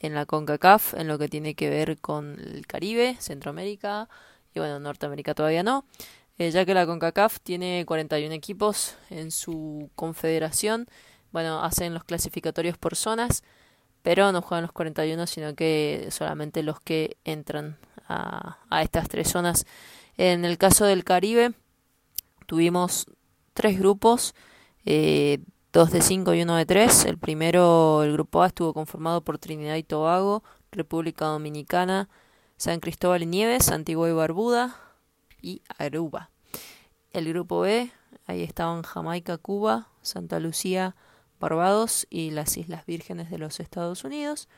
en 0.00 0.12
la 0.12 0.26
CONCACAF, 0.26 0.92
en 0.92 1.08
lo 1.08 1.18
que 1.18 1.28
tiene 1.28 1.54
que 1.54 1.70
ver 1.70 1.98
con 2.02 2.38
el 2.38 2.66
Caribe, 2.66 3.16
Centroamérica 3.20 4.10
y 4.54 4.58
bueno, 4.58 4.78
Norteamérica 4.80 5.34
todavía 5.34 5.62
no, 5.62 5.86
eh, 6.36 6.50
ya 6.50 6.66
que 6.66 6.74
la 6.74 6.84
CONCACAF 6.84 7.40
tiene 7.40 7.84
41 7.86 8.34
equipos 8.34 8.96
en 9.08 9.30
su 9.30 9.88
confederación, 9.94 10.88
bueno, 11.34 11.64
hacen 11.64 11.92
los 11.94 12.04
clasificatorios 12.04 12.78
por 12.78 12.94
zonas, 12.94 13.42
pero 14.02 14.30
no 14.30 14.40
juegan 14.40 14.62
los 14.62 14.70
41, 14.70 15.26
sino 15.26 15.56
que 15.56 16.06
solamente 16.12 16.62
los 16.62 16.78
que 16.78 17.16
entran 17.24 17.76
a, 18.08 18.56
estas 18.80 19.08
tres 19.08 19.30
zonas. 19.30 19.66
En 20.16 20.44
el 20.44 20.58
caso 20.58 20.84
del 20.84 21.02
Caribe, 21.02 21.52
tuvimos 22.46 23.06
tres 23.52 23.80
grupos, 23.80 24.36
eh, 24.86 25.40
dos 25.72 25.90
de 25.90 26.02
cinco 26.02 26.34
y 26.34 26.42
uno 26.42 26.54
de 26.54 26.66
tres. 26.66 27.04
El 27.04 27.18
primero, 27.18 28.04
el 28.04 28.12
grupo 28.12 28.44
A, 28.44 28.46
estuvo 28.46 28.72
conformado 28.72 29.22
por 29.22 29.38
Trinidad 29.38 29.74
y 29.74 29.82
Tobago, 29.82 30.44
República 30.70 31.24
Dominicana, 31.24 32.08
San 32.56 32.78
Cristóbal 32.78 33.24
y 33.24 33.26
Nieves, 33.26 33.70
Antigua 33.70 34.08
y 34.08 34.12
Barbuda 34.12 34.76
y 35.42 35.62
Aruba. 35.78 36.30
El 37.10 37.28
grupo 37.28 37.58
B, 37.62 37.90
ahí 38.26 38.44
estaban 38.44 38.82
Jamaica, 38.82 39.36
Cuba, 39.36 39.88
Santa 40.00 40.38
Lucía, 40.38 40.94
Barbados 41.44 42.06
y 42.08 42.30
las 42.30 42.56
Islas 42.56 42.86
Vírgenes 42.86 43.30
de 43.30 43.36
los 43.36 43.60
Estados 43.60 44.02
Unidos. 44.04 44.48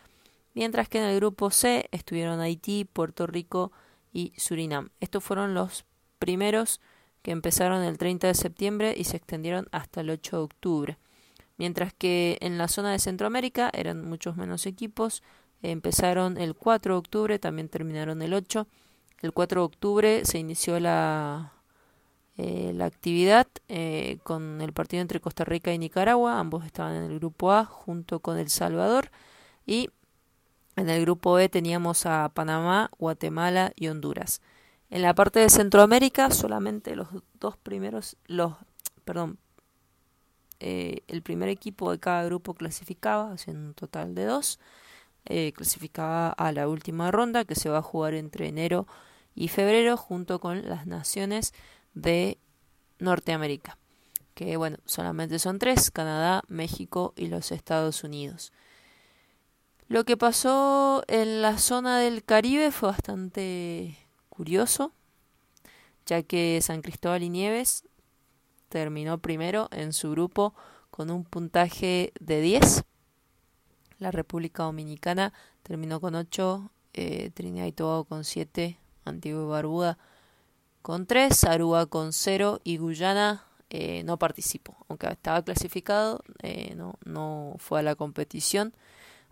Mientras 0.54 0.88
que 0.88 0.98
en 0.98 1.04
el 1.04 1.16
grupo 1.16 1.50
C 1.50 1.88
estuvieron 1.90 2.38
Haití, 2.38 2.84
Puerto 2.84 3.26
Rico 3.26 3.72
y 4.12 4.32
Surinam. 4.36 4.90
Estos 5.00 5.24
fueron 5.24 5.52
los 5.52 5.84
primeros 6.20 6.80
que 7.22 7.32
empezaron 7.32 7.82
el 7.82 7.98
30 7.98 8.28
de 8.28 8.34
septiembre 8.34 8.94
y 8.96 9.02
se 9.02 9.16
extendieron 9.16 9.66
hasta 9.72 10.00
el 10.00 10.10
8 10.10 10.36
de 10.36 10.42
octubre. 10.44 10.98
Mientras 11.58 11.92
que 11.92 12.38
en 12.40 12.56
la 12.56 12.68
zona 12.68 12.92
de 12.92 13.00
Centroamérica 13.00 13.68
eran 13.74 14.08
muchos 14.08 14.36
menos 14.36 14.64
equipos, 14.64 15.24
empezaron 15.62 16.38
el 16.38 16.54
4 16.54 16.94
de 16.94 16.98
octubre, 16.98 17.38
también 17.40 17.68
terminaron 17.68 18.22
el 18.22 18.32
8. 18.32 18.68
El 19.22 19.32
4 19.32 19.60
de 19.60 19.64
octubre 19.64 20.24
se 20.24 20.38
inició 20.38 20.78
la, 20.78 21.55
eh, 22.38 22.72
la 22.74 22.84
actividad 22.84 23.46
eh, 23.68 24.18
con 24.22 24.60
el 24.60 24.74
partido 24.74 25.00
entre 25.00 25.20
Costa 25.20 25.44
Rica 25.44 25.72
y 25.72 25.78
Nicaragua, 25.78 26.38
ambos 26.38 26.66
estaban 26.66 26.94
en 26.94 27.04
el 27.04 27.18
grupo 27.18 27.52
A 27.52 27.64
junto 27.64 28.20
con 28.20 28.38
El 28.38 28.50
Salvador. 28.50 29.10
Y 29.64 29.90
en 30.76 30.90
el 30.90 31.00
grupo 31.00 31.32
B 31.34 31.48
teníamos 31.48 32.04
a 32.04 32.30
Panamá, 32.34 32.90
Guatemala 32.98 33.72
y 33.74 33.88
Honduras. 33.88 34.42
En 34.90 35.02
la 35.02 35.14
parte 35.14 35.40
de 35.40 35.48
Centroamérica 35.48 36.30
solamente 36.30 36.94
los 36.94 37.08
dos 37.40 37.56
primeros, 37.56 38.16
los, 38.26 38.52
perdón, 39.04 39.38
eh, 40.60 41.02
el 41.08 41.22
primer 41.22 41.48
equipo 41.48 41.90
de 41.90 41.98
cada 41.98 42.24
grupo 42.24 42.54
clasificaba, 42.54 43.32
haciendo 43.32 43.68
un 43.68 43.74
total 43.74 44.14
de 44.14 44.26
dos, 44.26 44.60
clasificaba 45.54 46.28
a 46.28 46.52
la 46.52 46.68
última 46.68 47.10
ronda 47.10 47.44
que 47.44 47.56
se 47.56 47.68
va 47.68 47.78
a 47.78 47.82
jugar 47.82 48.14
entre 48.14 48.46
enero 48.46 48.86
y 49.34 49.48
febrero 49.48 49.96
junto 49.96 50.38
con 50.38 50.68
las 50.68 50.86
naciones 50.86 51.52
de 51.96 52.38
Norteamérica, 52.98 53.78
que 54.34 54.56
bueno, 54.56 54.76
solamente 54.84 55.40
son 55.40 55.58
tres, 55.58 55.90
Canadá, 55.90 56.42
México 56.46 57.14
y 57.16 57.26
los 57.26 57.50
Estados 57.50 58.04
Unidos. 58.04 58.52
Lo 59.88 60.04
que 60.04 60.16
pasó 60.16 61.02
en 61.08 61.42
la 61.42 61.58
zona 61.58 61.98
del 61.98 62.22
Caribe 62.22 62.70
fue 62.70 62.90
bastante 62.90 63.96
curioso, 64.28 64.92
ya 66.04 66.22
que 66.22 66.60
San 66.62 66.82
Cristóbal 66.82 67.22
y 67.22 67.30
Nieves 67.30 67.84
terminó 68.68 69.18
primero 69.18 69.68
en 69.72 69.92
su 69.92 70.10
grupo 70.10 70.54
con 70.90 71.10
un 71.10 71.24
puntaje 71.24 72.12
de 72.20 72.40
10. 72.42 72.84
La 73.98 74.10
República 74.10 74.64
Dominicana 74.64 75.32
terminó 75.62 76.00
con 76.00 76.14
8, 76.14 76.70
eh, 76.92 77.30
Trinidad 77.32 77.66
y 77.66 77.72
Tobago 77.72 78.04
con 78.04 78.24
7, 78.24 78.78
Antigua 79.04 79.42
y 79.42 79.46
Barbuda 79.46 79.98
con 80.86 81.04
3, 81.04 81.42
Aruba 81.42 81.86
con 81.86 82.12
0 82.12 82.60
y 82.62 82.76
Guyana 82.76 83.44
eh, 83.70 84.04
no 84.04 84.20
participó, 84.20 84.76
aunque 84.88 85.08
estaba 85.08 85.42
clasificado, 85.42 86.22
eh, 86.44 86.76
no, 86.76 86.94
no 87.04 87.56
fue 87.58 87.80
a 87.80 87.82
la 87.82 87.96
competición. 87.96 88.72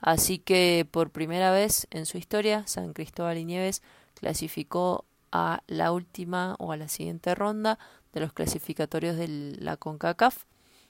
Así 0.01 0.41
que 0.41 0.85
por 0.91 1.11
primera 1.11 1.53
vez 1.53 1.87
en 1.93 2.07
su 2.07 2.19
historia, 2.19 2.67
San 2.67 2.93
Cristóbal 2.93 3.39
y 3.39 3.45
Nieves 3.45 3.83
clasificó 4.15 5.05
a 5.31 5.63
la 5.69 5.93
última 5.93 6.57
o 6.59 6.73
a 6.73 6.77
la 6.77 6.89
siguiente 6.89 7.37
ronda 7.37 7.79
de 8.13 8.19
los 8.19 8.33
clasificatorios 8.33 9.17
de 9.17 9.29
la 9.29 9.77
CONCACAF, 9.77 10.47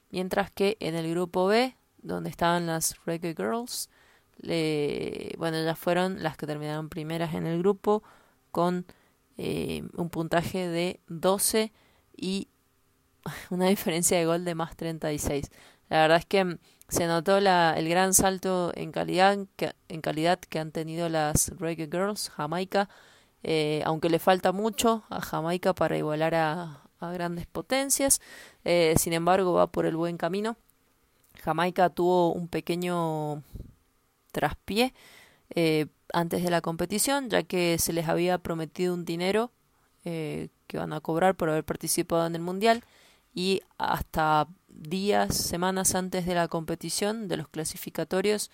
mientras 0.09 0.49
que 0.49 0.77
en 0.79 0.95
el 0.95 1.07
grupo 1.11 1.45
B, 1.45 1.77
donde 2.01 2.31
estaban 2.31 2.65
las 2.65 2.95
Reggae 3.05 3.35
Girls, 3.37 3.91
bueno, 5.37 5.63
ya 5.63 5.75
fueron 5.75 6.23
las 6.23 6.37
que 6.37 6.47
terminaron 6.47 6.89
primeras 6.89 7.35
en 7.35 7.45
el 7.45 7.59
grupo 7.59 8.01
con 8.49 8.87
eh, 9.37 9.83
un 9.95 10.09
puntaje 10.09 10.67
de 10.67 10.99
12 11.07 11.71
y 12.15 12.47
una 13.49 13.67
diferencia 13.67 14.17
de 14.17 14.25
gol 14.25 14.45
de 14.45 14.55
más 14.55 14.75
36. 14.75 15.51
La 15.89 16.01
verdad 16.01 16.17
es 16.17 16.25
que 16.25 16.57
se 16.87 17.07
notó 17.07 17.37
el 17.37 17.89
gran 17.89 18.13
salto 18.13 18.71
en 18.75 18.91
calidad 18.91 19.37
que, 19.55 19.73
en 19.89 20.01
calidad 20.01 20.39
que 20.39 20.59
han 20.59 20.71
tenido 20.71 21.09
las 21.09 21.49
Reggae 21.57 21.87
Girls, 21.91 22.29
Jamaica, 22.29 22.89
eh, 23.43 23.81
aunque 23.85 24.09
le 24.09 24.19
falta 24.19 24.51
mucho 24.51 25.03
a 25.09 25.21
Jamaica 25.21 25.73
para 25.73 25.97
igualar 25.97 26.35
a, 26.35 26.81
grandes 27.13 27.45
potencias, 27.45 28.19
eh, 28.63 28.95
sin 28.97 29.13
embargo 29.13 29.53
va 29.53 29.67
por 29.67 29.85
el 29.85 29.95
buen 29.95 30.17
camino. 30.17 30.57
Jamaica 31.43 31.91
tuvo 31.91 32.33
un 32.33 32.47
pequeño 32.47 33.43
traspié 34.31 34.91
eh, 35.49 35.87
antes 36.13 36.43
de 36.43 36.49
la 36.49 36.61
competición, 36.61 37.29
ya 37.29 37.43
que 37.43 37.77
se 37.79 37.93
les 37.93 38.07
había 38.07 38.37
prometido 38.37 38.93
un 38.93 39.05
dinero 39.05 39.51
que 40.03 40.77
van 40.77 40.93
a 40.93 41.01
cobrar 41.01 41.35
por 41.35 41.49
haber 41.49 41.63
participado 41.63 42.27
en 42.27 42.35
el 42.35 42.41
Mundial 42.41 42.83
y 43.33 43.61
hasta 43.79 44.47
días, 44.69 45.35
semanas 45.35 45.95
antes 45.95 46.25
de 46.25 46.35
la 46.35 46.47
competición, 46.47 47.27
de 47.27 47.37
los 47.37 47.47
clasificatorios, 47.47 48.51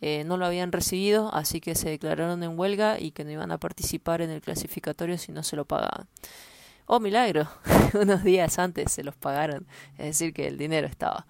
eh, 0.00 0.24
no 0.24 0.36
lo 0.36 0.46
habían 0.46 0.72
recibido, 0.72 1.32
así 1.32 1.60
que 1.60 1.74
se 1.74 1.90
declararon 1.90 2.42
en 2.42 2.58
huelga 2.58 2.98
y 2.98 3.12
que 3.12 3.24
no 3.24 3.30
iban 3.30 3.52
a 3.52 3.58
participar 3.58 4.20
en 4.20 4.30
el 4.30 4.40
clasificatorio 4.40 5.16
si 5.16 5.32
no 5.32 5.42
se 5.42 5.54
lo 5.54 5.64
pagaban. 5.64 6.08
Oh, 6.86 6.98
milagro, 6.98 7.48
unos 7.94 8.24
días 8.24 8.58
antes 8.58 8.90
se 8.90 9.04
los 9.04 9.14
pagaron, 9.14 9.66
es 9.98 10.06
decir, 10.06 10.34
que 10.34 10.48
el 10.48 10.58
dinero 10.58 10.88
estaba. 10.88 11.26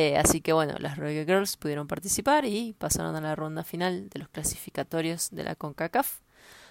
Eh, 0.00 0.16
así 0.16 0.40
que 0.40 0.52
bueno, 0.52 0.76
las 0.78 0.96
Royal 0.96 1.26
Girls 1.26 1.56
pudieron 1.56 1.88
participar 1.88 2.44
y 2.44 2.72
pasaron 2.78 3.16
a 3.16 3.20
la 3.20 3.34
ronda 3.34 3.64
final 3.64 4.08
de 4.10 4.20
los 4.20 4.28
clasificatorios 4.28 5.28
de 5.32 5.42
la 5.42 5.56
CONCACAF. 5.56 6.20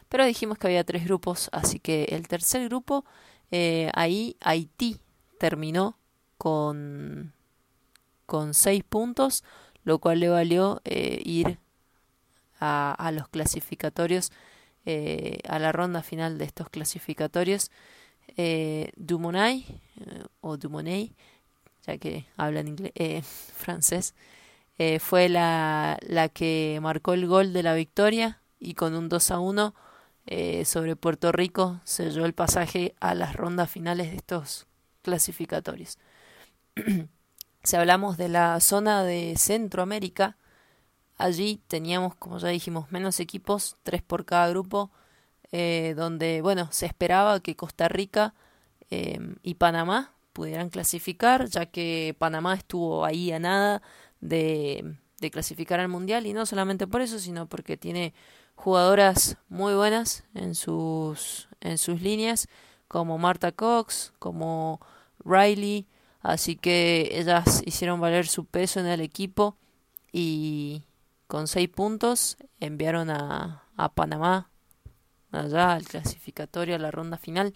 Pero 0.07 0.25
dijimos 0.25 0.57
que 0.57 0.67
había 0.67 0.85
tres 0.85 1.03
grupos, 1.03 1.49
así 1.51 1.77
que 1.77 2.05
el 2.11 2.29
tercer 2.29 2.69
grupo, 2.69 3.03
eh, 3.51 3.91
ahí 3.95 4.37
Haití 4.39 5.01
terminó 5.39 5.97
con, 6.37 7.33
con 8.25 8.53
seis 8.53 8.85
puntos 8.85 9.43
lo 9.83 9.99
cual 9.99 10.21
le 10.21 10.29
valió 10.29 10.81
eh, 10.85 11.21
ir 11.25 11.59
a, 12.61 12.93
a, 12.93 13.11
los 13.11 13.27
clasificatorios, 13.27 14.31
eh, 14.85 15.39
a 15.49 15.59
la 15.59 15.73
ronda 15.73 16.01
final 16.01 16.37
de 16.37 16.45
estos 16.45 16.69
clasificatorios. 16.69 17.71
Dumonay, 18.95 19.65
o 20.39 20.55
Dumonay, 20.55 21.13
ya 21.87 21.97
que 21.97 22.25
habla 22.37 22.59
en 22.59 22.67
inglés, 22.69 22.91
eh, 22.95 23.21
francés, 23.55 24.13
eh, 24.77 24.99
fue 24.99 25.29
la, 25.29 25.97
la 26.01 26.29
que 26.29 26.79
marcó 26.81 27.13
el 27.13 27.25
gol 27.27 27.53
de 27.53 27.63
la 27.63 27.73
victoria 27.73 28.41
y 28.59 28.73
con 28.75 28.93
un 28.93 29.09
2 29.09 29.31
a 29.31 29.39
1 29.39 29.73
sobre 30.65 30.97
Puerto 30.97 31.31
Rico 31.31 31.79
selló 31.85 32.25
el 32.25 32.33
pasaje 32.33 32.95
a 32.99 33.15
las 33.15 33.33
rondas 33.37 33.71
finales 33.71 34.11
de 34.11 34.17
estos 34.17 34.67
clasificatorios. 35.01 35.97
Si 37.63 37.75
hablamos 37.75 38.15
de 38.15 38.29
la 38.29 38.61
zona 38.61 39.03
de 39.03 39.35
Centroamérica, 39.35 40.37
allí 41.17 41.59
teníamos, 41.67 42.15
como 42.15 42.37
ya 42.37 42.47
dijimos, 42.47 42.89
menos 42.93 43.19
equipos, 43.19 43.75
tres 43.83 44.01
por 44.01 44.23
cada 44.23 44.47
grupo, 44.47 44.89
eh, 45.51 45.93
donde, 45.97 46.41
bueno, 46.41 46.69
se 46.71 46.85
esperaba 46.85 47.41
que 47.41 47.57
Costa 47.57 47.89
Rica 47.89 48.33
y 48.89 49.55
Panamá 49.55 50.13
pudieran 50.37 50.69
clasificar, 50.69 51.49
ya 51.49 51.65
que 51.65 52.15
Panamá 52.19 52.53
estuvo 52.53 53.03
ahí 53.03 53.31
a 53.31 53.39
nada 53.39 53.81
de, 54.21 54.99
clasificar 55.31 55.79
al 55.79 55.87
Mundial 55.87 56.27
y 56.27 56.33
no 56.33 56.45
solamente 56.45 56.85
por 56.85 57.01
eso, 57.01 57.17
sino 57.17 57.49
porque 57.49 57.75
tiene 57.75 58.13
jugadoras 58.53 59.37
muy 59.49 59.73
buenas 59.73 60.25
en 60.35 60.53
sus, 60.53 61.49
en 61.59 61.79
sus 61.79 62.03
líneas, 62.03 62.49
como 62.87 63.17
Marta 63.17 63.51
Cox, 63.51 64.13
como 64.19 64.79
Riley, 65.25 65.87
así 66.21 66.55
que 66.55 67.09
ellas 67.13 67.63
hicieron 67.65 67.99
valer 67.99 68.27
su 68.27 68.45
peso 68.45 68.79
en 68.79 68.85
el 68.85 69.01
equipo 69.01 69.57
y 70.11 70.83
con 71.25 71.47
seis 71.47 71.67
puntos 71.67 72.37
enviaron 72.59 73.09
a, 73.09 73.63
a 73.75 73.89
Panamá 73.89 74.51
allá 75.31 75.73
al 75.73 75.85
clasificatorio, 75.85 76.75
a 76.75 76.79
la 76.79 76.91
ronda 76.91 77.17
final. 77.17 77.55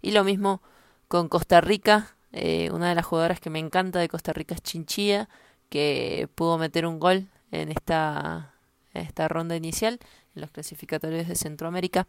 Y 0.00 0.12
lo 0.12 0.24
mismo 0.24 0.62
con 1.08 1.28
Costa 1.28 1.60
Rica, 1.60 2.16
eh, 2.32 2.70
una 2.72 2.88
de 2.88 2.94
las 2.94 3.04
jugadoras 3.04 3.40
que 3.40 3.50
me 3.50 3.58
encanta 3.58 3.98
de 3.98 4.08
Costa 4.08 4.32
Rica 4.32 4.54
es 4.54 4.62
Chinchilla, 4.62 5.28
que 5.68 6.28
pudo 6.34 6.58
meter 6.58 6.86
un 6.86 6.98
gol 6.98 7.28
en 7.50 7.70
esta, 7.70 8.54
esta 8.94 9.28
ronda 9.28 9.54
inicial 9.54 10.00
en 10.34 10.40
los 10.40 10.50
clasificatorios 10.50 11.28
de 11.28 11.34
Centroamérica. 11.34 12.06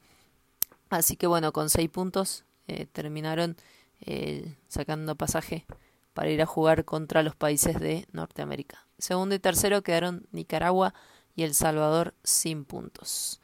Así 0.90 1.18
que 1.18 1.28
bueno, 1.28 1.52
con 1.52 1.70
seis 1.70 1.90
puntos 1.90 2.46
eh, 2.68 2.86
terminaron 2.92 3.58
eh, 4.02 4.56
sacando 4.68 5.16
pasaje 5.16 5.66
para 6.14 6.30
ir 6.30 6.42
a 6.42 6.46
jugar 6.46 6.86
contra 6.86 7.24
los 7.24 7.36
países 7.36 7.80
de 7.80 8.08
Norteamérica. 8.12 8.86
Segundo 8.98 9.36
y 9.36 9.40
tercero 9.40 9.82
quedaron 9.82 10.28
Nicaragua 10.32 10.94
y 11.36 11.44
El 11.44 11.56
Salvador 11.56 12.14
sin 12.24 12.64
puntos. 12.64 13.42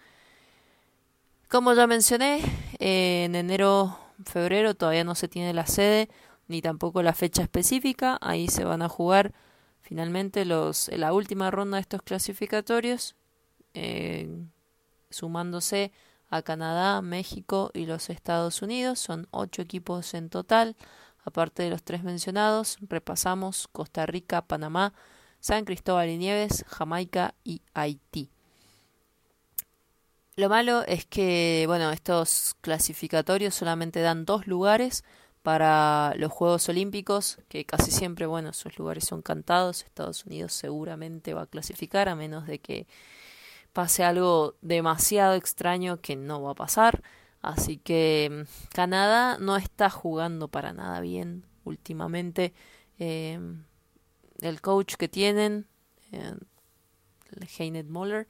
Como 1.50 1.74
ya 1.74 1.88
mencioné, 1.88 2.42
en 2.78 3.34
enero, 3.34 3.98
febrero 4.24 4.76
todavía 4.76 5.04
no 5.04 5.16
se 5.16 5.28
tiene 5.28 5.54
la 5.54 5.66
sede 5.66 6.10
ni 6.50 6.62
tampoco 6.62 7.02
la 7.02 7.14
fecha 7.14 7.43
específica. 7.43 8.18
Ahí 8.22 8.50
se 8.50 8.66
van 8.66 8.82
a 8.82 8.89
jugar 8.89 9.34
finalmente 9.80 10.43
los, 10.43 10.89
la 10.89 11.14
última 11.14 11.50
ronda 11.52 11.78
de 11.78 11.82
estos 11.82 12.02
clasificatorios, 12.02 13.16
eh, 13.74 14.28
sumándose 15.10 15.93
a 16.30 16.41
Canadá, 16.41 17.02
México 17.02 17.72
y 17.74 17.86
los 17.86 18.10
Estados 18.10 18.62
Unidos. 18.62 19.00
Son 19.00 19.28
ocho 19.32 19.62
equipos 19.62 20.14
en 20.14 20.30
total. 20.30 20.76
Aparte 21.24 21.64
de 21.64 21.70
los 21.70 21.84
tres 21.84 22.04
mencionados, 22.04 22.78
repasamos 22.82 23.68
Costa 23.72 24.06
Rica, 24.06 24.41
Panamá, 24.41 24.93
San 25.39 25.66
Cristóbal 25.66 26.10
y 26.10 26.18
Nieves, 26.18 26.66
Jamaica 26.68 27.36
y 27.43 27.62
Haití. 27.74 28.32
Lo 30.36 30.50
malo 30.50 30.84
es 30.88 31.06
que, 31.06 31.66
bueno, 31.68 31.91
estos 31.91 32.56
clasificatorios 32.62 33.54
solamente 33.54 34.02
dan 34.02 34.26
dos 34.26 34.47
lugares 34.47 35.04
para 35.42 36.14
los 36.18 36.32
Juegos 36.32 36.68
Olímpicos, 36.70 37.40
que 37.48 37.66
casi 37.66 37.92
siempre, 37.92 38.26
bueno, 38.26 38.50
esos 38.50 38.78
lugares 38.78 39.06
son 39.06 39.22
cantados. 39.22 39.84
Estados 39.84 40.26
Unidos 40.26 40.54
seguramente 40.54 41.34
va 41.34 41.44
a 41.44 41.48
clasificar, 41.48 42.10
a 42.10 42.16
menos 42.16 42.46
de 42.46 42.60
que 42.60 42.88
pase 43.74 44.04
algo 44.04 44.56
demasiado 44.62 45.36
extraño 45.36 46.02
que 46.02 46.16
no 46.16 46.42
va 46.42 46.52
a 46.52 46.56
pasar. 46.56 47.02
Así 47.42 47.78
que 47.78 48.46
mm, 48.46 48.74
Canadá 48.74 49.38
no 49.40 49.56
está 49.56 49.90
jugando 49.90 50.50
para 50.50 50.74
nada 50.74 51.00
bien 51.00 51.46
últimamente. 51.64 52.54
Em, 52.98 53.64
el 54.42 54.62
coach 54.62 54.96
que 54.96 55.08
tienen, 55.08 55.68
eh, 56.12 56.36
Heinet 57.58 57.88
Moller, 57.88 58.28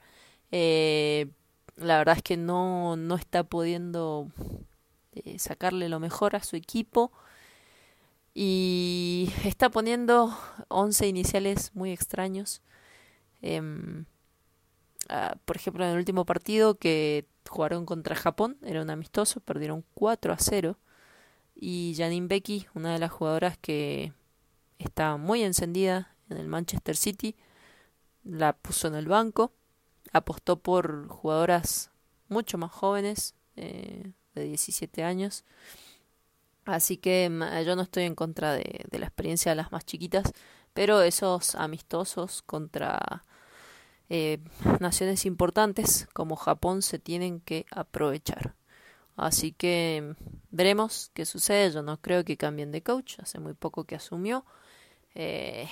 eh, 0.51 1.31
la 1.77 1.97
verdad 1.97 2.17
es 2.17 2.23
que 2.23 2.37
no, 2.37 2.95
no 2.97 3.15
está 3.15 3.43
pudiendo 3.43 4.27
eh, 5.13 5.39
sacarle 5.39 5.89
lo 5.89 5.99
mejor 5.99 6.35
a 6.35 6.43
su 6.43 6.55
equipo 6.55 7.11
y 8.33 9.31
está 9.43 9.69
poniendo 9.69 10.37
11 10.69 11.07
iniciales 11.07 11.71
muy 11.73 11.91
extraños. 11.91 12.61
Em, 13.41 14.05
ah, 15.09 15.35
por 15.45 15.55
ejemplo, 15.57 15.83
en 15.83 15.91
el 15.91 15.97
último 15.97 16.25
partido 16.25 16.75
que 16.75 17.25
jugaron 17.47 17.85
contra 17.85 18.15
Japón, 18.15 18.57
era 18.63 18.81
un 18.81 18.89
amistoso, 18.89 19.39
perdieron 19.41 19.83
4 19.93 20.33
a 20.33 20.37
0. 20.37 20.77
Y 21.55 21.95
Janine 21.97 22.27
Becky, 22.27 22.67
una 22.73 22.93
de 22.93 22.99
las 22.99 23.11
jugadoras 23.11 23.57
que 23.57 24.13
está 24.77 25.17
muy 25.17 25.43
encendida 25.43 26.15
en 26.29 26.37
el 26.37 26.47
Manchester 26.47 26.95
City, 26.95 27.35
la 28.23 28.53
puso 28.53 28.87
en 28.87 28.95
el 28.95 29.07
banco 29.07 29.51
apostó 30.13 30.59
por 30.59 31.07
jugadoras 31.07 31.91
mucho 32.27 32.57
más 32.57 32.71
jóvenes, 32.71 33.35
eh, 33.55 34.11
de 34.39 34.45
17 34.45 35.03
años. 35.03 35.43
Así 36.65 36.97
que 36.97 37.29
yo 37.65 37.75
no 37.75 37.81
estoy 37.81 38.03
en 38.03 38.15
contra 38.15 38.53
de, 38.53 38.85
la 38.91 39.05
experiencia 39.05 39.51
de 39.51 39.55
las 39.55 39.71
más 39.71 39.85
chiquitas, 39.85 40.31
pero 40.73 41.01
esos 41.01 41.55
amistosos 41.55 42.41
contra 42.43 43.25
eh, 44.09 44.39
naciones 44.79 45.25
importantes 45.25 46.07
como 46.13 46.35
Japón 46.35 46.81
se 46.81 46.99
tienen 46.99 47.39
que 47.41 47.65
aprovechar. 47.71 48.55
Así 49.15 49.51
que 49.51 50.15
veremos 50.51 51.11
qué 51.13 51.25
sucede. 51.25 51.71
Yo 51.71 51.81
no 51.81 51.99
creo 51.99 52.23
que 52.23 52.37
cambien 52.37 52.71
de 52.71 52.81
coach. 52.83 53.19
Hace 53.19 53.39
muy 53.39 53.53
poco 53.53 53.83
que 53.83 53.95
asumió. 53.95 54.45
Eh, 55.15 55.67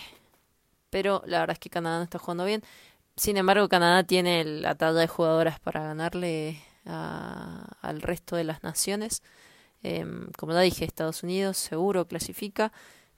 pero 0.89 1.23
la 1.25 1.39
verdad 1.39 1.53
es 1.53 1.59
que 1.59 1.69
Canadá 1.69 1.97
no 1.97 2.03
está 2.03 2.19
jugando 2.19 2.45
bien. 2.45 2.63
Sin 3.15 3.37
embargo, 3.37 3.69
Canadá 3.69 4.03
tiene 4.03 4.43
la 4.43 4.75
talla 4.75 4.99
de 4.99 5.07
jugadoras 5.07 5.59
para 5.59 5.81
ganarle 5.81 6.61
al 6.87 8.01
resto 8.01 8.35
de 8.35 8.43
las 8.43 8.63
naciones. 8.63 9.21
Em, 9.83 10.31
como 10.37 10.53
ya 10.53 10.61
dije, 10.61 10.85
Estados 10.85 11.23
Unidos 11.23 11.57
seguro 11.57 12.07
clasifica. 12.07 12.71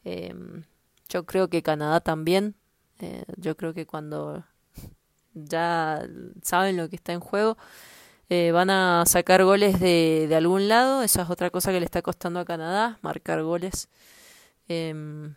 Em, 0.04 0.64
yo 1.10 1.26
creo 1.26 1.50
que 1.50 1.64
Canadá 1.64 2.00
también. 2.02 2.56
Eh, 3.00 3.24
yo 3.38 3.56
creo 3.58 3.74
que 3.74 3.86
cuando 3.86 4.44
ya 5.34 6.08
saben 6.44 6.78
lo 6.78 6.90
que 6.90 6.98
está 6.98 7.14
en 7.14 7.20
juego, 7.22 7.58
eh, 8.30 8.52
van 8.52 8.70
a 8.70 9.06
sacar 9.08 9.44
goles 9.44 9.80
de, 9.80 10.28
de, 10.30 10.36
algún 10.36 10.68
lado. 10.68 11.04
Esa 11.04 11.24
es 11.24 11.30
otra 11.30 11.50
cosa 11.50 11.72
que 11.72 11.80
le 11.80 11.86
está 11.86 12.02
costando 12.02 12.40
a 12.40 12.46
Canadá, 12.46 13.00
marcar 13.02 13.44
goles. 13.44 13.90
Em, 14.68 15.36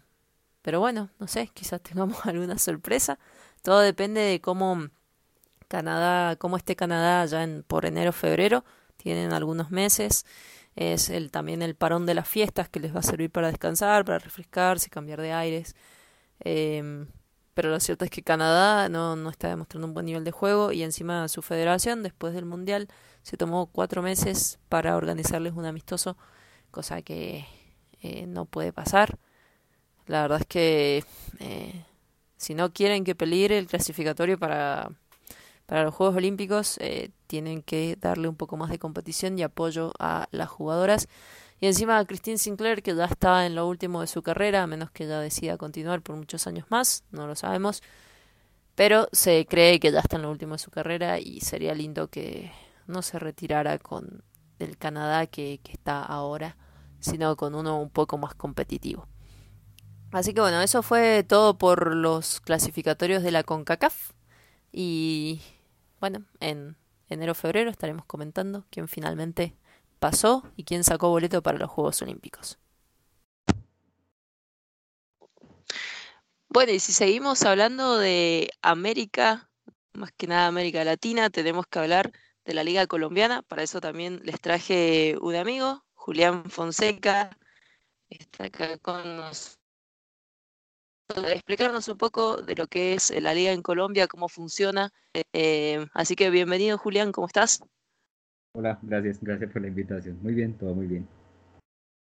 pero 0.62 0.80
bueno, 0.80 1.10
no 1.18 1.26
sé, 1.26 1.48
quizás 1.54 1.82
tengamos 1.82 2.18
alguna 2.26 2.58
sorpresa. 2.58 3.18
Todo 3.62 3.80
depende 3.80 4.20
de 4.20 4.40
cómo 4.40 4.88
Canadá, 5.72 6.36
cómo 6.36 6.58
esté 6.58 6.76
Canadá 6.76 7.24
ya 7.24 7.42
en, 7.44 7.62
por 7.62 7.86
enero 7.86 8.12
febrero. 8.12 8.62
Tienen 8.98 9.32
algunos 9.32 9.70
meses. 9.70 10.26
Es 10.76 11.08
el, 11.08 11.30
también 11.30 11.62
el 11.62 11.74
parón 11.74 12.04
de 12.04 12.12
las 12.12 12.28
fiestas 12.28 12.68
que 12.68 12.78
les 12.78 12.94
va 12.94 13.00
a 13.00 13.02
servir 13.02 13.30
para 13.30 13.46
descansar, 13.48 14.04
para 14.04 14.18
refrescarse, 14.18 14.90
cambiar 14.90 15.22
de 15.22 15.32
aires. 15.32 15.74
Em, 16.40 17.06
pero 17.54 17.70
lo 17.70 17.80
cierto 17.80 18.04
es 18.04 18.10
que 18.10 18.22
Canadá 18.22 18.90
no, 18.90 19.16
no 19.16 19.30
está 19.30 19.48
demostrando 19.48 19.86
un 19.86 19.94
buen 19.94 20.04
nivel 20.04 20.24
de 20.24 20.30
juego 20.30 20.72
y 20.72 20.82
encima 20.82 21.26
su 21.28 21.40
federación, 21.40 22.02
después 22.02 22.34
del 22.34 22.44
Mundial, 22.44 22.88
se 23.22 23.38
tomó 23.38 23.66
cuatro 23.66 24.02
meses 24.02 24.58
para 24.68 24.94
organizarles 24.96 25.54
un 25.54 25.64
amistoso, 25.64 26.18
cosa 26.70 27.00
que 27.00 27.46
eh, 28.02 28.26
no 28.26 28.44
puede 28.44 28.74
pasar. 28.74 29.18
La 30.06 30.20
verdad 30.22 30.40
es 30.40 30.46
que 30.46 31.04
eh, 31.38 31.84
si 32.36 32.54
no 32.54 32.72
quieren 32.74 33.04
que 33.04 33.14
peligre 33.14 33.58
el 33.58 33.68
clasificatorio 33.68 34.38
para, 34.38 34.90
para 35.72 35.84
los 35.84 35.94
Juegos 35.94 36.16
Olímpicos, 36.16 36.76
eh, 36.82 37.12
tienen 37.26 37.62
que 37.62 37.96
darle 37.98 38.28
un 38.28 38.36
poco 38.36 38.58
más 38.58 38.68
de 38.68 38.78
competición 38.78 39.38
y 39.38 39.42
apoyo 39.42 39.94
a 39.98 40.28
las 40.30 40.50
jugadoras. 40.50 41.08
Y 41.60 41.66
encima 41.66 41.98
a 41.98 42.04
Christine 42.04 42.36
Sinclair, 42.36 42.82
que 42.82 42.94
ya 42.94 43.06
está 43.06 43.46
en 43.46 43.54
lo 43.54 43.66
último 43.66 44.02
de 44.02 44.06
su 44.06 44.22
carrera, 44.22 44.62
a 44.62 44.66
menos 44.66 44.90
que 44.90 45.04
ella 45.04 45.18
decida 45.18 45.56
continuar 45.56 46.02
por 46.02 46.14
muchos 46.16 46.46
años 46.46 46.66
más, 46.68 47.04
no 47.10 47.26
lo 47.26 47.34
sabemos. 47.36 47.82
Pero 48.74 49.08
se 49.12 49.46
cree 49.46 49.80
que 49.80 49.90
ya 49.90 50.00
está 50.00 50.16
en 50.16 50.22
lo 50.24 50.30
último 50.30 50.56
de 50.56 50.58
su 50.58 50.70
carrera 50.70 51.18
y 51.18 51.40
sería 51.40 51.74
lindo 51.74 52.08
que 52.08 52.52
no 52.86 53.00
se 53.00 53.18
retirara 53.18 53.78
con 53.78 54.22
el 54.58 54.76
Canadá 54.76 55.26
que 55.26 55.58
está 55.70 56.02
ahora, 56.02 56.58
sino 57.00 57.34
con 57.34 57.54
uno 57.54 57.80
un 57.80 57.88
poco 57.88 58.18
más 58.18 58.34
competitivo. 58.34 59.08
Así 60.10 60.34
que 60.34 60.42
bueno, 60.42 60.60
eso 60.60 60.82
fue 60.82 61.24
todo 61.26 61.56
por 61.56 61.96
los 61.96 62.42
clasificatorios 62.42 63.22
de 63.22 63.30
la 63.30 63.42
CONCACAF. 63.42 64.12
Y 64.72 65.42
bueno, 66.02 66.26
en 66.40 66.76
enero-febrero 67.10 67.70
estaremos 67.70 68.04
comentando 68.06 68.66
quién 68.70 68.88
finalmente 68.88 69.54
pasó 70.00 70.42
y 70.56 70.64
quién 70.64 70.82
sacó 70.82 71.10
boleto 71.10 71.44
para 71.44 71.58
los 71.58 71.70
Juegos 71.70 72.02
Olímpicos. 72.02 72.58
Bueno, 76.48 76.72
y 76.72 76.80
si 76.80 76.92
seguimos 76.92 77.44
hablando 77.44 77.98
de 77.98 78.50
América, 78.62 79.48
más 79.92 80.10
que 80.10 80.26
nada 80.26 80.48
América 80.48 80.82
Latina, 80.82 81.30
tenemos 81.30 81.68
que 81.68 81.78
hablar 81.78 82.10
de 82.44 82.54
la 82.54 82.64
Liga 82.64 82.88
Colombiana. 82.88 83.42
Para 83.42 83.62
eso 83.62 83.80
también 83.80 84.22
les 84.24 84.40
traje 84.40 85.16
un 85.20 85.36
amigo, 85.36 85.84
Julián 85.94 86.50
Fonseca, 86.50 87.38
está 88.08 88.46
acá 88.46 88.76
con 88.78 89.18
nosotros 89.18 89.61
explicarnos 91.32 91.88
un 91.88 91.98
poco 91.98 92.42
de 92.42 92.54
lo 92.54 92.66
que 92.66 92.94
es 92.94 93.10
la 93.20 93.34
liga 93.34 93.52
en 93.52 93.62
Colombia, 93.62 94.08
cómo 94.08 94.28
funciona. 94.28 94.90
Eh, 95.32 95.86
así 95.94 96.16
que 96.16 96.30
bienvenido, 96.30 96.78
Julián, 96.78 97.12
¿cómo 97.12 97.26
estás? 97.26 97.62
Hola, 98.54 98.78
gracias, 98.82 99.18
gracias 99.20 99.50
por 99.50 99.62
la 99.62 99.68
invitación. 99.68 100.18
Muy 100.22 100.34
bien, 100.34 100.56
todo 100.58 100.74
muy 100.74 100.86
bien. 100.86 101.08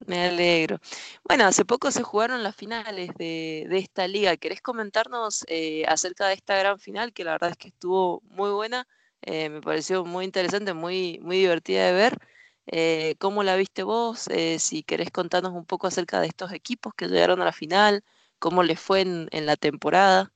Me 0.07 0.29
alegro. 0.29 0.79
Bueno, 1.25 1.45
hace 1.45 1.65
poco 1.65 1.91
se 1.91 2.03
jugaron 2.05 2.43
las 2.43 2.55
finales 2.55 3.11
de, 3.19 3.67
esta 3.73 4.07
liga. 4.07 4.37
¿Querés 4.37 4.63
comentarnos 4.63 5.45
eh, 5.49 5.85
acerca 5.89 6.29
de 6.29 6.35
esta 6.35 6.57
gran 6.57 6.79
final 6.79 7.13
que 7.13 7.25
la 7.25 7.33
verdad 7.33 7.51
es 7.51 7.57
que 7.57 7.69
estuvo 7.69 8.23
muy 8.25 8.51
buena? 8.51 8.87
Eh, 9.23 9.49
me 9.51 9.61
pareció 9.61 10.05
muy 10.05 10.25
interesante, 10.25 10.73
muy, 10.73 11.19
muy 11.23 11.39
divertida 11.39 11.87
de 11.87 11.93
ver. 11.93 12.19
Eh, 12.67 13.17
¿Cómo 13.19 13.43
la 13.43 13.57
viste 13.57 13.83
vos? 13.83 14.29
si 14.59 14.83
querés 14.85 15.11
contarnos 15.11 15.53
un 15.53 15.65
poco 15.67 15.89
acerca 15.89 16.21
de 16.21 16.29
estos 16.29 16.53
equipos 16.53 16.95
que 16.95 17.09
llegaron 17.09 17.41
a 17.43 17.47
la 17.47 17.53
final, 17.53 18.05
cómo 18.39 18.63
les 18.63 18.81
fue 18.81 19.01
en, 19.03 19.29
en 19.31 19.47
la 19.47 19.57
temporada, 19.57 20.33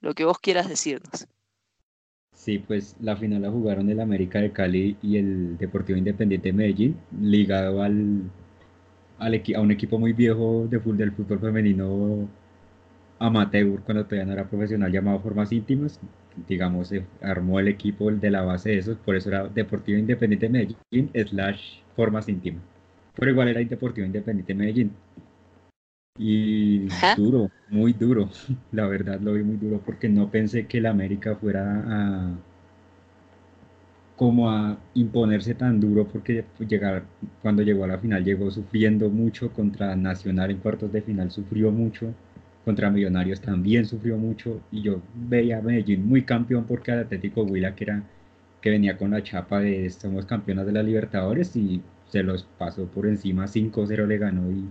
lo 0.00 0.14
que 0.14 0.24
vos 0.24 0.38
quieras 0.38 0.68
decirnos. 0.68 1.26
Sí, 2.34 2.58
pues 2.58 2.96
la 3.00 3.16
final 3.16 3.42
la 3.42 3.50
jugaron 3.50 3.90
el 3.90 4.00
América 4.00 4.40
de 4.40 4.50
Cali 4.50 4.96
y 5.02 5.18
el 5.18 5.58
Deportivo 5.58 5.98
Independiente 5.98 6.48
de 6.48 6.52
Medellín, 6.54 6.96
ligado 7.20 7.82
al, 7.82 8.30
a 9.18 9.60
un 9.60 9.70
equipo 9.70 9.98
muy 9.98 10.14
viejo 10.14 10.66
de 10.70 10.80
fútbol, 10.80 10.96
del 10.96 11.12
fútbol 11.12 11.38
femenino 11.38 12.28
amateur, 13.18 13.82
cuando 13.82 14.04
todavía 14.04 14.24
no 14.24 14.32
era 14.32 14.48
profesional, 14.48 14.90
llamado 14.90 15.20
Formas 15.20 15.52
Íntimas. 15.52 16.00
Digamos, 16.48 16.88
se 16.88 17.04
armó 17.20 17.60
el 17.60 17.68
equipo 17.68 18.10
de 18.10 18.30
la 18.30 18.42
base 18.42 18.70
de 18.70 18.78
esos, 18.78 18.96
por 18.98 19.16
eso 19.16 19.28
era 19.28 19.46
Deportivo 19.48 19.98
Independiente 19.98 20.46
de 20.46 20.52
Medellín 20.52 21.10
slash 21.28 21.80
Formas 21.94 22.28
Íntimas. 22.28 22.62
Pero 23.14 23.30
igual 23.32 23.48
era 23.48 23.60
Deportivo 23.60 24.06
Independiente 24.06 24.54
de 24.54 24.58
Medellín. 24.58 24.92
Y 26.18 26.88
duro, 27.16 27.50
muy 27.68 27.92
duro. 27.92 28.28
La 28.72 28.86
verdad 28.86 29.20
lo 29.20 29.34
vi 29.34 29.42
muy 29.42 29.56
duro 29.56 29.80
porque 29.84 30.08
no 30.08 30.30
pensé 30.30 30.66
que 30.66 30.78
el 30.78 30.86
América 30.86 31.36
fuera 31.36 31.84
a 31.86 32.38
como 34.16 34.50
a 34.50 34.78
imponerse 34.92 35.54
tan 35.54 35.80
duro 35.80 36.06
porque 36.06 36.44
llegar 36.68 37.04
cuando 37.40 37.62
llegó 37.62 37.84
a 37.84 37.86
la 37.86 37.98
final 37.98 38.22
llegó 38.22 38.50
sufriendo 38.50 39.08
mucho 39.08 39.50
contra 39.50 39.96
Nacional 39.96 40.50
en 40.50 40.58
cuartos 40.58 40.92
de 40.92 41.00
final 41.02 41.30
sufrió 41.30 41.70
mucho. 41.72 42.12
Contra 42.64 42.90
Millonarios 42.90 43.40
también 43.40 43.86
sufrió 43.86 44.18
mucho. 44.18 44.60
Y 44.70 44.82
yo 44.82 45.00
veía 45.14 45.58
a 45.58 45.62
Medellín 45.62 46.06
muy 46.06 46.24
campeón 46.24 46.64
porque 46.66 46.92
el 46.92 46.98
Atlético 47.00 47.44
Huila 47.44 47.74
que 47.74 47.84
era 47.84 48.02
que 48.60 48.70
venía 48.70 48.98
con 48.98 49.12
la 49.12 49.22
chapa 49.22 49.60
de 49.60 49.88
somos 49.90 50.26
campeonas 50.26 50.66
de 50.66 50.72
la 50.72 50.82
Libertadores 50.82 51.56
y 51.56 51.82
se 52.08 52.22
los 52.22 52.44
pasó 52.58 52.86
por 52.86 53.06
encima 53.06 53.46
5-0 53.46 54.06
le 54.06 54.18
ganó 54.18 54.50
y 54.50 54.68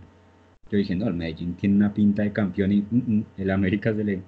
yo 0.70 0.78
dije, 0.78 0.95
no, 0.95 1.07
el 1.07 1.13
Medellín 1.13 1.55
tiene 1.55 1.76
una 1.76 1.93
pinta 1.93 2.24
de 2.24 2.32
campeón 2.32 2.72
y 2.72 2.82
mm, 2.82 2.86
mm, 2.91 3.26
el 3.38 3.51
América 3.51 3.93
se 3.93 4.03
le 4.03 4.22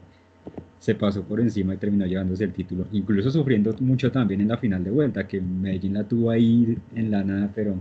se 0.80 0.96
pasó 0.96 1.24
por 1.24 1.39
encima 1.39 1.76
y 1.76 1.78
terminó 1.78 2.08
llevándose 2.08 2.44
el 2.44 2.54
título. 2.54 2.88
Incluso 2.92 3.30
sufriendo 3.30 3.72
mucho 3.80 4.12
también 4.12 4.42
en 4.42 4.48
la 4.48 4.58
final 4.58 4.84
de 4.84 4.89
vuelta, 4.89 5.28
que 5.28 5.39
Medellín 5.39 5.94
la 5.94 6.04
tuvo 6.04 6.32
ahí 6.32 6.76
en 6.96 7.12
la 7.12 7.24
nada, 7.24 7.52
pero, 7.54 7.76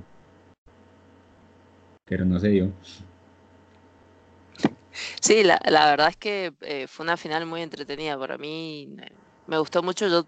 pero 2.05 2.27
no 2.27 2.39
se 2.39 2.49
dio. 2.49 2.73
Sí, 5.21 5.43
la, 5.45 5.59
verdad 5.65 6.09
es 6.09 6.17
que 6.17 6.53
eh, 6.61 6.87
fue 6.87 7.05
una 7.05 7.17
final 7.17 7.47
muy 7.47 7.63
entretenida. 7.63 8.19
Para 8.19 8.37
mí 8.37 8.95
me 9.47 9.59
gustó 9.59 9.83
mucho. 9.83 10.07
Yo 10.07 10.27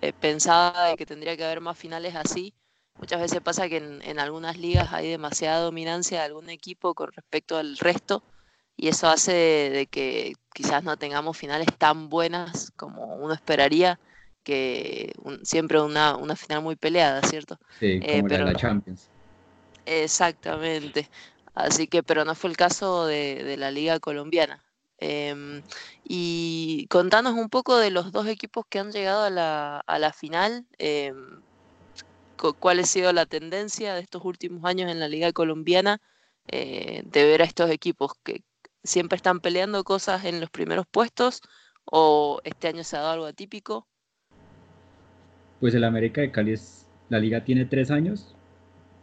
eh, 0.00 0.14
pensaba 0.18 0.96
que 0.96 1.04
tendría 1.04 1.36
que 1.36 1.44
haber 1.44 1.60
más 1.60 1.76
finales 1.76 2.14
así 2.14 2.54
Muchas 2.98 3.20
veces 3.20 3.40
pasa 3.40 3.68
que 3.68 3.76
en, 3.76 4.18
algunas 4.18 4.56
ligas 4.56 4.92
hay 4.92 5.10
demasiada 5.10 5.60
dominancia 5.60 6.18
de 6.18 6.24
algún 6.24 6.48
equipo 6.48 6.94
con 6.94 7.12
respecto 7.12 7.58
al 7.58 7.76
resto 7.76 8.22
y 8.76 8.88
eso 8.88 9.08
hace 9.08 9.32
de, 9.32 9.86
que 9.86 10.34
quizás 10.54 10.82
no 10.82 10.96
tengamos 10.96 11.36
finales 11.36 11.68
tan 11.78 12.08
buenas 12.08 12.72
como 12.76 13.16
uno 13.16 13.34
esperaría, 13.34 13.98
que 14.42 15.12
siempre 15.42 15.80
una, 15.80 16.16
una, 16.16 16.36
final 16.36 16.62
muy 16.62 16.76
peleada, 16.76 17.22
¿cierto? 17.22 17.58
Sí, 17.78 18.00
eh, 18.02 18.22
como 18.22 18.28
la 18.28 18.54
Champions. 18.54 19.08
Exactamente. 19.84 21.08
Así 21.54 21.86
que, 21.86 22.02
pero 22.02 22.24
no 22.24 22.34
fue 22.34 22.50
el 22.50 22.56
caso 22.56 23.06
de, 23.06 23.56
la 23.56 23.70
liga 23.70 23.98
colombiana. 23.98 24.62
Em, 24.98 25.62
y 26.04 26.86
contanos 26.88 27.34
un 27.34 27.48
poco 27.48 27.76
de 27.76 27.90
los 27.90 28.12
dos 28.12 28.26
equipos 28.26 28.64
que 28.68 28.78
han 28.78 28.92
llegado 28.92 29.24
a 29.24 29.30
la, 29.30 29.78
a 29.86 29.98
la 29.98 30.12
final. 30.12 30.66
Eh, 30.78 31.12
cuál 32.36 32.80
ha 32.80 32.84
sido 32.84 33.12
la 33.12 33.26
tendencia 33.26 33.94
de 33.94 34.00
estos 34.00 34.24
últimos 34.24 34.64
años 34.64 34.90
en 34.90 35.00
la 35.00 35.08
liga 35.08 35.32
colombiana 35.32 36.00
eh, 36.48 37.02
de 37.04 37.24
ver 37.24 37.42
a 37.42 37.44
estos 37.44 37.70
equipos 37.70 38.12
que 38.22 38.42
siempre 38.84 39.16
están 39.16 39.40
peleando 39.40 39.82
cosas 39.84 40.24
en 40.24 40.40
los 40.40 40.50
primeros 40.50 40.86
puestos 40.86 41.40
o 41.84 42.40
este 42.44 42.68
año 42.68 42.84
se 42.84 42.96
ha 42.96 43.00
dado 43.00 43.12
algo 43.12 43.26
atípico. 43.26 43.86
Pues 45.60 45.74
el 45.74 45.84
América 45.84 46.20
de 46.20 46.30
Cali 46.30 46.52
es, 46.52 46.86
la 47.08 47.18
liga 47.18 47.44
tiene 47.44 47.64
tres 47.64 47.90
años, 47.90 48.34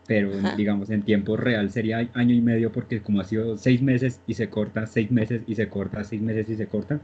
pero 0.07 0.31
digamos 0.55 0.89
en 0.89 1.03
tiempo 1.03 1.37
real 1.37 1.71
sería 1.71 2.09
año 2.13 2.35
y 2.35 2.41
medio 2.41 2.71
porque 2.71 3.01
como 3.01 3.21
ha 3.21 3.23
sido 3.23 3.57
seis 3.57 3.81
meses 3.81 4.21
y 4.27 4.33
se 4.35 4.49
corta, 4.49 4.85
seis 4.85 5.11
meses 5.11 5.41
y 5.47 5.55
se 5.55 5.69
corta, 5.69 6.03
seis 6.03 6.21
meses 6.21 6.49
y 6.49 6.55
se 6.55 6.67
corta, 6.67 7.01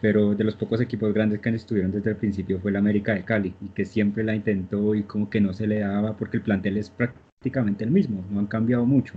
pero 0.00 0.34
de 0.34 0.44
los 0.44 0.56
pocos 0.56 0.80
equipos 0.80 1.12
grandes 1.12 1.40
que 1.40 1.50
estuvieron 1.50 1.92
desde 1.92 2.10
el 2.10 2.16
principio 2.16 2.58
fue 2.60 2.70
el 2.70 2.76
América 2.76 3.14
de 3.14 3.24
Cali 3.24 3.54
y 3.60 3.68
que 3.68 3.84
siempre 3.84 4.24
la 4.24 4.34
intentó 4.34 4.94
y 4.94 5.02
como 5.02 5.28
que 5.28 5.40
no 5.40 5.52
se 5.52 5.66
le 5.66 5.80
daba 5.80 6.16
porque 6.16 6.38
el 6.38 6.42
plantel 6.42 6.76
es 6.78 6.90
prácticamente 6.90 7.84
el 7.84 7.90
mismo, 7.90 8.24
no 8.30 8.40
han 8.40 8.46
cambiado 8.46 8.86
mucho. 8.86 9.14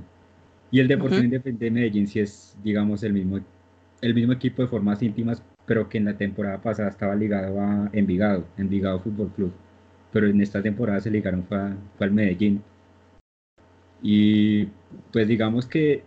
Y 0.69 0.79
el 0.79 0.87
Deportivo 0.87 1.23
Independiente 1.23 1.65
de 1.65 1.71
Medellín 1.71 2.07
sí 2.07 2.19
es, 2.19 2.57
digamos, 2.63 3.03
el 3.03 3.13
mismo, 3.13 3.39
el 4.01 4.13
mismo 4.13 4.33
equipo 4.33 4.61
de 4.61 4.67
formas 4.67 5.01
íntimas, 5.01 5.41
pero 5.65 5.87
que 5.87 5.97
en 5.97 6.05
la 6.05 6.17
temporada 6.17 6.61
pasada 6.61 6.89
estaba 6.89 7.15
ligado 7.15 7.61
a 7.61 7.89
Envigado, 7.93 8.45
Envigado 8.57 8.99
Fútbol 8.99 9.31
Club. 9.31 9.53
Pero 10.11 10.27
en 10.27 10.41
esta 10.41 10.61
temporada 10.61 10.99
se 10.99 11.11
ligaron 11.11 11.43
fue, 11.45 11.57
fue 11.97 12.07
al 12.07 12.13
Medellín. 12.13 12.61
Y 14.01 14.65
pues 15.11 15.27
digamos 15.27 15.65
que 15.65 16.03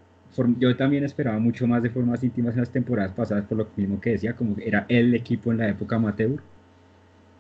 yo 0.59 0.77
también 0.77 1.05
esperaba 1.05 1.39
mucho 1.39 1.67
más 1.67 1.83
de 1.83 1.91
formas 1.91 2.23
íntimas 2.23 2.55
en 2.55 2.61
las 2.61 2.71
temporadas 2.71 3.13
pasadas, 3.13 3.45
por 3.47 3.59
lo 3.59 3.69
mismo 3.77 4.01
que 4.01 4.11
decía, 4.11 4.35
como 4.35 4.57
era 4.59 4.87
el 4.89 5.15
equipo 5.15 5.51
en 5.53 5.59
la 5.59 5.69
época 5.69 5.97
amateur, 5.97 6.41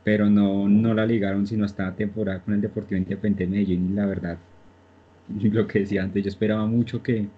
pero 0.05 0.28
no, 0.28 0.68
no 0.68 0.95
la 0.95 1.07
ligaron 1.07 1.47
sino 1.47 1.64
hasta 1.64 1.84
la 1.84 1.97
temporada 1.97 2.41
con 2.41 2.55
el 2.55 2.61
Deportivo 2.61 2.99
Independiente 2.99 3.45
de 3.45 3.51
Medellín, 3.51 3.91
y 3.91 3.95
la 3.95 4.07
verdad, 4.07 4.38
lo 5.28 5.66
que 5.66 5.80
decía 5.80 6.03
antes, 6.03 6.24
yo 6.24 6.28
esperaba 6.28 6.66
mucho 6.66 7.03
que 7.03 7.28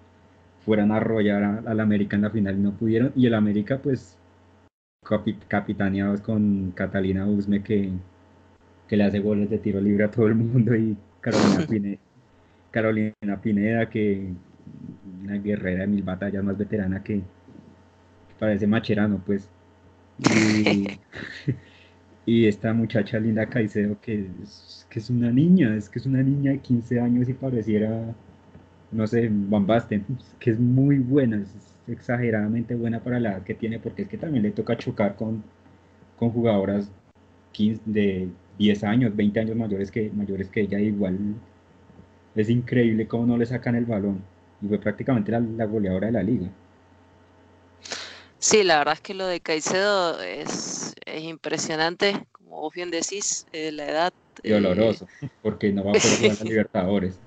fueran 0.65 0.91
a 0.91 0.97
arrollar 0.97 1.63
al 1.65 1.79
América 1.79 2.15
en 2.15 2.23
la 2.23 2.29
final 2.29 2.55
y 2.57 2.61
no 2.61 2.71
pudieron, 2.71 3.11
y 3.15 3.27
el 3.27 3.33
América 3.33 3.79
pues 3.81 4.17
capitaneados 5.47 6.21
con 6.21 6.71
Catalina 6.71 7.27
Usme 7.27 7.61
que, 7.61 7.91
que 8.87 8.97
le 8.97 9.03
hace 9.03 9.19
goles 9.19 9.49
de 9.49 9.57
tiro 9.57 9.81
libre 9.81 10.05
a 10.05 10.11
todo 10.11 10.27
el 10.27 10.35
mundo 10.35 10.75
y 10.75 10.97
Carolina 11.21 11.65
Pineda, 11.69 11.99
Carolina 12.71 13.41
Pineda 13.41 13.89
que 13.89 14.29
una 15.23 15.37
guerrera 15.37 15.81
de 15.81 15.87
mil 15.87 16.03
batallas 16.03 16.43
más 16.43 16.57
veterana 16.57 17.03
que, 17.03 17.21
parece 18.39 18.67
macherano, 18.67 19.21
pues. 19.25 19.49
Y, 22.25 22.47
esta 22.47 22.73
muchacha 22.73 23.19
linda 23.19 23.47
Caicedo, 23.47 23.99
que 23.99 24.29
es, 24.41 24.87
que 24.89 24.99
es 24.99 25.09
una 25.09 25.29
niña, 25.29 25.75
es 25.75 25.89
que 25.89 25.99
es 25.99 26.05
una 26.05 26.23
niña 26.23 26.51
de 26.51 26.59
15 26.59 26.99
años 27.01 27.27
y 27.27 27.33
pareciera, 27.33 28.15
no 28.91 29.07
sé, 29.07 29.29
Van 29.29 29.67
Basten, 29.67 30.05
que 30.39 30.51
es 30.51 30.59
muy 30.59 30.99
buena, 30.99 31.41
es 31.41 31.53
exageradamente 31.87 32.75
buena 32.75 33.01
para 33.01 33.19
la 33.19 33.31
edad 33.33 33.43
que 33.43 33.55
tiene, 33.55 33.77
porque 33.79 34.03
es 34.03 34.07
que 34.07 34.17
también 34.17 34.43
le 34.43 34.51
toca 34.51 34.77
chocar 34.77 35.17
con, 35.17 35.43
con 36.17 36.29
jugadoras 36.31 36.89
15, 37.51 37.81
de 37.85 38.29
10 38.57 38.83
años, 38.85 39.15
20 39.15 39.39
años 39.41 39.57
mayores 39.57 39.91
que, 39.91 40.09
mayores 40.11 40.49
que 40.49 40.61
ella, 40.61 40.79
igual 40.79 41.17
es 42.35 42.49
increíble 42.49 43.07
cómo 43.07 43.25
no 43.25 43.37
le 43.37 43.45
sacan 43.45 43.75
el 43.75 43.85
balón 43.85 44.21
y 44.63 44.67
fue 44.67 44.79
prácticamente 44.79 45.31
la, 45.31 45.65
goleadora 45.65 46.07
de 46.07 46.13
la 46.13 46.23
liga. 46.23 46.47
Sí, 48.39 48.63
la 48.63 48.77
verdad 48.77 48.95
es 48.95 49.01
que 49.01 49.13
lo 49.13 49.27
de 49.27 49.39
Caicedo 49.41 50.21
es, 50.21 50.95
impresionante, 51.05 52.25
como 52.31 52.61
vos 52.61 52.73
bien 52.73 52.89
decís, 52.89 53.45
eh, 53.51 53.71
la 53.71 53.87
edad. 53.87 54.13
Y 54.41 54.49
doloroso, 54.49 55.07
eh, 55.21 55.27
porque 55.41 55.71
no 55.71 55.83
va 55.83 55.91
a 55.91 55.93
poder 55.93 56.17
jugar 56.17 56.37
a 56.39 56.43
Libertadores. 56.43 57.19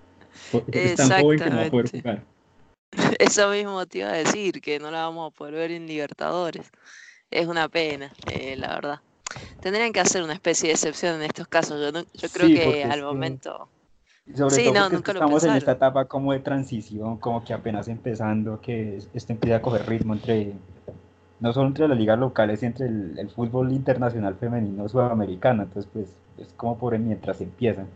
Es 0.73 0.97
tan 0.97 1.23
joven 1.23 1.39
que 1.39 1.51
no 1.51 1.57
va 1.57 1.63
a 1.63 1.71
poder 1.71 1.91
jugar. 1.91 2.25
Eso 3.19 3.51
mismo 3.51 3.85
te 3.87 3.99
iba 3.99 4.09
a 4.09 4.17
decir, 4.17 4.61
que 4.61 4.79
no 4.79 4.91
la 4.91 5.03
vamos 5.03 5.33
a 5.33 5.37
poder 5.37 5.55
ver 5.55 5.71
en 5.73 5.87
Libertadores. 5.87 6.71
Es 7.31 7.47
una 7.47 7.69
pena, 7.69 8.13
eh, 8.31 8.57
la 8.57 8.69
verdad. 8.69 9.01
Tendrían 9.61 9.93
que 9.93 10.01
hacer 10.01 10.23
una 10.23 10.33
especie 10.33 10.69
de 10.69 10.75
excepción 10.75 11.17
en 11.17 11.23
estos 11.23 11.49
casos. 11.49 11.81
Yo, 11.81 12.03
yo 12.15 12.29
creo 12.29 12.49
que 12.49 12.85
al 12.85 13.03
momento 13.03 13.69
sobre 14.35 14.65
todo 14.65 14.91
porque 14.91 15.13
estamos 15.13 15.45
en 15.45 15.55
esta 15.55 15.73
etapa 15.73 16.07
como 16.07 16.33
de 16.33 16.41
transición, 16.41 17.19
como 17.19 17.45
que 17.45 17.53
apenas 17.53 17.89
empezando, 17.89 18.61
que 18.61 19.01
esto 19.15 19.33
empieza 19.33 19.57
a 19.57 19.63
coger 19.63 19.87
ritmo 19.87 20.15
entre, 20.15 20.55
no 21.39 21.53
solo 21.53 21.69
entre 21.69 21.87
las 21.87 21.97
ligas 21.97 22.19
locales 22.19 22.63
y 22.63 22.67
entre 22.67 22.87
el, 22.87 23.31
fútbol 23.35 23.73
internacional 23.73 24.35
femenino 24.35 24.89
sudamericano, 24.89 25.63
entonces 25.63 25.91
pues 25.93 26.09
es 26.39 26.53
como 26.55 26.77
por 26.77 26.99
mientras 26.99 27.41
empiezan, 27.41 27.87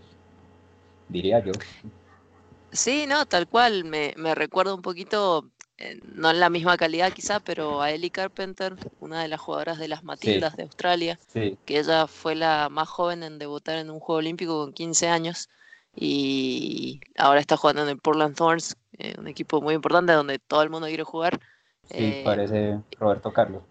diría 1.09 1.45
yo. 1.45 1.53
Sí, 2.71 3.07
no, 3.09 3.27
tal 3.27 3.49
cual, 3.49 3.85
me, 3.85 4.15
me 4.17 4.37
recuerda 4.37 4.73
un 4.73 4.83
poquito, 4.83 5.51
eh, 5.79 5.99
no 6.15 6.31
en 6.31 6.39
la 6.39 6.49
misma 6.49 6.77
calidad 6.77 7.13
quizá, 7.13 7.41
pero 7.41 7.83
a 7.83 7.91
Ellie 7.91 8.11
Carpenter, 8.11 8.77
una 9.01 9.21
de 9.23 9.27
las 9.27 9.41
jugadoras 9.41 9.79
de 9.81 9.89
las 9.89 10.05
Matildas 10.05 10.57
de 10.57 10.63
Australia, 10.63 11.19
que 11.33 11.59
ella 11.67 12.07
fue 12.07 12.37
la 12.37 12.69
más 12.69 12.89
joven 12.89 13.25
en 13.25 13.41
debutar 13.41 13.79
en 13.79 13.91
un 13.91 13.99
Juego 13.99 14.21
Olímpico 14.21 14.63
con 14.63 14.73
15 14.73 15.09
años 15.09 15.49
y 15.95 17.01
ahora 17.17 17.41
está 17.41 17.57
jugando 17.57 17.83
en 17.83 17.89
el 17.89 17.99
Portland 17.99 18.37
Thorns, 18.37 18.77
eh, 18.99 19.15
un 19.19 19.29
equipo 19.29 19.61
muy 19.61 19.75
importante 19.75 20.13
donde 20.13 20.39
todo 20.39 20.63
el 20.63 20.71
mundo 20.71 20.87
quiere 20.87 21.05
jugar. 21.05 21.41
Sí, 21.85 21.97
eh, 21.99 22.23
parece 22.25 22.79
Roberto 22.99 23.33
Carlos. 23.33 23.63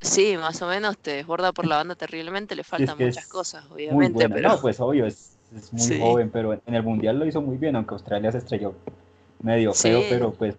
Sí, 0.00 0.36
más 0.36 0.60
o 0.62 0.68
menos 0.68 0.98
te 0.98 1.12
desborda 1.12 1.52
por 1.52 1.66
la 1.66 1.76
banda 1.76 1.94
terriblemente, 1.94 2.54
le 2.54 2.64
faltan 2.64 2.98
muchas 2.98 3.26
cosas, 3.26 3.64
obviamente. 3.70 4.28
Pero... 4.28 4.48
No, 4.48 4.60
pues 4.60 4.78
obvio, 4.78 5.06
es, 5.06 5.38
muy 5.72 6.00
joven, 6.00 6.30
pero 6.30 6.52
en 6.52 6.74
el 6.74 6.82
Mundial 6.82 7.18
lo 7.18 7.26
hizo 7.26 7.40
muy 7.40 7.56
bien, 7.56 7.76
aunque 7.76 7.94
Australia 7.94 8.30
se 8.30 8.38
estrelló 8.38 8.74
medio 9.42 9.72
feo, 9.72 10.02
pero 10.08 10.32
pues... 10.32 10.56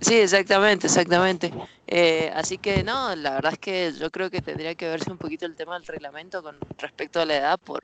Sí, 0.00 0.14
exactamente, 0.14 0.86
exactamente. 0.86 1.52
Eh, 1.88 2.30
así 2.34 2.58
que 2.58 2.82
no, 2.82 3.14
la 3.14 3.34
verdad 3.34 3.52
es 3.52 3.58
que 3.58 3.92
yo 3.92 4.10
creo 4.10 4.28
que 4.30 4.42
tendría 4.42 4.74
que 4.74 4.88
verse 4.88 5.10
un 5.10 5.18
poquito 5.18 5.46
el 5.46 5.54
tema 5.54 5.74
del 5.74 5.86
reglamento 5.86 6.42
con 6.42 6.56
respecto 6.78 7.20
a 7.20 7.26
la 7.26 7.36
edad 7.36 7.58
por, 7.58 7.80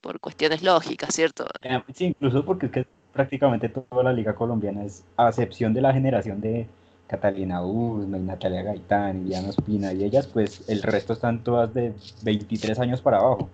por 0.00 0.18
cuestiones 0.18 0.62
lógicas, 0.62 1.14
¿cierto? 1.14 1.46
Eh, 1.62 1.80
sí, 1.94 2.06
incluso 2.06 2.44
porque 2.44 2.66
es 2.66 2.72
que 2.72 2.86
prácticamente 3.12 3.68
toda 3.68 4.02
la 4.02 4.12
liga 4.12 4.34
colombiana 4.34 4.84
es, 4.84 5.04
a 5.16 5.28
excepción 5.28 5.72
de 5.72 5.82
la 5.82 5.92
generación 5.92 6.40
de 6.40 6.66
Catalina 7.06 7.64
Usme, 7.64 8.18
Natalia 8.18 8.62
Gaitán, 8.62 9.24
Diana 9.24 9.48
Ospina 9.48 9.92
y 9.92 10.04
ellas, 10.04 10.26
pues 10.26 10.68
el 10.68 10.82
resto 10.82 11.12
están 11.12 11.42
todas 11.42 11.72
de 11.72 11.94
23 12.22 12.78
años 12.80 13.00
para 13.00 13.18
abajo. 13.18 13.48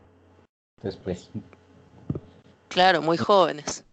Entonces, 0.78 1.00
pues... 1.02 1.30
Claro, 2.68 3.00
muy 3.00 3.16
jóvenes. 3.16 3.84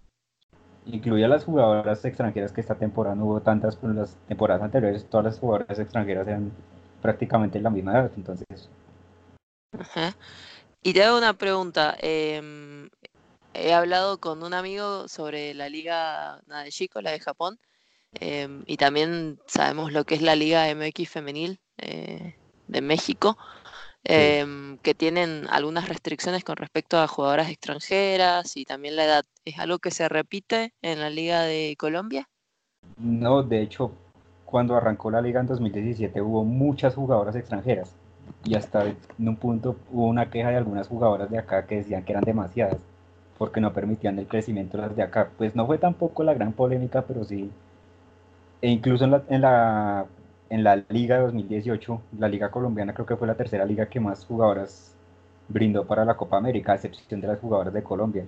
Incluye 0.86 1.26
a 1.26 1.28
las 1.28 1.46
jugadoras 1.46 2.04
extranjeras 2.06 2.52
que 2.52 2.62
esta 2.62 2.76
temporada 2.76 3.16
no 3.16 3.26
hubo 3.26 3.42
tantas, 3.42 3.76
pero 3.76 3.92
en 3.92 4.00
las 4.00 4.18
temporadas 4.28 4.64
anteriores 4.64 5.06
todas 5.06 5.26
las 5.26 5.40
jugadoras 5.40 5.78
extranjeras 5.78 6.28
eran 6.28 6.52
prácticamente 7.02 7.60
la 7.60 7.70
misma 7.70 7.94
edad, 7.94 8.12
entonces... 8.16 8.70
Ajá. 9.78 10.16
Y 10.84 10.94
te 10.94 11.04
hago 11.04 11.18
una 11.18 11.34
pregunta. 11.34 11.96
Em, 12.00 12.90
he 13.54 13.74
hablado 13.74 14.20
con 14.20 14.44
un 14.44 14.54
amigo 14.54 15.08
sobre 15.08 15.54
la 15.54 15.70
liga 15.70 16.42
Nadeshiko, 16.48 17.02
la 17.02 17.12
de 17.12 17.20
Japón, 17.20 17.60
em, 18.14 18.64
y 18.66 18.78
también 18.78 19.40
sabemos 19.46 19.92
lo 19.92 20.04
que 20.06 20.16
es 20.16 20.22
la 20.22 20.36
liga 20.36 20.68
MX 20.74 21.10
femenil 21.10 21.60
eh, 21.78 22.36
de 22.68 22.82
México, 22.82 23.38
em, 24.04 24.78
que 24.80 24.94
tienen 24.94 25.48
algunas 25.50 25.88
restricciones 25.88 26.44
con 26.44 26.56
respecto 26.58 26.98
a 26.98 27.08
jugadoras 27.08 27.50
extranjeras 27.50 28.58
y 28.58 28.66
también 28.66 28.96
la 28.96 29.06
edad. 29.06 29.26
¿Es 29.46 29.60
algo 29.60 29.80
que 29.80 29.92
se 29.92 30.10
repite 30.10 30.74
en 30.82 31.00
la 31.00 31.10
liga 31.10 31.42
de 31.42 31.76
Colombia? 31.78 32.30
No, 32.98 33.44
de 33.44 33.62
hecho, 33.62 33.92
cuando 34.46 34.76
arrancó 34.76 35.12
la 35.12 35.22
liga 35.22 35.40
en 35.40 35.48
2017 35.48 36.22
hubo 36.22 36.44
muchas 36.44 36.96
jugadoras 36.96 37.36
extranjeras 37.36 37.96
y 38.44 38.56
hasta 38.56 38.86
en 38.86 38.98
un 39.20 39.36
punto 39.36 39.78
hubo 39.92 40.08
una 40.08 40.30
queja 40.30 40.50
de 40.50 40.58
algunas 40.58 40.88
jugadoras 40.88 41.30
de 41.30 41.38
acá 41.38 41.66
que 41.68 41.78
decían 41.78 42.04
que 42.04 42.14
eran 42.14 42.24
demasiadas 42.24 42.78
porque 43.42 43.60
no 43.60 43.74
permitían 43.74 44.20
el 44.20 44.28
crecimiento 44.28 44.78
de 44.78 44.84
las 44.84 44.96
de 44.96 45.02
acá. 45.02 45.30
Pues 45.36 45.56
no 45.56 45.66
fue 45.66 45.80
tampoco 45.80 46.24
la 46.24 46.36
gran 46.36 46.54
polémica, 46.54 47.02
pero 47.02 47.24
sí. 47.24 47.50
E 48.62 48.70
incluso 48.70 49.06
en 49.06 49.10
la, 49.10 49.24
en 49.30 49.42
la, 49.42 50.06
en 50.52 50.64
la 50.64 50.76
liga 50.90 51.16
de 51.16 51.24
2018, 51.24 52.02
la 52.20 52.28
liga 52.28 52.52
colombiana 52.52 52.94
creo 52.94 53.06
que 53.06 53.16
fue 53.16 53.28
la 53.28 53.36
tercera 53.36 53.66
liga 53.66 53.88
que 53.88 54.00
más 54.00 54.26
jugadoras 54.26 54.94
brindó 55.48 55.88
para 55.88 56.06
la 56.06 56.16
Copa 56.16 56.38
América, 56.38 56.74
a 56.74 56.76
excepción 56.76 57.22
de 57.22 57.28
las 57.28 57.40
jugadoras 57.40 57.74
de 57.74 57.82
Colombia. 57.82 58.26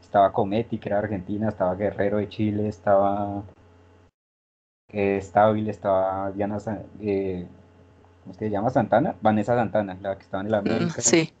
Estaba 0.00 0.32
Cometi, 0.32 0.78
que 0.78 0.88
era 0.88 0.98
Argentina, 0.98 1.48
estaba 1.48 1.74
Guerrero 1.74 2.18
de 2.18 2.28
Chile, 2.28 2.68
estaba 2.68 3.42
eh, 4.92 5.18
estaba 5.18 6.30
Diana, 6.32 6.58
eh, 7.00 7.46
¿cómo 8.22 8.34
se 8.34 8.48
llama? 8.48 8.70
Santana, 8.70 9.16
Vanessa 9.20 9.54
Santana, 9.56 9.98
la 10.00 10.16
que 10.16 10.22
estaba 10.22 10.42
en 10.42 10.50
la 10.50 10.62
mm, 10.62 10.66
América. 10.66 11.02
Sí 11.02 11.32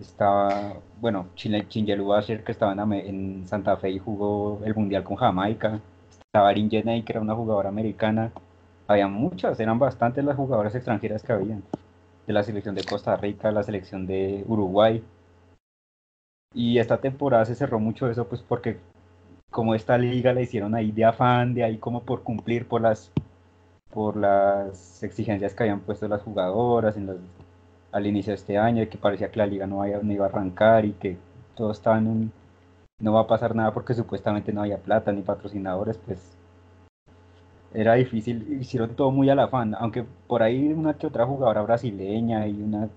estaba, 0.00 0.74
bueno, 1.00 1.28
Chingelu 1.34 2.06
Basher 2.06 2.42
que 2.42 2.52
estaba 2.52 2.72
en, 2.72 3.46
Santa 3.46 3.76
Fe 3.76 3.90
y 3.90 3.98
jugó 3.98 4.60
el 4.64 4.74
Mundial 4.74 5.04
con 5.04 5.16
Jamaica, 5.16 5.80
estaba 6.10 6.50
Erin 6.50 6.70
Jeney 6.70 7.02
que 7.02 7.12
era 7.12 7.20
una 7.20 7.34
jugadora 7.34 7.68
americana, 7.68 8.32
había 8.92 9.08
muchas, 9.08 9.60
eran 9.60 9.78
bastantes 9.78 10.24
las 10.24 10.36
jugadoras 10.36 10.74
extranjeras 10.74 11.22
que 11.22 11.32
habían, 11.32 11.62
de 12.26 12.32
la 12.32 12.42
selección 12.42 12.74
de 12.74 12.84
Costa 12.84 13.16
Rica, 13.16 13.50
la 13.52 13.62
selección 13.62 14.06
de 14.06 14.44
Uruguay, 14.48 15.02
y 16.52 16.78
esta 16.78 16.98
temporada 17.00 17.44
se 17.44 17.54
cerró 17.54 17.78
mucho 17.78 18.10
eso 18.10 18.26
pues 18.26 18.42
porque 18.42 18.78
como 19.50 19.74
esta 19.74 19.96
liga 19.96 20.32
la 20.32 20.42
hicieron 20.42 20.74
ahí 20.74 20.90
de 20.90 21.04
afán, 21.04 21.54
de 21.54 21.62
ahí 21.62 21.78
como 21.78 22.02
por 22.02 22.22
cumplir 22.24 22.66
por 22.66 22.80
las 22.80 23.12
por 23.92 24.16
las 24.16 25.02
exigencias 25.02 25.54
que 25.54 25.64
habían 25.64 25.80
puesto 25.80 26.08
las 26.08 26.22
jugadoras 26.22 26.96
al 27.92 28.06
inicio 28.06 28.32
de 28.32 28.36
este 28.36 28.58
año, 28.58 28.88
que 28.88 28.98
parecía 28.98 29.30
que 29.30 29.38
la 29.38 29.46
liga 29.46 29.66
no, 29.66 29.84
no 29.84 30.12
iba 30.12 30.26
a 30.26 30.28
arrancar 30.28 30.84
y 30.84 30.92
que 30.92 31.16
todo 31.56 31.72
estaba 31.72 31.98
en 31.98 32.06
un... 32.06 32.32
no 33.00 33.12
va 33.14 33.22
a 33.22 33.26
pasar 33.26 33.54
nada 33.54 33.72
porque 33.72 33.94
supuestamente 33.94 34.52
no 34.52 34.62
había 34.62 34.78
plata 34.78 35.12
ni 35.12 35.22
patrocinadores, 35.22 35.98
pues 35.98 36.36
era 37.74 37.94
difícil, 37.94 38.58
hicieron 38.60 38.94
todo 38.96 39.10
muy 39.10 39.30
al 39.30 39.38
afán, 39.40 39.74
aunque 39.78 40.04
por 40.26 40.42
ahí 40.42 40.72
una 40.72 40.94
que 40.94 41.06
otra 41.06 41.26
jugadora 41.26 41.62
brasileña 41.62 42.46
y 42.46 42.62
una 42.62 42.88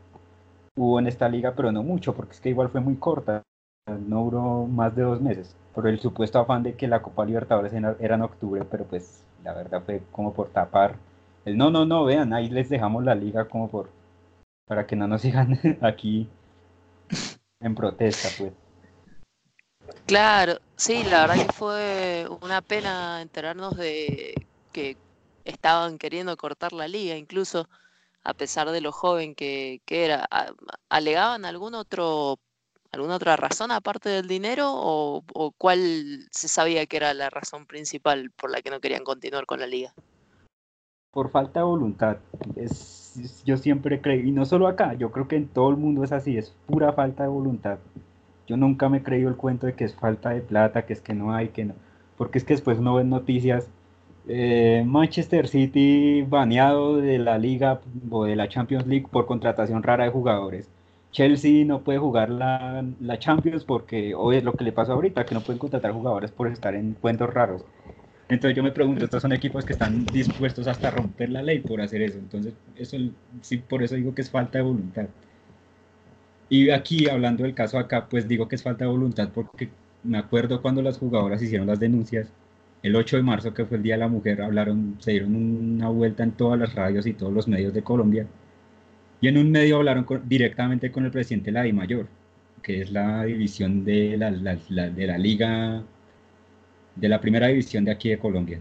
hubo 0.75 0.99
en 0.99 1.07
esta 1.07 1.29
liga, 1.29 1.53
pero 1.55 1.71
no 1.71 1.83
mucho, 1.83 2.13
porque 2.15 2.33
es 2.33 2.41
que 2.41 2.49
igual 2.49 2.69
fue 2.69 2.81
muy 2.81 2.95
corta, 2.95 3.43
no 3.87 4.23
duró 4.23 4.65
más 4.67 4.95
de 4.95 5.03
dos 5.03 5.21
meses, 5.21 5.55
por 5.73 5.87
el 5.87 5.99
supuesto 5.99 6.39
afán 6.39 6.63
de 6.63 6.75
que 6.75 6.87
la 6.87 7.01
Copa 7.01 7.25
Libertadores 7.25 7.73
era 7.73 8.15
en 8.15 8.21
octubre, 8.21 8.63
pero 8.69 8.85
pues 8.85 9.23
la 9.43 9.53
verdad 9.53 9.83
fue 9.85 10.01
como 10.11 10.33
por 10.33 10.49
tapar 10.49 10.95
el 11.45 11.57
no, 11.57 11.69
no, 11.69 11.85
no, 11.85 12.05
vean, 12.05 12.33
ahí 12.33 12.49
les 12.49 12.69
dejamos 12.69 13.03
la 13.03 13.15
liga 13.15 13.45
como 13.45 13.69
por 13.69 13.89
para 14.65 14.87
que 14.87 14.95
no 14.95 15.07
nos 15.07 15.21
sigan 15.21 15.59
aquí 15.81 16.29
en 17.59 17.75
protesta, 17.75 18.29
pues. 18.37 18.53
Claro, 20.05 20.59
sí, 20.75 21.03
la 21.03 21.21
verdad 21.21 21.45
que 21.45 21.51
fue 21.51 22.27
una 22.41 22.61
pena 22.61 23.21
enterarnos 23.21 23.75
de 23.75 24.33
que 24.73 24.97
estaban 25.45 25.97
queriendo 25.97 26.35
cortar 26.35 26.73
la 26.73 26.89
liga, 26.89 27.15
incluso 27.15 27.69
a 28.23 28.33
pesar 28.33 28.69
de 28.71 28.81
lo 28.81 28.91
joven 28.91 29.35
que, 29.35 29.81
era. 29.87 30.27
¿Alegaban 30.89 31.45
algún 31.45 31.75
otro, 31.75 32.39
alguna 32.91 33.15
otra 33.15 33.35
razón 33.35 33.71
aparte 33.71 34.09
del 34.09 34.27
dinero 34.27 34.71
o, 34.73 35.23
cuál 35.57 36.27
se 36.31 36.47
sabía 36.47 36.85
que 36.85 36.97
era 36.97 37.13
la 37.13 37.29
razón 37.29 37.65
principal 37.65 38.31
por 38.31 38.51
la 38.51 38.61
que 38.61 38.69
no 38.69 38.79
querían 38.79 39.03
continuar 39.03 39.45
con 39.45 39.59
la 39.59 39.67
liga? 39.67 39.93
Por 41.11 41.29
falta 41.29 41.59
de 41.59 41.65
voluntad. 41.65 42.17
Es 42.55 43.03
yo 43.45 43.57
siempre 43.57 44.01
creí, 44.01 44.29
y 44.29 44.31
no 44.31 44.45
solo 44.45 44.67
acá, 44.67 44.93
yo 44.93 45.11
creo 45.11 45.27
que 45.27 45.35
en 45.35 45.47
todo 45.47 45.69
el 45.69 45.77
mundo 45.77 46.03
es 46.03 46.11
así, 46.11 46.37
es 46.37 46.55
pura 46.65 46.93
falta 46.93 47.23
de 47.23 47.29
voluntad. 47.29 47.77
Yo 48.47 48.57
nunca 48.57 48.89
me 48.89 48.97
he 48.97 49.03
creído 49.03 49.29
el 49.29 49.35
cuento 49.35 49.67
de 49.67 49.73
que 49.73 49.85
es 49.85 49.95
falta 49.95 50.31
de 50.31 50.41
plata, 50.41 50.85
que 50.85 50.93
es 50.93 51.01
que 51.01 51.13
no 51.13 51.33
hay, 51.33 51.49
que 51.49 51.65
no. 51.65 51.75
Porque 52.17 52.37
es 52.37 52.43
que 52.43 52.53
después 52.53 52.79
uno 52.79 52.95
ve 52.95 53.03
noticias, 53.03 53.69
eh, 54.27 54.83
Manchester 54.85 55.47
City 55.47 56.23
baneado 56.23 56.97
de 56.97 57.19
la 57.19 57.37
liga 57.37 57.81
o 58.09 58.25
de 58.25 58.35
la 58.35 58.47
Champions 58.49 58.87
League 58.87 59.07
por 59.11 59.25
contratación 59.25 59.83
rara 59.83 60.05
de 60.05 60.11
jugadores. 60.11 60.69
Chelsea 61.11 61.65
no 61.65 61.83
puede 61.83 61.99
jugar 61.99 62.29
la, 62.29 62.83
la 62.99 63.19
Champions 63.19 63.63
porque 63.65 64.15
hoy 64.15 64.37
es 64.37 64.43
lo 64.43 64.53
que 64.53 64.63
le 64.63 64.71
pasa 64.71 64.93
ahorita, 64.93 65.25
que 65.25 65.35
no 65.35 65.43
pueden 65.43 65.59
contratar 65.59 65.91
jugadores 65.91 66.31
por 66.31 66.47
estar 66.47 66.75
en 66.75 66.93
cuentos 66.95 67.33
raros. 67.33 67.65
Entonces 68.29 68.55
yo 68.55 68.63
me 68.63 68.71
pregunto, 68.71 69.05
estos 69.05 69.21
son 69.21 69.33
equipos 69.33 69.65
que 69.65 69.73
están 69.73 70.09
dispuestos 70.11 70.67
hasta 70.67 70.91
romper 70.91 71.29
la 71.29 71.43
ley 71.43 71.59
por 71.61 71.81
hacer 71.81 72.01
eso. 72.01 72.17
Entonces, 72.19 72.55
eso 72.75 72.97
sí, 73.41 73.57
por 73.59 73.83
eso 73.83 73.95
digo 73.95 74.15
que 74.15 74.21
es 74.21 74.31
falta 74.31 74.57
de 74.59 74.63
voluntad. 74.63 75.09
Y 76.49 76.69
aquí, 76.69 77.09
hablando 77.09 77.43
del 77.43 77.53
caso 77.55 77.77
acá, 77.79 78.07
pues 78.09 78.27
digo 78.27 78.47
que 78.47 78.55
es 78.55 78.63
falta 78.63 78.85
de 78.85 78.91
voluntad 78.91 79.29
porque 79.33 79.75
me 80.03 80.17
acuerdo 80.17 80.61
cuando 80.61 80.81
las 80.81 80.97
jugadoras 80.97 81.41
hicieron 81.41 81.67
las 81.67 81.79
denuncias, 81.79 82.33
el 82.83 82.95
8 82.95 83.17
de 83.17 83.23
marzo, 83.23 83.53
que 83.53 83.65
fue 83.65 83.77
el 83.77 83.83
Día 83.83 83.95
de 83.95 84.01
la 84.01 84.07
Mujer, 84.09 84.41
hablaron, 84.41 84.97
se 84.99 85.11
dieron 85.11 85.35
una 85.35 85.89
vuelta 85.89 86.23
en 86.23 86.33
todas 86.33 86.59
las 86.59 86.75
radios 86.75 87.07
y 87.07 87.13
todos 87.13 87.33
los 87.33 87.47
medios 87.47 87.73
de 87.73 87.81
Colombia. 87.81 88.27
Y 89.21 89.27
en 89.29 89.37
un 89.37 89.51
medio 89.51 89.77
hablaron 89.77 90.05
directamente 90.25 90.91
con 90.91 91.05
el 91.05 91.11
presidente 91.11 91.45
de 91.47 91.53
la 91.53 91.63
DIMAYOR, 91.63 92.07
que 92.61 92.81
es 92.81 92.91
la 92.91 93.23
división 93.23 93.85
de 93.85 94.17
la, 94.17 94.31
de 94.31 95.07
la 95.07 95.17
Liga 95.17 95.83
de 96.95 97.09
la 97.09 97.19
primera 97.21 97.47
división 97.47 97.85
de 97.85 97.91
aquí 97.91 98.09
de 98.09 98.19
Colombia. 98.19 98.59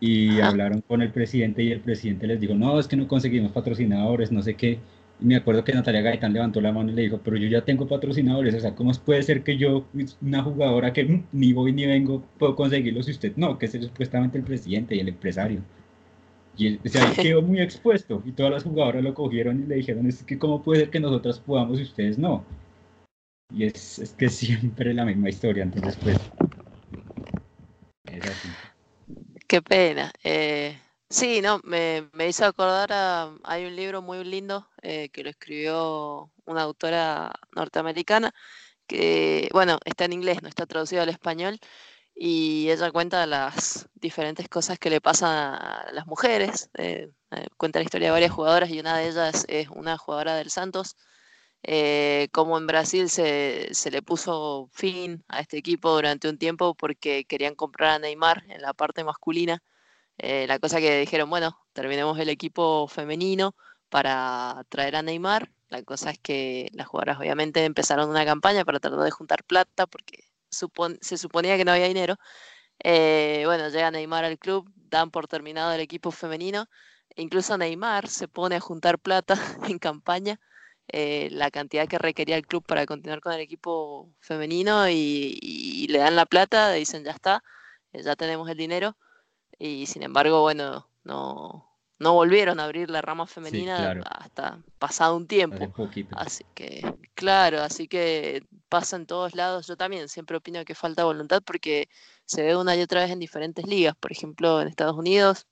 Y 0.00 0.40
hablaron 0.40 0.80
con 0.82 1.02
el 1.02 1.10
presidente 1.10 1.62
y 1.62 1.72
el 1.72 1.80
presidente 1.80 2.26
les 2.26 2.40
dijo, 2.40 2.54
no, 2.54 2.78
es 2.78 2.86
que 2.86 2.96
no 2.96 3.08
conseguimos 3.08 3.52
patrocinadores, 3.52 4.30
no 4.30 4.42
sé 4.42 4.54
qué. 4.54 4.78
Y 5.20 5.26
me 5.26 5.36
acuerdo 5.36 5.64
que 5.64 5.72
Natalia 5.72 6.00
Gaitán 6.00 6.32
levantó 6.32 6.60
la 6.60 6.72
mano 6.72 6.90
y 6.90 6.94
le 6.94 7.02
dijo, 7.02 7.20
pero 7.22 7.36
yo 7.36 7.48
ya 7.48 7.64
tengo 7.64 7.88
patrocinadores, 7.88 8.54
o 8.54 8.60
sea, 8.60 8.74
¿cómo 8.74 8.92
puede 9.04 9.22
ser 9.22 9.42
que 9.42 9.56
yo, 9.56 9.86
una 10.20 10.42
jugadora 10.42 10.92
que 10.92 11.24
ni 11.32 11.52
voy 11.52 11.72
ni 11.72 11.86
vengo, 11.86 12.22
puedo 12.38 12.54
conseguirlo 12.54 13.02
si 13.02 13.10
usted 13.10 13.32
no? 13.36 13.58
Que 13.58 13.66
es 13.66 13.72
supuestamente 13.72 14.38
el 14.38 14.44
presidente 14.44 14.94
y 14.94 15.00
el 15.00 15.08
empresario. 15.08 15.60
Y 16.56 16.66
él, 16.66 16.80
quedó 17.20 17.42
muy 17.42 17.60
expuesto 17.60 18.22
y 18.26 18.32
todas 18.32 18.52
las 18.52 18.64
jugadoras 18.64 19.02
lo 19.02 19.14
cogieron 19.14 19.62
y 19.62 19.66
le 19.66 19.76
dijeron, 19.76 20.06
es 20.06 20.22
que 20.22 20.38
¿cómo 20.38 20.62
puede 20.62 20.80
ser 20.80 20.90
que 20.90 21.00
nosotras 21.00 21.38
podamos 21.38 21.78
y 21.78 21.82
ustedes 21.82 22.18
no? 22.18 22.44
Y 23.54 23.64
es, 23.64 23.98
es 23.98 24.12
que 24.12 24.28
siempre 24.28 24.94
la 24.94 25.04
misma 25.04 25.28
historia, 25.28 25.62
entonces 25.64 25.96
pues 25.96 26.18
Qué 29.46 29.62
pena. 29.62 30.12
Eh, 30.22 30.76
Sí, 31.10 31.40
no, 31.40 31.60
me, 31.64 32.10
hizo 32.28 32.44
acordar 32.44 32.92
a, 32.92 33.34
hay 33.44 33.64
un 33.64 33.74
libro 33.76 34.02
muy 34.02 34.22
lindo 34.24 34.68
eh, 34.82 35.08
que 35.10 35.22
lo 35.22 35.30
escribió 35.30 36.30
una 36.44 36.62
autora 36.62 37.32
norteamericana 37.52 38.32
que, 38.88 39.48
bueno, 39.52 39.78
está 39.84 40.06
en 40.06 40.14
inglés, 40.14 40.42
no 40.42 40.48
está 40.48 40.66
traducido 40.66 41.02
al 41.02 41.10
español, 41.10 41.60
y 42.14 42.70
ella 42.70 42.90
cuenta 42.92 43.26
las 43.26 43.88
diferentes 43.94 44.48
cosas 44.48 44.78
que 44.78 44.90
le 44.90 45.00
pasan 45.00 45.30
a 45.54 45.90
las 45.92 46.06
mujeres, 46.06 46.70
eh, 46.78 47.10
eh, 47.32 47.46
cuenta 47.56 47.78
la 47.80 47.84
historia 47.84 48.08
de 48.08 48.12
varias 48.12 48.32
jugadoras 48.32 48.70
y 48.70 48.80
una 48.80 48.98
de 48.98 49.08
ellas 49.08 49.46
es 49.48 49.68
una 49.70 49.98
jugadora 49.98 50.36
del 50.36 50.50
Santos, 50.50 50.96
eh, 51.62 52.28
como 52.32 52.58
en 52.58 52.66
Brasil 52.66 53.10
se, 53.10 53.68
se, 53.74 53.90
le 53.90 54.02
puso 54.02 54.68
fin 54.72 55.24
a 55.28 55.40
este 55.40 55.58
equipo 55.58 55.90
durante 55.94 56.28
un 56.28 56.38
tiempo 56.38 56.74
porque 56.74 57.24
querían 57.26 57.54
comprar 57.56 57.90
a 57.92 57.98
Neymar 58.00 58.44
en 58.48 58.62
la 58.62 58.74
parte 58.74 59.04
masculina. 59.04 59.62
Eh, 60.18 60.46
la 60.48 60.58
cosa 60.58 60.80
que 60.80 61.00
dijeron, 61.00 61.30
bueno, 61.30 61.58
terminemos 61.72 62.18
el 62.18 62.28
equipo 62.28 62.88
femenino 62.88 63.54
para 63.88 64.64
traer 64.68 64.96
a 64.96 65.02
Neymar. 65.02 65.50
La 65.68 65.82
cosa 65.82 66.10
es 66.10 66.18
que 66.18 66.70
las 66.72 66.88
jugadoras 66.88 67.18
obviamente 67.18 67.64
empezaron 67.64 68.10
una 68.10 68.24
campaña 68.24 68.64
para 68.64 68.80
tratar 68.80 69.00
de 69.00 69.10
juntar 69.10 69.44
plata 69.44 69.86
porque 69.86 70.24
se 70.50 71.18
suponía 71.18 71.56
que 71.56 71.64
no 71.64 71.72
había 71.72 71.88
dinero. 71.88 72.16
Eh, 72.84 73.42
bueno, 73.46 73.68
llega 73.68 73.90
Neymar 73.90 74.24
al 74.24 74.38
club, 74.38 74.70
dan 74.76 75.10
por 75.10 75.28
terminado 75.28 75.72
el 75.72 75.80
equipo 75.80 76.10
femenino. 76.10 76.66
Incluso 77.16 77.58
Neymar 77.58 78.08
se 78.08 78.28
pone 78.28 78.56
a 78.56 78.60
juntar 78.60 78.98
plata 78.98 79.34
en 79.68 79.78
campaña 79.78 80.40
eh, 80.88 81.28
la 81.32 81.50
cantidad 81.50 81.86
que 81.88 81.98
requería 81.98 82.36
el 82.36 82.46
club 82.46 82.64
para 82.64 82.86
continuar 82.86 83.20
con 83.20 83.32
el 83.34 83.40
equipo 83.40 84.10
femenino 84.20 84.88
y, 84.88 85.86
le 85.88 85.98
dan 85.98 86.16
la 86.16 86.26
plata, 86.26 86.72
dicen 86.72 87.04
ya 87.04 87.12
está, 87.12 87.44
eh, 87.92 88.02
ya 88.02 88.16
tenemos 88.16 88.48
el 88.48 88.56
dinero 88.56 88.96
y 89.58 89.86
sin 89.86 90.02
embargo, 90.02 90.42
bueno, 90.42 90.88
no, 91.04 91.68
no 91.98 92.12
volvieron 92.14 92.60
a 92.60 92.64
abrir 92.64 92.90
la 92.90 93.02
rama 93.02 93.26
femenina 93.26 94.00
hasta 94.04 94.62
pasado 94.78 95.16
un 95.16 95.26
tiempo. 95.26 95.72
Así 96.12 96.44
que, 96.54 96.94
claro, 97.14 97.62
así 97.62 97.88
que 97.88 98.44
pasa 98.68 98.96
en 98.96 99.06
todos 99.06 99.34
lados. 99.34 99.66
Yo 99.66 99.76
también 99.76 100.08
siempre 100.08 100.36
opino 100.36 100.64
que 100.64 100.74
falta 100.74 101.04
voluntad 101.04 101.42
porque 101.44 101.88
se 102.24 102.42
ve 102.42 102.56
una 102.56 102.76
y 102.76 102.82
otra 102.82 103.02
vez 103.02 103.10
en 103.10 103.18
diferentes 103.18 103.66
ligas. 103.66 103.96
Por 103.96 104.12
ejemplo, 104.12 104.60
en 104.60 104.68
Estados 104.68 104.96
Unidos 104.96 105.46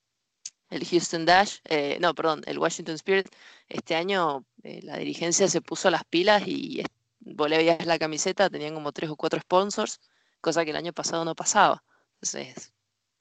el 0.71 0.85
Houston 0.85 1.25
Dash, 1.25 1.59
eh, 1.65 1.99
no, 2.01 2.15
perdón, 2.15 2.43
el 2.47 2.59
Washington 2.59 2.97
Spirit, 2.97 3.29
este 3.69 3.95
año 3.95 4.45
eh, 4.63 4.81
la 4.83 4.99
dirigencia 4.99 5.49
se 5.49 5.61
puso 5.61 5.91
las 5.91 6.05
pilas 6.05 6.43
y 6.47 6.83
vos 7.21 7.49
le 7.49 7.79
la 7.85 7.99
camiseta, 7.99 8.51
tenían 8.51 8.75
como 8.75 8.93
tres 8.93 9.11
o 9.11 9.17
cuatro 9.17 9.41
sponsors, 9.41 10.01
cosa 10.41 10.65
que 10.65 10.71
el 10.71 10.77
año 10.77 10.93
pasado 10.93 11.25
no 11.25 11.35
pasaba. 11.35 11.83
Entonces, 12.15 12.73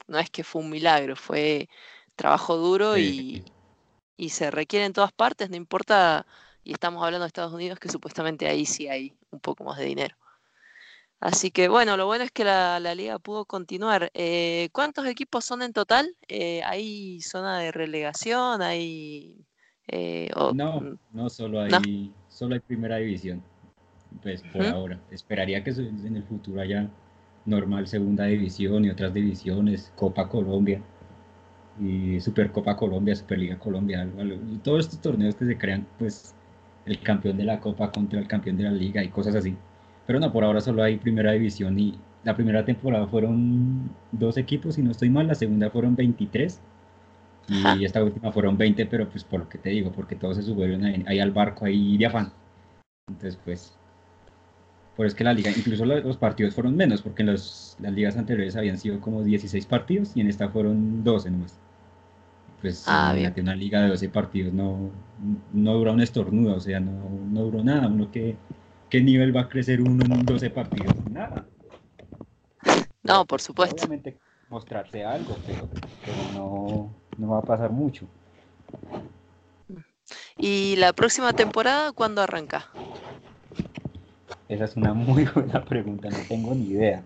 no 0.08 0.20
es 0.20 0.30
que 0.30 0.44
fue 0.44 0.62
un 0.62 0.70
milagro, 0.70 1.16
fue 1.16 1.70
trabajo 2.16 2.58
duro 2.58 2.98
y, 2.98 3.44
y 4.18 4.30
se 4.30 4.52
requiere 4.52 4.86
en 4.86 4.94
todas 4.94 5.12
partes, 5.12 5.50
no 5.50 5.56
importa, 5.56 6.26
y 6.64 6.74
estamos 6.74 7.04
hablando 7.04 7.24
de 7.24 7.28
Estados 7.28 7.54
Unidos, 7.54 7.80
que 7.80 7.90
supuestamente 7.90 8.48
ahí 8.48 8.66
sí 8.66 8.88
hay 8.88 9.14
un 9.32 9.40
poco 9.40 9.64
más 9.64 9.78
de 9.78 9.86
dinero. 9.86 10.16
Así 11.20 11.50
que 11.50 11.70
bueno, 11.70 11.98
lo 11.98 12.06
bueno 12.06 12.24
es 12.24 12.32
que 12.32 12.44
la, 12.44 12.80
liga 12.94 13.20
pudo 13.20 13.46
continuar. 13.46 14.12
Eh, 14.14 14.70
¿Cuántos 14.72 15.06
equipos 15.08 15.46
son 15.46 15.62
en 15.62 15.74
total? 15.74 16.16
Eh, 16.28 16.62
¿Hay 16.64 17.22
zona 17.22 17.60
de 17.60 17.72
relegación? 17.72 18.62
¿Hay, 18.62 19.46
eh, 19.88 20.30
no, 20.54 20.98
no, 21.12 21.30
solo 21.30 21.62
hay, 21.62 22.14
solo 22.28 22.56
hay 22.56 22.60
primera 22.60 22.98
división. 22.98 23.44
Pues 24.22 24.44
por 24.44 24.66
ahora. 24.66 25.00
Esperaría 25.12 25.64
que 25.64 25.72
en 25.72 26.16
el 26.16 26.24
futuro 26.24 26.62
haya 26.62 26.90
normal 27.46 27.88
segunda 27.88 28.26
división 28.26 28.86
y 28.86 28.90
otras 28.90 29.14
divisiones, 29.14 29.92
Copa 29.96 30.28
Colombia 30.28 30.82
y 31.80 32.20
Supercopa 32.20 32.76
Colombia, 32.76 33.16
Superliga 33.16 33.58
Colombia, 33.60 34.08
y 34.52 34.58
todos 34.58 34.86
estos 34.86 35.02
torneos 35.02 35.36
que 35.36 35.46
se 35.46 35.58
crean, 35.58 35.86
pues 36.00 36.34
el 36.86 37.00
campeón 37.02 37.38
de 37.38 37.44
la 37.44 37.60
Copa 37.60 37.92
contra 37.92 38.20
el 38.20 38.28
campeón 38.28 38.58
de 38.58 38.64
la 38.64 38.72
liga 38.72 39.04
y 39.04 39.10
cosas 39.10 39.36
así. 39.36 39.56
Pero 40.08 40.20
no, 40.20 40.32
por 40.32 40.44
ahora 40.44 40.62
solo 40.62 40.84
hay 40.84 40.98
primera 40.98 41.32
división 41.32 41.78
y 41.80 41.96
la 42.24 42.36
primera 42.36 42.64
temporada 42.64 43.08
fueron 43.08 43.90
dos 44.12 44.38
equipos, 44.38 44.76
si 44.76 44.82
no 44.82 44.92
estoy 44.92 45.10
mal, 45.10 45.28
la 45.28 45.36
segunda 45.36 45.70
fueron 45.70 45.96
23 45.96 46.62
y 47.48 47.86
esta 47.86 48.04
última 48.04 48.32
fueron 48.32 48.58
20, 48.58 48.86
pero 48.88 49.08
pues 49.08 49.24
por 49.24 49.42
lo 49.42 49.50
que 49.50 49.58
te 49.58 49.70
digo, 49.70 49.92
porque 49.92 50.16
todos 50.16 50.38
se 50.38 50.44
subieron 50.44 50.84
ahí, 50.84 51.20
al 51.20 51.32
barco 51.32 51.66
ahí 51.66 51.98
de 51.98 52.06
afán. 52.08 52.32
Entonces, 53.08 53.40
pues, 53.44 53.78
por 54.96 55.06
es 55.06 55.14
que 55.14 55.24
la 55.24 55.34
liga, 55.34 55.52
incluso 55.52 55.86
los, 55.86 56.18
partidos 56.18 56.54
fueron 56.54 56.76
menos, 56.76 57.02
porque 57.02 57.24
en 57.24 57.34
las 57.34 57.78
ligas 57.80 58.18
anteriores 58.18 58.56
habían 58.56 58.78
sido 58.78 59.00
como 59.02 59.24
16 59.24 59.66
partidos 59.66 60.12
y 60.16 60.22
en 60.22 60.30
esta 60.30 60.50
fueron 60.50 61.04
12 61.04 61.32
nomás. 61.32 61.60
Pues 62.62 62.86
ah, 62.88 63.14
una 63.38 63.56
liga 63.56 63.82
de 63.82 63.90
12 63.90 64.10
partidos 64.10 64.54
no, 64.54 64.90
no 65.54 65.74
dura 65.74 65.92
un 65.92 66.02
estornudo, 66.02 66.56
o 66.56 66.60
sea, 66.60 66.80
no, 66.80 67.10
no 67.30 67.42
duró 67.42 67.64
nada. 67.64 67.88
Uno 67.88 68.10
que 68.12 68.38
¿qué 68.90 69.02
nivel 69.02 69.36
va 69.36 69.42
a 69.42 69.50
crecer 69.50 69.82
uno 69.82 70.04
en 70.06 70.26
12 70.26 70.50
partidos? 70.50 70.94
Nada. 71.12 71.46
No, 73.04 73.26
por 73.26 73.42
supuesto. 73.42 73.76
Obviamente 73.76 74.18
mostrarse 74.50 75.04
algo, 75.04 75.38
pero, 75.46 75.68
no, 76.34 76.94
no 77.18 77.28
va 77.28 77.40
a 77.40 77.42
pasar 77.42 77.72
mucho. 77.72 78.08
¿Y 80.38 80.76
la 80.78 80.94
próxima 80.94 81.34
temporada 81.34 81.92
cuándo 81.92 82.22
arranca? 82.22 82.70
Esa 84.50 84.66
es 84.66 84.76
una 84.76 84.94
muy 84.94 85.26
buena 85.36 85.64
pregunta, 85.64 86.10
no 86.10 86.18
tengo 86.28 86.54
ni 86.54 86.66
idea. 86.66 87.04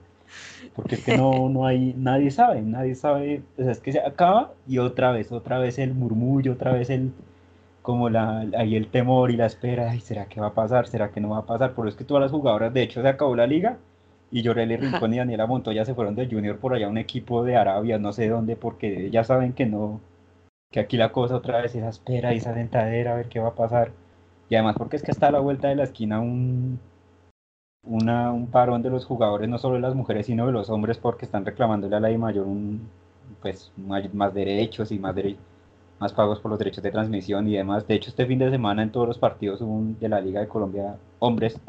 Porque 0.75 0.95
es 0.95 1.03
que 1.03 1.17
no, 1.17 1.49
no 1.49 1.65
hay, 1.65 1.93
nadie 1.97 2.31
sabe, 2.31 2.61
nadie 2.61 2.95
sabe, 2.95 3.41
o 3.57 3.63
sea, 3.63 3.71
es 3.71 3.79
que 3.79 3.91
se 3.91 3.99
acaba 3.99 4.53
y 4.67 4.77
otra 4.77 5.11
vez, 5.11 5.31
otra 5.31 5.57
vez 5.57 5.79
el 5.79 5.93
murmullo, 5.95 6.53
otra 6.53 6.71
vez 6.73 6.89
el, 6.89 7.11
como 7.81 8.09
la, 8.09 8.45
ahí 8.57 8.75
el 8.75 8.87
temor 8.87 9.31
y 9.31 9.37
la 9.37 9.47
espera, 9.47 9.89
ay, 9.89 9.99
¿será 10.01 10.25
que 10.25 10.39
va 10.39 10.47
a 10.47 10.53
pasar? 10.53 10.87
¿Será 10.87 11.11
que 11.11 11.19
no 11.19 11.29
va 11.29 11.39
a 11.39 11.45
pasar? 11.45 11.73
Por 11.73 11.87
eso 11.87 11.95
es 11.95 11.97
que 11.97 12.05
todas 12.05 12.21
las 12.21 12.31
jugadoras, 12.31 12.73
de 12.73 12.83
hecho, 12.83 13.01
se 13.01 13.07
acabó 13.07 13.35
la 13.35 13.47
liga 13.47 13.77
y 14.31 14.43
Llorelli 14.43 14.77
Rincón 14.77 15.13
y 15.13 15.17
Daniela 15.17 15.47
Montoya 15.47 15.85
se 15.85 15.95
fueron 15.95 16.15
del 16.15 16.29
Junior 16.29 16.59
por 16.59 16.73
allá 16.73 16.85
a 16.85 16.89
un 16.89 16.97
equipo 16.99 17.43
de 17.43 17.55
Arabia, 17.55 17.97
no 17.97 18.13
sé 18.13 18.29
dónde, 18.29 18.55
porque 18.55 19.09
ya 19.09 19.23
saben 19.23 19.53
que 19.53 19.65
no, 19.65 20.01
que 20.71 20.79
aquí 20.79 20.97
la 20.97 21.11
cosa 21.11 21.35
otra 21.35 21.61
vez 21.61 21.71
es 21.71 21.77
esa 21.77 21.89
espera 21.89 22.33
y 22.33 22.37
esa 22.37 22.53
dentadera 22.53 23.13
a 23.13 23.15
ver 23.15 23.29
qué 23.29 23.39
va 23.39 23.49
a 23.49 23.55
pasar. 23.55 23.91
Y 24.49 24.55
además 24.55 24.75
porque 24.77 24.97
es 24.97 25.03
que 25.03 25.11
está 25.11 25.27
a 25.27 25.31
la 25.31 25.39
vuelta 25.39 25.69
de 25.69 25.75
la 25.75 25.83
esquina 25.83 26.19
un, 26.19 26.79
una, 27.83 28.31
un 28.31 28.47
parón 28.47 28.81
de 28.81 28.89
los 28.89 29.05
jugadores, 29.05 29.49
no 29.49 29.57
solo 29.57 29.75
de 29.75 29.81
las 29.81 29.95
mujeres, 29.95 30.25
sino 30.25 30.45
de 30.45 30.51
los 30.51 30.69
hombres, 30.69 30.97
porque 30.97 31.25
están 31.25 31.45
reclamándole 31.45 31.95
a 31.95 31.99
la 31.99 32.11
I 32.11 32.17
mayor 32.17 32.47
un, 32.47 32.89
pues, 33.41 33.71
más 33.77 34.33
derechos 34.33 34.91
y 34.91 34.99
más 34.99 35.15
derechos 35.15 35.43
más 35.99 36.13
pagos 36.13 36.39
por 36.39 36.49
los 36.49 36.59
derechos 36.59 36.83
de 36.83 36.91
transmisión 36.91 37.47
y 37.47 37.55
demás. 37.55 37.85
De 37.87 37.95
hecho, 37.95 38.09
este 38.09 38.25
fin 38.25 38.39
de 38.39 38.49
semana 38.49 38.83
en 38.83 38.91
todos 38.91 39.07
los 39.07 39.19
partidos 39.19 39.59
de 39.99 40.09
la 40.09 40.21
Liga 40.21 40.39
de 40.39 40.47
Colombia 40.47 40.97
hombres, 41.19 41.59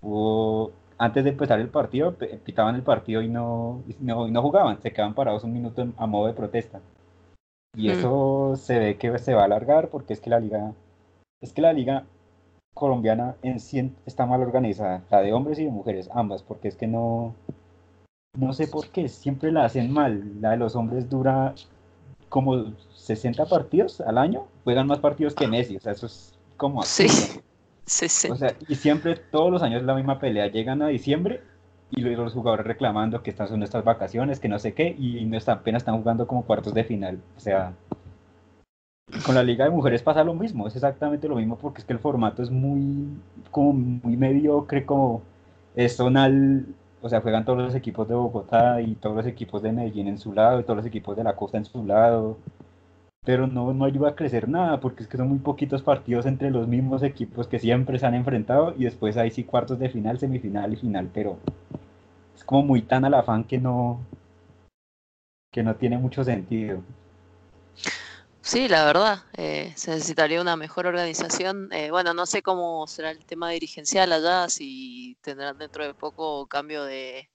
hubo, 0.00 0.72
antes 0.96 1.24
de 1.24 1.30
empezar 1.30 1.60
el 1.60 1.68
partido, 1.68 2.14
pitaban 2.44 2.74
el 2.74 2.82
partido 2.82 3.22
y 3.22 3.28
no, 3.28 3.82
no, 4.00 4.28
no 4.28 4.42
jugaban, 4.42 4.80
se 4.80 4.92
quedaban 4.92 5.14
parados 5.14 5.44
un 5.44 5.52
minuto 5.52 5.86
a 5.96 6.06
modo 6.06 6.26
de 6.26 6.32
protesta. 6.32 6.80
Y 7.76 7.88
mm. 7.88 7.92
eso 7.92 8.56
se 8.56 8.78
ve 8.78 8.96
que 8.96 9.16
se 9.18 9.34
va 9.34 9.42
a 9.42 9.44
alargar 9.44 9.88
porque 9.90 10.14
es 10.14 10.20
que 10.20 10.30
la 10.30 10.40
liga, 10.40 10.72
es 11.40 11.52
que 11.52 11.62
la 11.62 11.72
liga 11.72 12.04
colombiana 12.74 13.34
en 13.42 13.60
sí 13.60 13.92
está 14.06 14.26
mal 14.26 14.40
organizada, 14.40 15.02
la 15.10 15.20
de 15.20 15.32
hombres 15.32 15.58
y 15.58 15.64
de 15.64 15.70
mujeres, 15.70 16.08
ambas, 16.12 16.42
porque 16.42 16.68
es 16.68 16.76
que 16.76 16.86
no, 16.86 17.34
no 18.36 18.52
sé 18.52 18.68
por 18.68 18.88
qué, 18.88 19.08
siempre 19.08 19.50
la 19.52 19.64
hacen 19.64 19.92
mal. 19.92 20.40
La 20.40 20.50
de 20.50 20.58
los 20.58 20.76
hombres 20.76 21.08
dura 21.10 21.54
como 22.28 22.72
60 22.94 23.46
partidos 23.46 24.00
al 24.00 24.18
año, 24.18 24.46
juegan 24.64 24.86
más 24.86 24.98
partidos 24.98 25.34
que 25.34 25.48
Messi, 25.48 25.76
o 25.76 25.80
sea, 25.80 25.92
eso 25.92 26.06
es 26.06 26.38
como 26.56 26.82
así. 26.82 27.08
Sí, 27.08 27.40
sí, 27.84 28.08
sí. 28.08 28.30
O 28.30 28.36
sea, 28.36 28.54
y 28.68 28.74
siempre, 28.74 29.16
todos 29.16 29.50
los 29.50 29.62
años 29.62 29.82
la 29.82 29.94
misma 29.94 30.18
pelea, 30.18 30.46
llegan 30.48 30.82
a 30.82 30.88
diciembre 30.88 31.42
y 31.90 32.02
los 32.02 32.34
jugadores 32.34 32.66
reclamando 32.66 33.22
que 33.22 33.30
estas 33.30 33.48
son 33.48 33.60
nuestras 33.60 33.82
vacaciones, 33.82 34.40
que 34.40 34.48
no 34.48 34.58
sé 34.58 34.74
qué, 34.74 34.94
y 34.98 35.24
no 35.24 35.38
apenas 35.46 35.82
están 35.82 35.98
jugando 35.98 36.26
como 36.26 36.44
cuartos 36.44 36.74
de 36.74 36.84
final, 36.84 37.18
o 37.36 37.40
sea... 37.40 37.72
Con 39.24 39.34
la 39.34 39.42
Liga 39.42 39.64
de 39.64 39.70
Mujeres 39.70 40.02
pasa 40.02 40.22
lo 40.24 40.34
mismo, 40.34 40.66
es 40.66 40.74
exactamente 40.76 41.28
lo 41.28 41.36
mismo 41.36 41.56
porque 41.56 41.80
es 41.80 41.84
que 41.84 41.92
el 41.92 41.98
formato 41.98 42.42
es 42.42 42.50
muy, 42.50 43.08
como 43.50 43.72
muy 43.72 44.16
mediocre, 44.16 44.84
como 44.84 45.22
es 45.74 45.96
zonal, 45.96 46.66
o 47.00 47.08
sea, 47.08 47.20
juegan 47.20 47.44
todos 47.44 47.58
los 47.58 47.74
equipos 47.74 48.08
de 48.08 48.14
Bogotá 48.14 48.80
y 48.80 48.94
todos 48.96 49.16
los 49.16 49.26
equipos 49.26 49.62
de 49.62 49.72
Medellín 49.72 50.08
en 50.08 50.18
su 50.18 50.32
lado 50.32 50.60
y 50.60 50.64
todos 50.64 50.76
los 50.76 50.86
equipos 50.86 51.16
de 51.16 51.24
la 51.24 51.36
costa 51.36 51.58
en 51.58 51.64
su 51.64 51.84
lado 51.86 52.36
pero 53.28 53.46
no, 53.46 53.74
no 53.74 53.84
ayuda 53.84 54.08
a 54.08 54.16
crecer 54.16 54.48
nada, 54.48 54.80
porque 54.80 55.02
es 55.02 55.08
que 55.08 55.18
son 55.18 55.28
muy 55.28 55.38
poquitos 55.38 55.82
partidos 55.82 56.24
entre 56.24 56.50
los 56.50 56.66
mismos 56.66 57.02
equipos 57.02 57.46
que 57.46 57.58
siempre 57.58 57.98
se 57.98 58.06
han 58.06 58.14
enfrentado 58.14 58.72
y 58.78 58.84
después 58.84 59.18
hay 59.18 59.30
sí 59.30 59.44
cuartos 59.44 59.78
de 59.78 59.90
final, 59.90 60.18
semifinal 60.18 60.72
y 60.72 60.76
final, 60.76 61.10
pero 61.12 61.36
es 62.34 62.42
como 62.42 62.62
muy 62.62 62.80
tan 62.80 63.04
al 63.04 63.12
afán 63.12 63.44
que 63.44 63.58
no, 63.58 64.00
que 65.52 65.62
no 65.62 65.76
tiene 65.76 65.98
mucho 65.98 66.24
sentido. 66.24 66.80
Sí, 68.48 68.66
la 68.66 68.84
verdad, 68.86 69.18
eh, 69.36 69.72
se 69.76 69.90
necesitaría 69.90 70.40
una 70.40 70.56
mejor 70.56 70.86
organización. 70.86 71.68
Eh, 71.72 71.90
bueno, 71.90 72.14
no 72.14 72.24
sé 72.24 72.42
cómo 72.42 72.86
será 72.86 73.10
el 73.10 73.24
tema 73.26 73.50
dirigencial 73.50 74.10
allá, 74.12 74.48
si 74.48 75.18
tendrán 75.20 75.58
dentro 75.58 75.84
de 75.86 75.92
poco 75.94 76.46
cambio 76.46 76.84
de, 76.84 77.30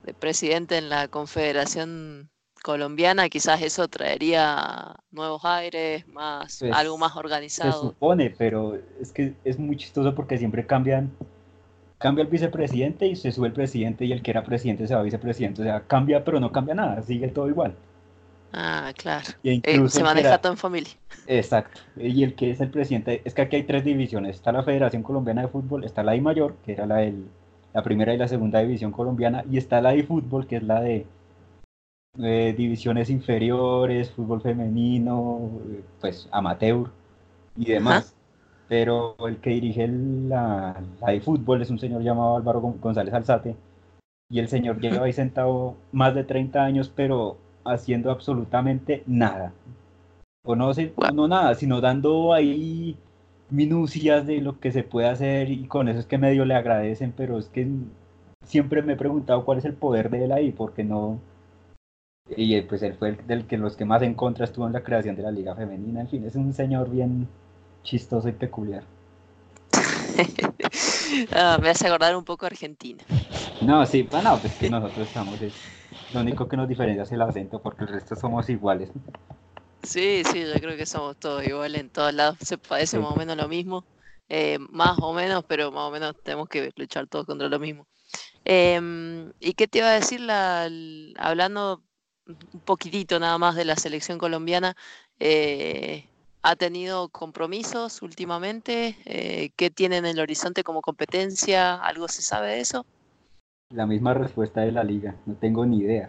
de 0.00 0.14
presidente 0.14 0.78
en 0.78 0.88
la 0.90 1.08
Confederación 1.08 2.30
colombiana, 2.62 3.28
quizás 3.30 3.62
eso 3.62 3.88
traería 3.88 4.96
nuevos 5.10 5.44
aires, 5.44 6.06
más 6.08 6.58
Pues, 6.58 6.72
algo 6.72 6.98
más 6.98 7.12
Se 7.14 7.18
organizado. 7.18 7.72
supone, 7.72 8.30
pero 8.30 8.76
es 9.00 9.12
que 9.12 9.34
es 9.44 9.58
muy 9.58 9.76
chistoso 9.76 10.14
porque 10.14 10.38
siempre 10.38 10.66
cambian, 10.66 11.12
cambia 11.98 12.22
el 12.22 12.28
vicepresidente 12.30 13.06
y 13.08 13.16
se 13.16 13.32
sube 13.32 13.48
el 13.48 13.54
presidente 13.54 14.04
y 14.06 14.12
el 14.12 14.22
que 14.22 14.30
era 14.32 14.44
presidente 14.44 14.86
se 14.88 14.94
va 14.94 15.00
a 15.00 15.04
vicepresidente. 15.04 15.62
O 15.62 15.64
sea, 15.64 15.86
cambia, 15.86 16.24
pero 16.24 16.40
no 16.40 16.52
cambia 16.52 16.74
nada, 16.74 17.02
sigue 17.02 17.28
todo 17.28 17.48
igual. 17.48 17.76
Ah, 18.56 18.92
claro. 18.96 19.24
Y 19.42 19.60
Eh, 19.64 19.88
se 19.88 20.02
maneja 20.04 20.28
era- 20.28 20.38
todo 20.40 20.52
en 20.52 20.58
familia. 20.58 20.92
Exacto. 21.26 21.80
Y 21.96 22.22
el 22.22 22.34
que 22.34 22.50
es 22.50 22.60
el 22.60 22.70
presidente, 22.70 23.20
es 23.24 23.34
que 23.34 23.42
aquí 23.42 23.56
hay 23.56 23.62
tres 23.64 23.84
divisiones. 23.84 24.36
Está 24.36 24.52
la 24.52 24.62
Federación 24.62 25.02
Colombiana 25.02 25.42
de 25.42 25.48
Fútbol, 25.48 25.82
está 25.84 26.02
la 26.04 26.14
I 26.14 26.20
mayor, 26.20 26.54
que 26.64 26.72
era 26.72 26.86
la, 26.86 26.96
del- 26.98 27.26
la 27.72 27.82
primera 27.82 28.14
y 28.14 28.16
la 28.18 28.28
segunda 28.28 28.60
división 28.60 28.92
colombiana, 28.92 29.42
y 29.50 29.58
está 29.58 29.80
la 29.80 29.94
I 29.96 30.02
fútbol, 30.04 30.46
que 30.46 30.56
es 30.56 30.62
la 30.62 30.80
de 30.80 31.06
eh, 32.22 32.54
divisiones 32.56 33.10
inferiores, 33.10 34.12
fútbol 34.12 34.40
femenino, 34.40 35.50
pues 36.00 36.28
amateur 36.30 36.90
y 37.56 37.64
demás. 37.66 38.14
Pero 38.68 39.16
el 39.26 39.38
que 39.38 39.50
dirige 39.50 39.88
la, 39.88 40.80
la 41.00 41.14
I 41.14 41.20
fútbol 41.20 41.60
es 41.62 41.70
un 41.70 41.78
señor 41.80 42.02
llamado 42.02 42.36
Álvaro 42.36 42.60
Gon- 42.62 42.78
González 42.80 43.12
Alzate, 43.12 43.56
y 44.30 44.38
el 44.38 44.48
señor 44.48 44.80
lleva 44.80 45.04
ahí 45.06 45.12
sentado 45.12 45.74
más 45.92 46.14
de 46.14 46.22
30 46.24 46.62
años, 46.64 46.92
pero 46.94 47.36
haciendo 47.64 48.10
absolutamente 48.10 49.02
nada 49.06 49.52
o 50.44 50.54
no, 50.54 50.72
sé, 50.74 50.92
Guau. 50.94 51.14
no 51.14 51.26
nada, 51.26 51.54
sino 51.54 51.80
dando 51.80 52.32
ahí 52.34 52.96
minucias 53.50 54.26
de 54.26 54.40
lo 54.40 54.60
que 54.60 54.72
se 54.72 54.82
puede 54.82 55.08
hacer 55.08 55.50
y 55.50 55.66
con 55.66 55.88
eso 55.88 55.98
es 55.98 56.06
que 56.06 56.18
medio 56.18 56.44
le 56.44 56.54
agradecen, 56.54 57.12
pero 57.16 57.38
es 57.38 57.46
que 57.48 57.66
siempre 58.44 58.82
me 58.82 58.92
he 58.92 58.96
preguntado 58.96 59.44
cuál 59.44 59.58
es 59.58 59.64
el 59.64 59.74
poder 59.74 60.10
de 60.10 60.24
él 60.26 60.32
ahí, 60.32 60.52
porque 60.52 60.84
no... 60.84 61.18
Y 62.36 62.54
eh, 62.54 62.62
pues 62.62 62.82
él 62.82 62.94
fue 62.94 63.10
el 63.10 63.26
del 63.26 63.46
que 63.46 63.58
los 63.58 63.76
que 63.76 63.84
más 63.84 64.02
en 64.02 64.14
contra 64.14 64.44
estuvo 64.44 64.66
en 64.66 64.72
la 64.72 64.82
creación 64.82 65.16
de 65.16 65.22
la 65.22 65.30
liga 65.30 65.54
femenina, 65.54 66.02
en 66.02 66.08
fin, 66.08 66.24
es 66.24 66.36
un 66.36 66.52
señor 66.52 66.90
bien 66.90 67.26
chistoso 67.82 68.28
y 68.28 68.32
peculiar. 68.32 68.84
Ah, 71.32 71.58
me 71.62 71.68
hace 71.68 71.86
acordar 71.86 72.16
un 72.16 72.24
poco 72.24 72.44
a 72.44 72.48
Argentina. 72.48 73.00
No, 73.60 73.86
sí, 73.86 74.02
pues 74.02 74.24
no, 74.24 74.36
pues 74.38 74.52
que 74.54 74.68
nosotros 74.68 75.06
estamos, 75.06 75.40
es, 75.40 75.54
lo 76.12 76.20
único 76.20 76.48
que 76.48 76.56
nos 76.56 76.68
diferencia 76.68 77.02
es 77.02 77.12
el 77.12 77.22
acento, 77.22 77.60
porque 77.60 77.84
el 77.84 77.88
resto 77.88 78.16
somos 78.16 78.48
iguales. 78.48 78.90
Sí, 79.82 80.22
sí, 80.30 80.40
yo 80.40 80.54
creo 80.60 80.76
que 80.76 80.86
somos 80.86 81.16
todos 81.18 81.44
iguales 81.44 81.80
en 81.80 81.90
todos 81.90 82.14
lados, 82.14 82.38
se 82.40 82.56
parece 82.58 82.96
Sí. 82.96 83.02
más 83.02 83.12
o 83.12 83.16
menos 83.16 83.36
lo 83.36 83.48
mismo, 83.48 83.84
eh, 84.28 84.58
más 84.70 84.98
o 85.00 85.12
menos, 85.12 85.44
pero 85.46 85.70
más 85.70 85.82
o 85.88 85.90
menos 85.90 86.14
tenemos 86.22 86.48
que 86.48 86.72
luchar 86.76 87.06
todos 87.06 87.26
contra 87.26 87.48
lo 87.48 87.58
mismo. 87.58 87.86
Em, 88.44 89.32
¿y 89.40 89.54
qué 89.54 89.68
te 89.68 89.78
iba 89.78 89.88
a 89.88 89.94
decir 89.94 90.20
la, 90.20 90.68
hablando 91.18 91.82
un 92.26 92.60
poquitito 92.62 93.18
nada 93.20 93.38
más 93.38 93.54
de 93.56 93.64
la 93.64 93.76
selección 93.76 94.18
colombiana? 94.18 94.76
eh, 95.20 96.08
¿ha 96.42 96.56
tenido 96.56 97.08
compromisos 97.08 98.02
últimamente? 98.02 98.96
Eh, 99.06 99.50
¿qué 99.56 99.70
tiene 99.70 99.96
en 99.98 100.06
el 100.06 100.20
horizonte 100.20 100.62
como 100.64 100.82
competencia? 100.82 101.76
¿Algo 101.76 102.08
se 102.08 102.22
sabe 102.22 102.48
de 102.48 102.60
eso? 102.60 102.86
La 103.70 103.86
misma 103.86 104.14
respuesta 104.14 104.60
de 104.60 104.72
la 104.72 104.84
liga, 104.84 105.16
no 105.26 105.34
tengo 105.34 105.66
ni 105.66 105.78
idea. 105.78 106.08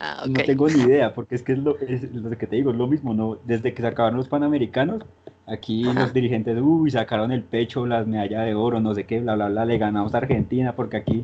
Ah, 0.00 0.24
No 0.26 0.42
tengo 0.42 0.68
ni 0.68 0.80
idea, 0.84 1.14
porque 1.14 1.34
es 1.34 1.42
que 1.42 1.52
es 1.52 1.58
lo, 1.58 1.78
es 1.78 2.12
lo 2.12 2.30
que 2.36 2.46
te 2.46 2.56
digo, 2.56 2.70
es 2.70 2.76
lo 2.76 2.86
mismo, 2.86 3.14
¿no? 3.14 3.38
Desde 3.44 3.72
que 3.74 3.82
se 3.82 3.88
acabaron 3.88 4.16
los 4.16 4.28
Panamericanos, 4.28 5.04
aquí 5.46 5.84
Ajá. 5.86 6.00
los 6.00 6.12
dirigentes, 6.14 6.58
uy, 6.60 6.90
sacaron 6.90 7.30
el 7.32 7.42
pecho, 7.42 7.86
las 7.86 8.06
medallas 8.06 8.44
de 8.44 8.54
oro, 8.54 8.80
no 8.80 8.94
sé 8.94 9.04
qué, 9.04 9.20
bla, 9.20 9.34
bla, 9.34 9.48
bla, 9.48 9.64
le 9.64 9.78
ganamos 9.78 10.14
a 10.14 10.18
Argentina, 10.18 10.74
porque 10.74 10.96
aquí 10.96 11.22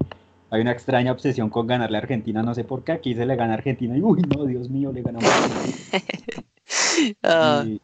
hay 0.50 0.60
una 0.60 0.72
extraña 0.72 1.12
obsesión 1.12 1.50
con 1.50 1.66
ganarle 1.66 1.96
a 1.96 2.00
Argentina, 2.00 2.42
no 2.42 2.54
sé 2.54 2.64
por 2.64 2.84
qué, 2.84 2.92
aquí 2.92 3.14
se 3.14 3.26
le 3.26 3.36
gana 3.36 3.54
a 3.54 3.56
Argentina, 3.56 3.96
y 3.96 4.02
uy, 4.02 4.22
no, 4.22 4.44
Dios 4.44 4.68
mío, 4.70 4.92
le 4.92 5.02
ganamos 5.02 5.28
a 5.30 5.34
Argentina. 5.34 5.76
Ah, 7.22 7.66
y 7.66 7.80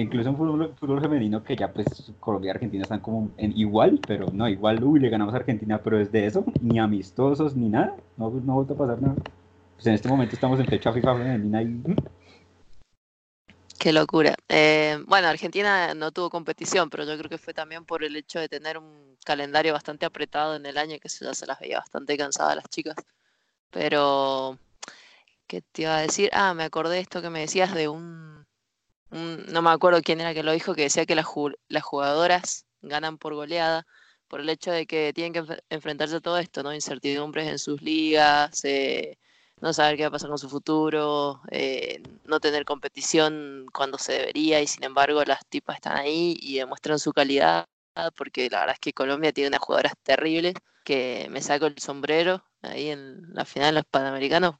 incluso 0.00 0.28
en 0.30 0.36
fútbol, 0.36 1.00
femenino, 1.00 1.42
que 1.42 1.56
ya 1.56 1.72
pues 1.72 2.12
Colombia 2.20 2.48
y 2.48 2.50
Argentina 2.50 2.82
están 2.82 3.00
como 3.00 3.30
en 3.36 3.56
igual, 3.56 4.00
pero 4.06 4.26
no, 4.32 4.48
igual, 4.48 4.82
uy, 4.82 5.00
le 5.00 5.08
ganamos 5.08 5.34
a 5.34 5.38
Argentina, 5.38 5.80
pero 5.82 5.98
desde 5.98 6.26
eso, 6.26 6.44
ni 6.60 6.78
amistosos, 6.78 7.56
ni 7.56 7.68
nada, 7.68 7.96
no, 8.16 8.30
no 8.30 8.52
ha 8.52 8.56
vuelto 8.56 8.74
a 8.74 8.76
pasar 8.76 9.00
nada. 9.02 9.16
Pues 9.74 9.86
en 9.86 9.94
este 9.94 10.08
momento 10.08 10.34
estamos 10.34 10.58
en 10.60 10.66
fecha 10.66 10.92
FIFA 10.92 11.16
femenina 11.16 11.62
y... 11.62 11.82
Qué 13.78 13.92
locura. 13.92 14.34
Eh, 14.48 14.98
bueno, 15.06 15.28
Argentina 15.28 15.94
no 15.94 16.10
tuvo 16.10 16.30
competición, 16.30 16.90
pero 16.90 17.04
yo 17.04 17.16
creo 17.18 17.28
que 17.28 17.38
fue 17.38 17.54
también 17.54 17.84
por 17.84 18.02
el 18.02 18.16
hecho 18.16 18.40
de 18.40 18.48
tener 18.48 18.78
un 18.78 19.16
calendario 19.24 19.74
bastante 19.74 20.06
apretado 20.06 20.56
en 20.56 20.66
el 20.66 20.78
año, 20.78 20.96
que 21.00 21.08
ya 21.08 21.34
se 21.34 21.46
las 21.46 21.60
veía 21.60 21.78
bastante 21.78 22.16
cansadas 22.16 22.56
las 22.56 22.68
chicas. 22.68 22.96
Pero, 23.70 24.58
¿qué 25.46 25.62
te 25.62 25.82
iba 25.82 25.96
a 25.96 26.00
decir? 26.02 26.30
Ah, 26.32 26.54
me 26.54 26.64
acordé 26.64 26.96
de 26.96 27.00
esto 27.00 27.22
que 27.22 27.30
me 27.30 27.40
decías 27.40 27.74
de 27.74 27.88
un- 27.88 28.46
no 29.10 29.62
me 29.62 29.70
acuerdo 29.70 30.00
quién 30.02 30.20
era 30.20 30.34
que 30.34 30.42
lo 30.42 30.52
dijo, 30.52 30.74
que 30.74 30.82
decía 30.82 31.06
que 31.06 31.14
las, 31.14 31.26
las 31.68 31.82
jugadoras 31.84 32.66
ganan 32.82 33.18
por 33.18 33.34
goleada 33.34 33.86
por 34.28 34.40
el 34.40 34.48
hecho 34.48 34.72
de 34.72 34.86
que 34.86 35.12
tienen 35.14 35.32
que 35.32 35.42
enf- 35.42 35.62
enfrentarse 35.70 36.16
a 36.16 36.20
todo 36.20 36.38
esto, 36.38 36.62
¿no? 36.62 36.74
Incertidumbres 36.74 37.48
en 37.48 37.58
sus 37.58 37.80
ligas, 37.82 38.64
eh, 38.64 39.18
no 39.60 39.72
saber 39.72 39.96
qué 39.96 40.02
va 40.02 40.08
a 40.08 40.10
pasar 40.12 40.28
con 40.30 40.38
su 40.38 40.48
futuro, 40.50 41.40
eh, 41.50 42.02
no 42.24 42.40
tener 42.40 42.64
competición 42.64 43.66
cuando 43.72 43.98
se 43.98 44.12
debería 44.14 44.60
y 44.60 44.66
sin 44.66 44.84
embargo 44.84 45.24
las 45.24 45.46
tipas 45.48 45.76
están 45.76 45.96
ahí 45.96 46.36
y 46.40 46.58
demuestran 46.58 46.98
su 46.98 47.12
calidad, 47.12 47.66
porque 48.16 48.48
la 48.50 48.60
verdad 48.60 48.74
es 48.74 48.80
que 48.80 48.92
Colombia 48.92 49.32
tiene 49.32 49.48
unas 49.48 49.60
jugadoras 49.60 49.94
terribles 50.02 50.54
que 50.84 51.28
me 51.30 51.40
saco 51.42 51.66
el 51.66 51.78
sombrero 51.78 52.44
ahí 52.62 52.90
en 52.90 53.32
la 53.34 53.44
final 53.44 53.68
de 53.74 53.80
los 53.80 53.86
Panamericanos. 53.86 54.56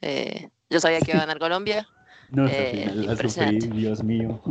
Eh, 0.00 0.50
yo 0.70 0.80
sabía 0.80 1.02
que 1.02 1.10
iba 1.12 1.18
a 1.18 1.26
ganar 1.26 1.38
Colombia. 1.40 1.88
No, 2.32 2.46
esa 2.46 2.56
Eh, 2.62 2.70
final 2.72 3.06
la 3.06 3.16
sufrí. 3.16 3.58
Dios 3.58 4.02
mío. 4.02 4.40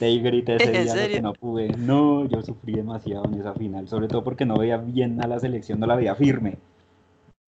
Y 0.00 0.20
grité 0.20 0.54
ese 0.56 0.64
¿En 0.66 0.72
día 0.72 0.84
lo 0.84 1.00
serio? 1.00 1.16
que 1.16 1.22
no 1.22 1.32
pude. 1.32 1.68
No, 1.68 2.24
yo 2.26 2.40
sufrí 2.42 2.72
demasiado 2.74 3.24
en 3.24 3.34
esa 3.40 3.52
final, 3.54 3.88
sobre 3.88 4.06
todo 4.08 4.22
porque 4.22 4.44
no 4.44 4.56
veía 4.56 4.76
bien 4.76 5.22
a 5.22 5.26
la 5.26 5.40
selección, 5.40 5.80
no 5.80 5.86
la 5.86 5.96
veía 5.96 6.14
firme. 6.14 6.56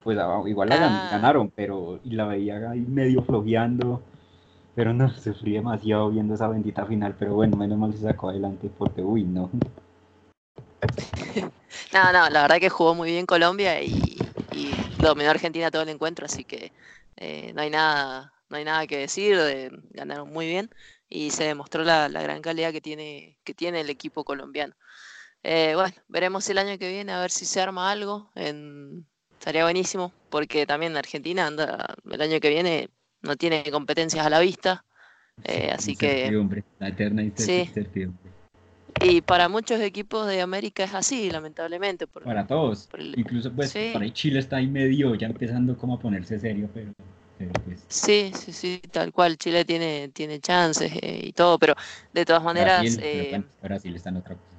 Pues 0.03 0.19
ah, 0.19 0.43
igual 0.47 0.69
la 0.71 0.77
Ah. 0.77 1.09
ganaron, 1.13 1.51
pero 1.55 2.01
la 2.05 2.27
veía 2.27 2.71
ahí 2.71 2.81
medio 2.81 3.23
flojeando. 3.23 4.03
Pero 4.75 4.93
no, 4.95 5.09
sufrí 5.11 5.53
demasiado 5.53 6.11
viendo 6.11 6.35
esa 6.35 6.49
bendita 6.49 6.85
final, 6.87 7.15
pero 7.19 7.35
bueno, 7.35 7.57
menos 7.57 7.79
mal 7.79 7.93
se 7.93 8.01
sacó 8.01 8.31
adelante 8.31 8.71
porque, 8.77 9.03
uy, 9.03 9.25
no. 9.25 9.51
No, 11.93 12.13
no, 12.13 12.29
la 12.31 12.43
verdad 12.43 12.59
que 12.61 12.69
jugó 12.69 12.95
muy 12.95 13.11
bien 13.11 13.27
Colombia 13.27 13.83
y, 13.83 14.17
y 14.53 14.71
dominó 15.01 15.31
Argentina 15.31 15.71
todo 15.71 15.83
el 15.83 15.89
encuentro, 15.89 16.27
así 16.27 16.45
que 16.45 16.73
eh, 17.17 17.53
no 17.55 17.63
hay 17.63 17.71
nada, 17.71 18.33
no 18.51 18.57
hay 18.57 18.65
nada 18.65 18.87
que 18.87 18.99
decir, 18.99 19.37
de- 19.37 19.71
ganaron 19.91 20.31
muy 20.33 20.47
bien 20.47 20.71
y 21.09 21.31
se 21.31 21.45
demostró 21.45 21.85
la, 21.85 22.09
la 22.09 22.23
gran 22.23 22.41
calidad 22.43 22.73
que 22.73 22.81
tiene, 22.81 23.39
que 23.45 23.55
tiene 23.55 23.81
el 23.81 23.91
equipo 23.91 24.25
colombiano. 24.25 24.75
Eh, 25.43 25.73
bueno, 25.75 25.95
veremos 26.09 26.49
el 26.51 26.59
año 26.59 26.79
que 26.79 26.89
viene 26.91 27.13
a 27.13 27.21
ver 27.21 27.31
si 27.31 27.45
se 27.45 27.61
arma 27.61 27.91
algo. 27.91 28.31
en- 28.35 29.07
estaría 29.39 29.63
buenísimo, 29.63 30.13
porque 30.31 30.67
también 30.67 30.97
Argentina 30.97 31.47
anda 31.47 31.95
el 32.11 32.21
año 32.21 32.41
que 32.41 32.49
viene 32.51 32.91
no 33.23 33.37
tiene 33.37 33.63
competencias 33.71 34.27
a 34.27 34.31
la 34.31 34.41
vista. 34.41 34.85
Eh, 35.45 35.71
así 35.73 35.95
que 35.95 36.29
la 36.81 36.89
eterna 36.89 37.23
Sí. 37.37 37.61
incertidumbre. 37.69 38.19
y 39.01 39.21
para 39.21 39.49
muchos 39.49 39.81
equipos 39.81 40.27
de 40.27 40.41
América 40.41 40.83
es 40.83 40.93
así, 40.93 41.31
lamentablemente. 41.31 42.09
por- 42.09 42.25
Para 42.25 42.45
todos. 42.49 42.89
por 42.89 42.99
el- 42.99 43.15
Incluso 43.17 43.53
pues 43.53 43.71
Sí. 43.71 43.91
para 43.93 44.13
Chile 44.13 44.41
está 44.41 44.57
ahí 44.57 44.67
medio 44.67 45.15
ya 45.15 45.29
empezando 45.29 45.77
como 45.79 45.95
a 45.95 46.01
ponerse 46.01 46.41
serio, 46.41 46.69
pero, 46.75 46.93
Sí, 47.89 48.33
sí, 48.35 48.53
sí, 48.53 48.81
tal 48.93 49.13
cual. 49.13 49.39
Chile 49.39 49.65
tiene, 49.65 50.09
tiene 50.11 50.41
chances 50.41 50.93
eh, 51.03 51.21
y 51.25 51.33
todo, 51.33 51.59
pero 51.59 51.75
de 52.13 52.25
todas 52.25 52.43
maneras, 52.43 52.99
Brasil, 52.99 52.99
eh, 53.03 53.43
Brasil 53.63 53.97
está 53.97 54.11
en 54.11 54.17
otra 54.17 54.35
cosa. 54.35 54.57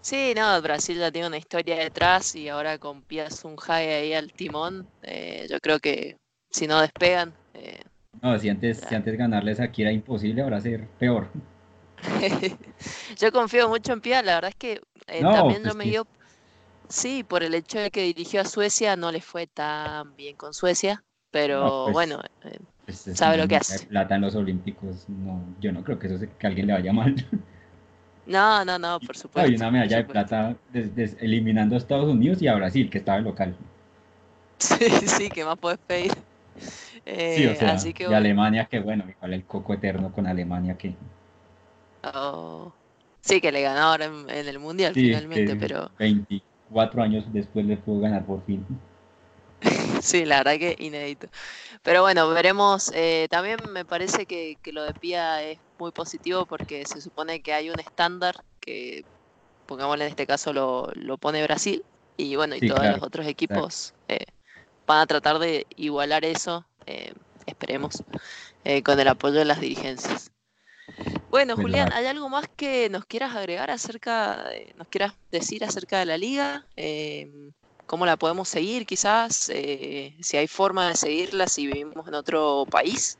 sí, 0.00 0.32
no, 0.36 0.60
Brasil 0.62 0.98
ya 0.98 1.10
tiene 1.10 1.28
una 1.28 1.38
historia 1.38 1.76
detrás 1.76 2.34
y 2.34 2.48
ahora 2.48 2.78
con 2.78 3.02
Pia 3.04 3.30
Sunhai 3.30 3.88
ahí 3.88 4.12
al 4.14 4.32
timón, 4.32 4.88
eh, 5.02 5.46
yo 5.50 5.58
creo 5.60 5.78
que 5.80 6.18
si 6.50 6.66
no 6.66 6.80
despegan, 6.80 7.34
eh, 7.54 7.82
No, 8.22 8.38
si 8.38 8.48
antes, 8.48 8.78
si 8.78 8.94
antes 8.94 9.18
ganarles 9.18 9.60
aquí 9.60 9.82
era 9.82 9.92
imposible, 9.92 10.40
ahora 10.40 10.62
ser 10.62 10.86
peor. 10.98 11.28
yo 13.18 13.32
confío 13.32 13.68
mucho 13.68 13.92
en 13.92 14.00
Pia, 14.00 14.22
la 14.22 14.34
verdad 14.36 14.50
es 14.50 14.56
que 14.56 14.80
No, 15.18 15.32
también 15.32 15.62
pues 15.62 15.74
me 15.74 15.84
que- 15.84 15.90
dio, 15.90 16.06
sí, 16.88 17.24
por 17.24 17.42
el 17.44 17.54
hecho 17.54 17.78
de 17.80 17.90
que 17.90 18.02
dirigió 18.02 18.42
a 18.42 18.44
Suecia, 18.46 18.96
no 18.96 19.12
le 19.12 19.20
fue 19.22 19.46
tan 19.48 20.16
bien 20.16 20.36
con 20.36 20.54
Suecia, 20.54 21.04
pero 21.32 21.60
No, 21.60 21.72
pues, 21.84 21.98
bueno, 21.98 22.20
eh, 22.42 22.58
Pues, 22.86 23.06
es 23.08 23.18
Sabe 23.18 23.38
lo 23.38 23.48
que 23.48 23.56
hace. 23.56 23.88
Plata 23.88 24.16
en 24.16 24.22
los 24.22 24.36
Olímpicos, 24.36 25.08
no, 25.08 25.44
yo 25.60 25.72
no 25.72 25.84
creo 25.84 25.98
que 25.98 26.08
eso 26.08 26.18
se- 26.18 26.28
que 26.30 26.46
a 26.46 26.50
alguien 26.50 26.68
le 26.68 26.74
vaya 26.74 26.92
mal. 26.92 27.14
no, 28.24 28.64
no, 28.64 28.78
no, 28.78 29.00
por 29.00 29.16
supuesto. 29.16 29.42
Hay 29.42 29.54
una 29.54 29.70
medalla 29.70 29.98
de 29.98 30.04
plata 30.04 30.56
des- 30.72 30.94
des- 30.94 31.16
eliminando 31.20 31.74
a 31.74 31.78
Estados 31.78 32.08
Unidos 32.08 32.40
y 32.42 32.48
a 32.48 32.54
Brasil, 32.54 32.88
que 32.90 32.98
estaba 32.98 33.18
de 33.18 33.24
local. 33.24 33.54
Sí, 34.58 35.08
sí, 35.08 35.28
¿qué 35.30 35.44
más 35.44 35.58
puedes 35.58 35.78
pedir? 35.86 36.12
Sí, 37.26 37.48
o 37.48 37.54
Eh, 37.54 37.56
sea, 37.56 37.72
así 37.72 37.92
que 37.94 38.04
y. 38.06 38.14
Alemania, 38.14 38.66
que 38.70 38.78
bueno, 38.78 39.04
igual 39.10 39.32
el 39.32 39.44
coco 39.44 39.74
eterno 39.74 40.12
con 40.12 40.28
Alemania, 40.28 40.78
que 40.78 40.94
Oh, 42.04 42.74
Sí, 43.20 43.40
que 43.40 43.52
le 43.52 43.62
ganó 43.62 43.80
ahora 43.80 44.04
en, 44.06 44.28
en 44.30 44.48
el 44.48 44.58
Mundial 44.60 44.94
sí, 44.94 44.96
finalmente, 44.96 45.56
pero 45.56 45.92
24 45.98 47.02
años 47.02 47.24
después 47.32 47.66
le 47.66 47.76
pudo 47.76 48.00
ganar 48.00 48.24
por 48.24 48.44
fin. 48.44 48.64
sí, 50.22 50.24
la 50.24 50.38
verdad 50.38 50.58
que 50.58 50.76
inédito. 50.78 51.28
Pero 51.82 52.02
bueno, 52.02 52.28
veremos. 52.30 52.90
Eh, 52.94 53.28
también 53.30 53.64
me 53.72 53.84
parece 53.84 54.26
que, 54.26 54.58
lo 54.72 54.82
de 54.82 54.94
Pia 54.94 55.42
es 55.42 55.58
muy 55.78 55.92
positivo 55.92 56.46
porque 56.46 56.84
se 56.86 57.00
supone 57.00 57.40
que 57.40 57.52
hay 57.52 57.70
un 57.70 57.80
estándar 57.80 58.44
que, 58.60 59.04
pongámosle 59.66 60.04
en 60.04 60.10
este 60.10 60.26
caso, 60.26 60.52
lo, 60.52 60.90
lo 60.94 61.18
pone 61.18 61.42
Brasil. 61.42 61.84
Y 62.16 62.36
bueno, 62.36 62.54
y 62.56 62.68
todos 62.68 62.84
los 62.84 63.02
otros 63.02 63.26
equipos 63.26 63.94
eh, 64.08 64.26
van 64.86 65.00
a 65.00 65.06
tratar 65.06 65.38
de 65.38 65.66
igualar 65.76 66.24
eso, 66.24 66.66
eh, 66.86 67.14
esperemos, 67.46 68.04
con 68.84 69.00
el 69.00 69.08
apoyo 69.08 69.38
de 69.38 69.44
las 69.44 69.60
dirigencias. 69.60 70.30
Bueno, 71.30 71.56
Julián, 71.56 71.90
¿hay 71.92 72.04
algo 72.06 72.28
más 72.28 72.46
que 72.54 72.90
nos 72.90 73.06
quieras 73.06 73.34
agregar 73.34 73.70
acerca, 73.70 74.44
nos 74.76 74.88
quieras 74.88 75.14
decir 75.30 75.64
acerca 75.64 75.98
de 75.98 76.06
la 76.06 76.18
liga? 76.18 76.66
Cómo 77.92 78.06
la 78.06 78.16
podemos 78.16 78.48
seguir 78.48 78.86
quizás, 78.86 79.50
eh, 79.54 80.14
si 80.18 80.38
hay 80.38 80.46
forma 80.46 80.88
de 80.88 80.94
seguirla 80.94 81.46
si 81.46 81.66
vivimos 81.66 82.08
en 82.08 82.14
otro 82.14 82.64
país. 82.70 83.18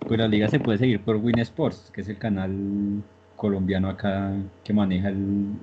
Pues 0.00 0.18
la 0.18 0.26
liga 0.26 0.48
se 0.48 0.58
puede 0.58 0.78
seguir 0.78 1.00
por 1.04 1.14
Win 1.14 1.38
Sports, 1.38 1.92
que 1.94 2.00
es 2.00 2.08
el 2.08 2.18
canal 2.18 3.04
colombiano 3.36 3.88
acá 3.88 4.32
que 4.64 4.72
maneja 4.72 5.10
el, 5.10 5.54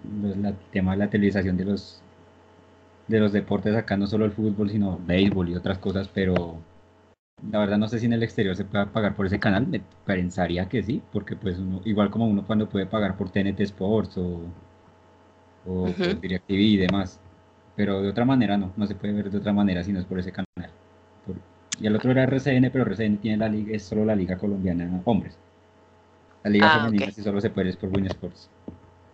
tema 0.72 0.94
de 0.94 0.98
la 0.98 1.10
televisación 1.10 1.58
de 1.58 1.66
los 1.66 2.02
de 3.10 3.20
los 3.20 3.34
deportes 3.34 3.76
acá, 3.76 3.98
no 3.98 4.08
solo 4.08 4.24
el 4.24 4.32
fútbol, 4.32 4.70
sino 4.70 4.98
béisbol 5.06 5.50
y 5.50 5.56
otras 5.56 5.78
cosas, 5.78 6.08
pero 6.08 6.56
la 7.52 7.60
verdad 7.60 7.78
no 7.78 7.90
sé 7.90 8.00
si 8.00 8.06
en 8.06 8.14
el 8.14 8.24
exterior 8.24 8.56
se 8.56 8.64
puede 8.64 8.86
pagar 8.86 9.14
por 9.14 9.26
ese 9.26 9.40
canal, 9.40 9.68
me 9.68 9.82
pensaría 10.06 10.70
que 10.70 10.84
sí, 10.84 11.02
porque 11.12 11.36
pues 11.36 11.60
uno, 11.60 11.82
igual 11.84 12.12
como 12.12 12.28
uno 12.28 12.48
cuando 12.48 12.70
puede 12.70 12.86
pagar 12.86 13.18
por 13.18 13.30
TNT 13.30 13.60
Sports 13.60 14.18
o, 14.18 14.40
o 15.66 15.92
por 15.92 16.22
DirecTV 16.22 16.60
y 16.60 16.78
demás, 16.78 17.20
pero 17.78 18.02
de 18.02 18.10
otra 18.10 18.26
manera 18.26 18.58
no, 18.58 18.74
no 18.76 18.88
se 18.88 18.96
puede 18.96 19.14
ver 19.14 19.30
de 19.30 19.38
otra 19.38 19.54
manera 19.54 19.84
si 19.84 19.94
no 19.94 20.00
es 20.00 20.06
por 20.06 20.18
ese 20.20 20.32
canal. 20.32 20.48
y 21.80 21.86
el 21.86 21.96
otro 21.96 22.10
era 22.10 22.24
RCN, 22.24 22.72
pero 22.72 22.84
RCN 22.84 23.18
tiene 23.18 23.38
la 23.38 23.48
liga, 23.48 23.76
es 23.76 23.84
solo 23.84 24.04
la 24.04 24.16
liga 24.16 24.36
colombiana 24.36 25.00
hombres. 25.06 25.38
La 26.44 26.50
liga 26.50 26.68
ah, 26.68 26.86
femenina 26.86 27.12
si 27.12 27.22
solo 27.22 27.40
se 27.40 27.52
puede 27.52 27.70
es 27.70 27.78
por 27.78 27.90
Win 27.90 28.08
Sports. 28.08 28.50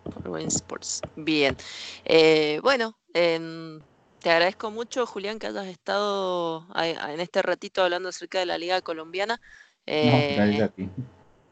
Por 0.03 0.30
Win 0.30 0.48
Sports. 0.48 1.02
Bien. 1.18 1.57
Eh, 2.06 2.61
bueno, 2.64 2.98
em, 3.14 3.81
te 4.19 4.30
agradezco 4.30 4.72
mucho, 4.72 5.06
Julián, 5.06 5.40
que 5.40 5.48
hayas 5.48 5.68
estado 5.68 6.65
en 6.77 7.19
este 7.19 7.41
ratito 7.41 7.84
hablando 7.84 8.10
acerca 8.10 8.40
de 8.40 8.45
la 8.45 8.57
liga 8.57 8.81
colombiana. 8.81 9.41
Eh, 9.85 10.35
gracias 10.38 10.61
a 10.61 10.68
ti. 10.69 10.90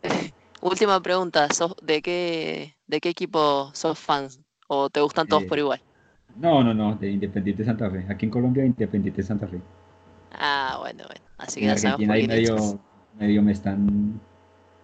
Última 0.62 1.02
pregunta, 1.02 1.50
de 1.82 2.02
qué, 2.02 2.78
¿de 2.88 3.02
qué 3.02 3.10
equipo 3.10 3.72
sos 3.74 4.00
fans? 4.00 4.40
¿O 4.70 4.90
te 4.90 5.02
gustan 5.02 5.28
todos 5.28 5.44
eh, 5.44 5.48
por 5.48 5.58
igual? 5.58 5.84
No, 6.38 6.64
no, 6.64 6.74
no, 6.74 6.96
de 6.96 7.12
Independiente 7.12 7.64
Santa 7.64 7.90
Fe. 7.90 8.06
Aquí 8.10 8.26
en 8.26 8.32
Colombia, 8.32 8.66
Independiente 8.66 9.24
Santa 9.24 9.48
Fe. 9.48 9.60
Ah, 10.34 10.78
bueno, 10.80 11.04
bueno. 11.08 11.22
Así 11.38 11.60
que 11.60 11.66
en 11.66 11.72
Argentina 11.72 12.14
ahí 12.14 12.28
medio, 12.28 12.80
medio 13.18 13.42
me 13.42 13.52
están 13.52 14.20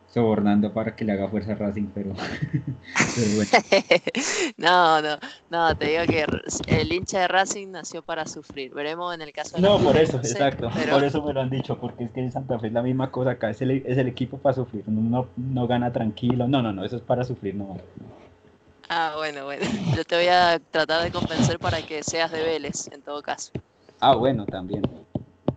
sobornando 0.08 0.74
para 0.74 0.96
que 0.96 1.06
le 1.06 1.12
haga 1.12 1.28
fuerza 1.28 1.52
a 1.52 1.56
Racing, 1.56 1.88
pero, 1.94 2.12
bueno. 3.36 3.52
no, 4.58 5.02
no, 5.02 5.18
no, 5.50 5.78
te 5.78 5.88
digo 5.90 6.04
que 6.08 6.26
el 6.68 6.92
hincha 6.92 7.22
de 7.22 7.28
Racing 7.28 7.72
nació 7.72 8.02
para 8.02 8.26
sufrir. 8.26 8.74
Veremos 8.74 9.14
en 9.14 9.22
el 9.22 9.32
caso 9.32 9.58
de 9.58 9.62
No, 9.62 9.78
por 9.80 9.98
eso, 9.98 10.18
exacto. 10.18 10.70
Por 10.92 11.04
eso 11.04 11.24
me 11.24 11.34
lo 11.34 11.42
han 11.42 11.50
dicho, 11.50 11.78
porque 11.78 12.06
es 12.06 12.12
que 12.12 12.22
en 12.22 12.32
Santa 12.32 12.58
Fe 12.60 12.68
es 12.68 12.74
la 12.74 12.82
misma 12.82 13.12
cosa 13.12 13.32
acá, 13.32 13.50
es 13.50 13.62
el, 13.62 13.72
es 13.86 13.98
el 13.98 14.08
equipo 14.08 14.38
para 14.38 14.56
sufrir. 14.56 14.88
No, 14.88 15.28
no 15.36 15.68
gana 15.68 15.92
tranquilo. 15.92 16.48
No, 16.48 16.62
no, 16.62 16.72
no, 16.74 16.84
eso 16.84 16.96
es 16.96 17.02
para 17.02 17.24
sufrir, 17.24 17.56
no. 17.56 17.78
Ah, 18.90 19.14
bueno, 19.18 19.46
bueno. 19.46 19.64
Yo 19.96 20.04
te 20.04 20.16
voy 20.16 20.28
a 20.28 20.60
tratar 20.72 21.04
de 21.04 21.12
convencer 21.12 21.60
para 21.60 21.82
que 21.82 22.04
seas 22.04 22.32
de 22.32 22.42
Vélez, 22.42 22.88
en 22.92 23.02
todo 23.02 23.22
caso. 23.22 23.52
Ah, 24.00 24.16
bueno, 24.16 24.46
también. 24.46 24.84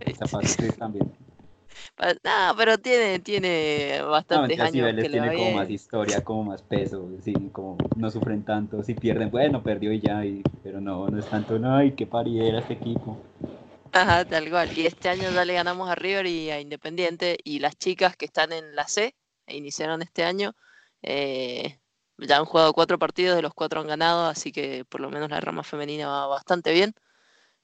también. 0.79 1.13
No, 2.25 2.57
pero 2.57 2.79
tiene, 2.79 3.19
tiene 3.19 4.01
bastantes 4.03 4.59
no, 4.59 4.65
años. 4.65 4.87
Vélez 4.87 5.11
tiene 5.11 5.35
como 5.35 5.53
más 5.53 5.71
historia, 5.71 6.25
como 6.25 6.45
más 6.45 6.63
peso, 6.63 7.09
sí, 7.23 7.35
como 7.53 7.77
no 7.97 8.11
sufren 8.11 8.43
tanto, 8.43 8.83
si 8.83 8.95
pierden, 8.95 9.31
bueno, 9.31 9.63
perdió 9.63 9.93
y 9.93 10.01
ya, 10.01 10.23
pero 10.63 10.81
no, 10.81 11.09
no 11.09 11.19
es 11.19 11.29
tanto, 11.29 11.59
no, 11.59 11.77
ay, 11.77 11.93
qué 11.93 12.07
pariera 12.07 12.61
este 12.61 12.75
equipo. 12.75 13.19
Ajá, 13.93 14.25
tal 14.25 14.49
cual. 14.49 14.71
Y 14.79 14.87
este 14.87 15.09
año 15.09 15.31
ya 15.31 15.45
le 15.45 15.55
ganamos 15.55 15.91
a 15.91 15.95
River 15.95 16.27
y 16.27 16.51
a 16.51 16.61
Independiente, 16.61 17.39
y 17.45 17.59
las 17.59 17.77
chicas 17.77 18.17
que 18.17 18.25
están 18.25 18.53
en 18.53 18.75
la 18.75 18.89
C, 18.89 19.15
e 19.47 19.57
iniciaron 19.57 20.01
este 20.01 20.25
año, 20.25 20.55
eh, 21.03 21.80
ya 22.27 22.39
han 22.39 22.45
jugado 22.45 22.73
cuatro 22.73 22.99
partidos, 22.99 23.37
de 23.37 23.43
los 23.43 23.55
cuatro 23.55 23.81
han 23.81 23.87
ganado, 23.87 24.27
así 24.27 24.53
que 24.53 24.85
por 24.85 25.01
lo 25.01 25.11
menos 25.11 25.31
la 25.31 25.41
rama 25.41 25.63
femenina 25.63 26.09
va 26.09 26.27
bastante 26.27 26.73
bien. 26.73 26.95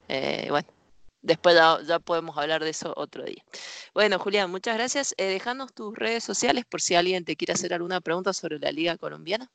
Eh, 0.07 0.47
bueno, 0.49 0.67
después 1.21 1.55
ya, 1.55 1.99
podemos 1.99 2.37
hablar 2.37 2.63
de 2.63 2.69
eso 2.69 2.93
otro 2.95 3.23
día. 3.23 3.43
Bueno, 3.93 4.19
Julián, 4.19 4.49
muchas 4.49 4.75
gracias. 4.75 5.13
Eh, 5.17 5.25
dejanos 5.25 5.73
tus 5.73 5.95
redes 5.95 6.23
sociales 6.23 6.65
por 6.65 6.81
si 6.81 6.95
alguien 6.95 7.25
te 7.25 7.35
quiere 7.35 7.53
hacer 7.53 7.73
alguna 7.73 8.01
pregunta 8.01 8.33
sobre 8.33 8.59
la 8.59 8.71
Liga 8.71 8.97
Colombiana. 8.97 9.49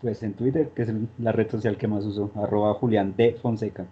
Pues 0.00 0.22
en 0.22 0.34
Twitter, 0.34 0.70
que 0.74 0.82
es 0.82 0.88
la 1.18 1.32
red 1.32 1.50
social 1.50 1.78
que 1.78 1.86
más 1.86 2.04
uso, 2.04 2.32
arroba 2.34 2.74
Julián 2.74 3.14
de 3.16 3.38
Fonseca. 3.40 3.86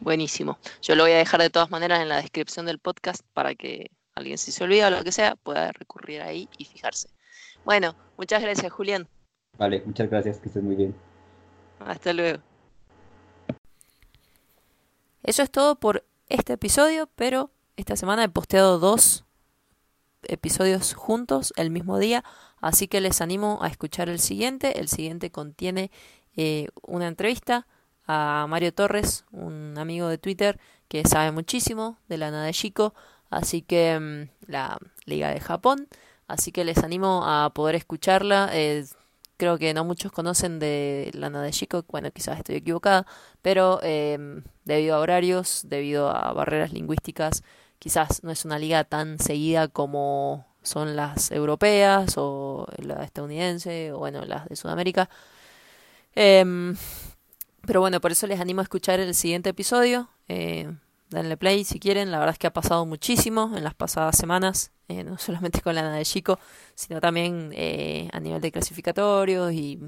Buenísimo. 0.00 0.58
Yo 0.80 0.94
lo 0.94 1.02
voy 1.02 1.12
a 1.12 1.18
dejar 1.18 1.42
de 1.42 1.50
todas 1.50 1.70
maneras 1.70 2.00
en 2.00 2.08
la 2.08 2.16
descripción 2.16 2.64
del 2.64 2.78
podcast 2.78 3.22
para 3.34 3.54
que 3.54 3.90
alguien 4.14 4.38
si 4.38 4.50
se 4.50 4.64
olvida 4.64 4.88
o 4.88 4.90
lo 4.90 5.04
que 5.04 5.12
sea 5.12 5.36
pueda 5.36 5.72
recurrir 5.72 6.22
ahí 6.22 6.48
y 6.56 6.64
fijarse. 6.64 7.10
Bueno, 7.70 7.94
muchas 8.16 8.42
gracias, 8.42 8.72
Julián. 8.72 9.06
Vale, 9.56 9.80
muchas 9.86 10.10
gracias, 10.10 10.40
que 10.40 10.48
estés 10.48 10.60
muy 10.60 10.74
bien. 10.74 10.92
Hasta 11.78 12.12
luego. 12.12 12.40
Eso 15.22 15.44
es 15.44 15.52
todo 15.52 15.76
por 15.76 16.04
este 16.28 16.54
episodio, 16.54 17.08
pero 17.14 17.52
esta 17.76 17.94
semana 17.94 18.24
he 18.24 18.28
posteado 18.28 18.80
dos 18.80 19.24
episodios 20.24 20.94
juntos 20.94 21.52
el 21.56 21.70
mismo 21.70 22.00
día, 22.00 22.24
así 22.60 22.88
que 22.88 23.00
les 23.00 23.20
animo 23.20 23.60
a 23.62 23.68
escuchar 23.68 24.08
el 24.08 24.18
siguiente. 24.18 24.80
El 24.80 24.88
siguiente 24.88 25.30
contiene 25.30 25.92
eh, 26.36 26.70
una 26.82 27.06
entrevista 27.06 27.68
a 28.04 28.46
Mario 28.48 28.74
Torres, 28.74 29.26
un 29.30 29.78
amigo 29.78 30.08
de 30.08 30.18
Twitter 30.18 30.58
que 30.88 31.04
sabe 31.04 31.30
muchísimo 31.30 31.98
de 32.08 32.18
la 32.18 32.32
Nada 32.32 32.46
de 32.46 32.52
Chico, 32.52 32.94
así 33.30 33.62
que 33.62 33.96
mm, 33.96 34.50
la 34.50 34.76
Liga 35.06 35.28
de 35.28 35.38
Japón. 35.38 35.86
Así 36.30 36.52
que 36.52 36.64
les 36.64 36.78
animo 36.78 37.22
a 37.26 37.50
poder 37.50 37.74
escucharla. 37.74 38.50
Eh, 38.52 38.84
creo 39.36 39.58
que 39.58 39.74
no 39.74 39.84
muchos 39.84 40.12
conocen 40.12 40.58
de 40.58 41.10
Lana 41.14 41.42
de 41.42 41.50
Chico, 41.50 41.84
bueno, 41.88 42.10
quizás 42.12 42.38
estoy 42.38 42.56
equivocada, 42.56 43.06
pero 43.42 43.80
em, 43.82 44.44
debido 44.64 44.94
a 44.96 45.00
horarios, 45.00 45.62
debido 45.64 46.10
a 46.10 46.32
barreras 46.32 46.72
lingüísticas, 46.72 47.42
quizás 47.78 48.22
no 48.22 48.30
es 48.30 48.44
una 48.44 48.58
liga 48.58 48.84
tan 48.84 49.18
seguida 49.18 49.68
como 49.68 50.46
son 50.62 50.94
las 50.94 51.30
europeas 51.30 52.14
o 52.18 52.66
la 52.76 53.02
estadounidense 53.02 53.92
o 53.92 53.98
bueno, 53.98 54.24
las 54.24 54.46
de 54.48 54.56
Sudamérica. 54.56 55.08
Em, 56.14 56.76
pero 57.66 57.80
bueno, 57.80 58.00
por 58.00 58.12
eso 58.12 58.26
les 58.26 58.40
animo 58.40 58.60
a 58.60 58.64
escuchar 58.64 59.00
el 59.00 59.14
siguiente 59.14 59.50
episodio. 59.50 60.10
Eh, 60.28 60.70
denle 61.10 61.36
play 61.36 61.64
si 61.64 61.78
quieren. 61.78 62.10
La 62.10 62.18
verdad 62.18 62.34
es 62.34 62.38
que 62.38 62.46
ha 62.46 62.52
pasado 62.52 62.86
muchísimo 62.86 63.52
en 63.56 63.64
las 63.64 63.74
pasadas 63.74 64.16
semanas, 64.16 64.72
eh, 64.88 65.04
no 65.04 65.18
solamente 65.18 65.60
con 65.60 65.74
la 65.74 65.90
de 65.90 66.04
Chico, 66.04 66.38
sino 66.74 67.00
también 67.00 67.50
eh, 67.54 68.08
a 68.12 68.20
nivel 68.20 68.40
de 68.40 68.52
clasificatorios 68.52 69.52
y 69.52 69.78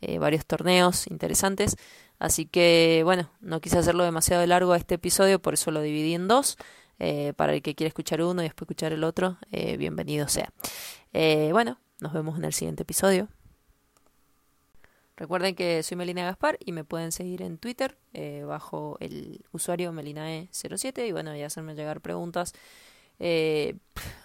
eh, 0.00 0.18
varios 0.18 0.46
torneos 0.46 1.06
interesantes. 1.06 1.76
Así 2.18 2.46
que 2.46 3.02
bueno, 3.04 3.30
no 3.40 3.60
quise 3.60 3.78
hacerlo 3.78 4.04
demasiado 4.04 4.46
largo 4.46 4.72
a 4.72 4.76
este 4.76 4.94
episodio, 4.96 5.40
por 5.40 5.54
eso 5.54 5.70
lo 5.70 5.82
dividí 5.82 6.14
en 6.14 6.28
dos. 6.28 6.56
para 7.36 7.52
el 7.52 7.60
que 7.60 7.74
quiera 7.74 7.88
escuchar 7.88 8.22
uno 8.22 8.40
y 8.40 8.46
después 8.46 8.62
escuchar 8.62 8.92
el 8.94 9.04
otro, 9.04 9.36
bienvenido 9.50 10.26
sea. 10.28 10.50
bueno, 11.52 11.78
nos 12.00 12.14
vemos 12.14 12.38
en 12.38 12.44
el 12.44 12.54
siguiente 12.54 12.84
episodio. 12.84 13.28
Recuerden 15.16 15.54
que 15.54 15.82
soy 15.82 15.96
Melina 15.96 16.24
Gaspar 16.24 16.58
y 16.60 16.72
me 16.72 16.84
pueden 16.84 17.10
seguir 17.10 17.40
en 17.40 17.56
Twitter 17.56 17.96
eh, 18.12 18.44
bajo 18.46 18.98
el 19.00 19.44
usuario 19.50 19.92
Melinae07 19.92 21.08
y 21.08 21.12
bueno, 21.12 21.34
y 21.34 21.42
hacerme 21.42 21.74
llegar 21.74 22.02
preguntas 22.02 22.52
eh, 23.18 23.76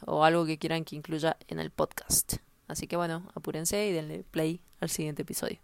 o 0.06 0.26
algo 0.26 0.46
que 0.46 0.58
quieran 0.58 0.84
que 0.84 0.98
incluya 0.98 1.38
en 1.48 1.60
el 1.60 1.72
podcast. 1.72 2.36
Así 2.68 2.88
que 2.88 2.98
bueno, 2.98 3.30
apúrense 3.36 3.88
y 3.88 3.94
denle 3.94 4.24
play 4.24 4.62
al 4.82 4.90
siguiente 4.90 5.22
episodio. 5.22 5.60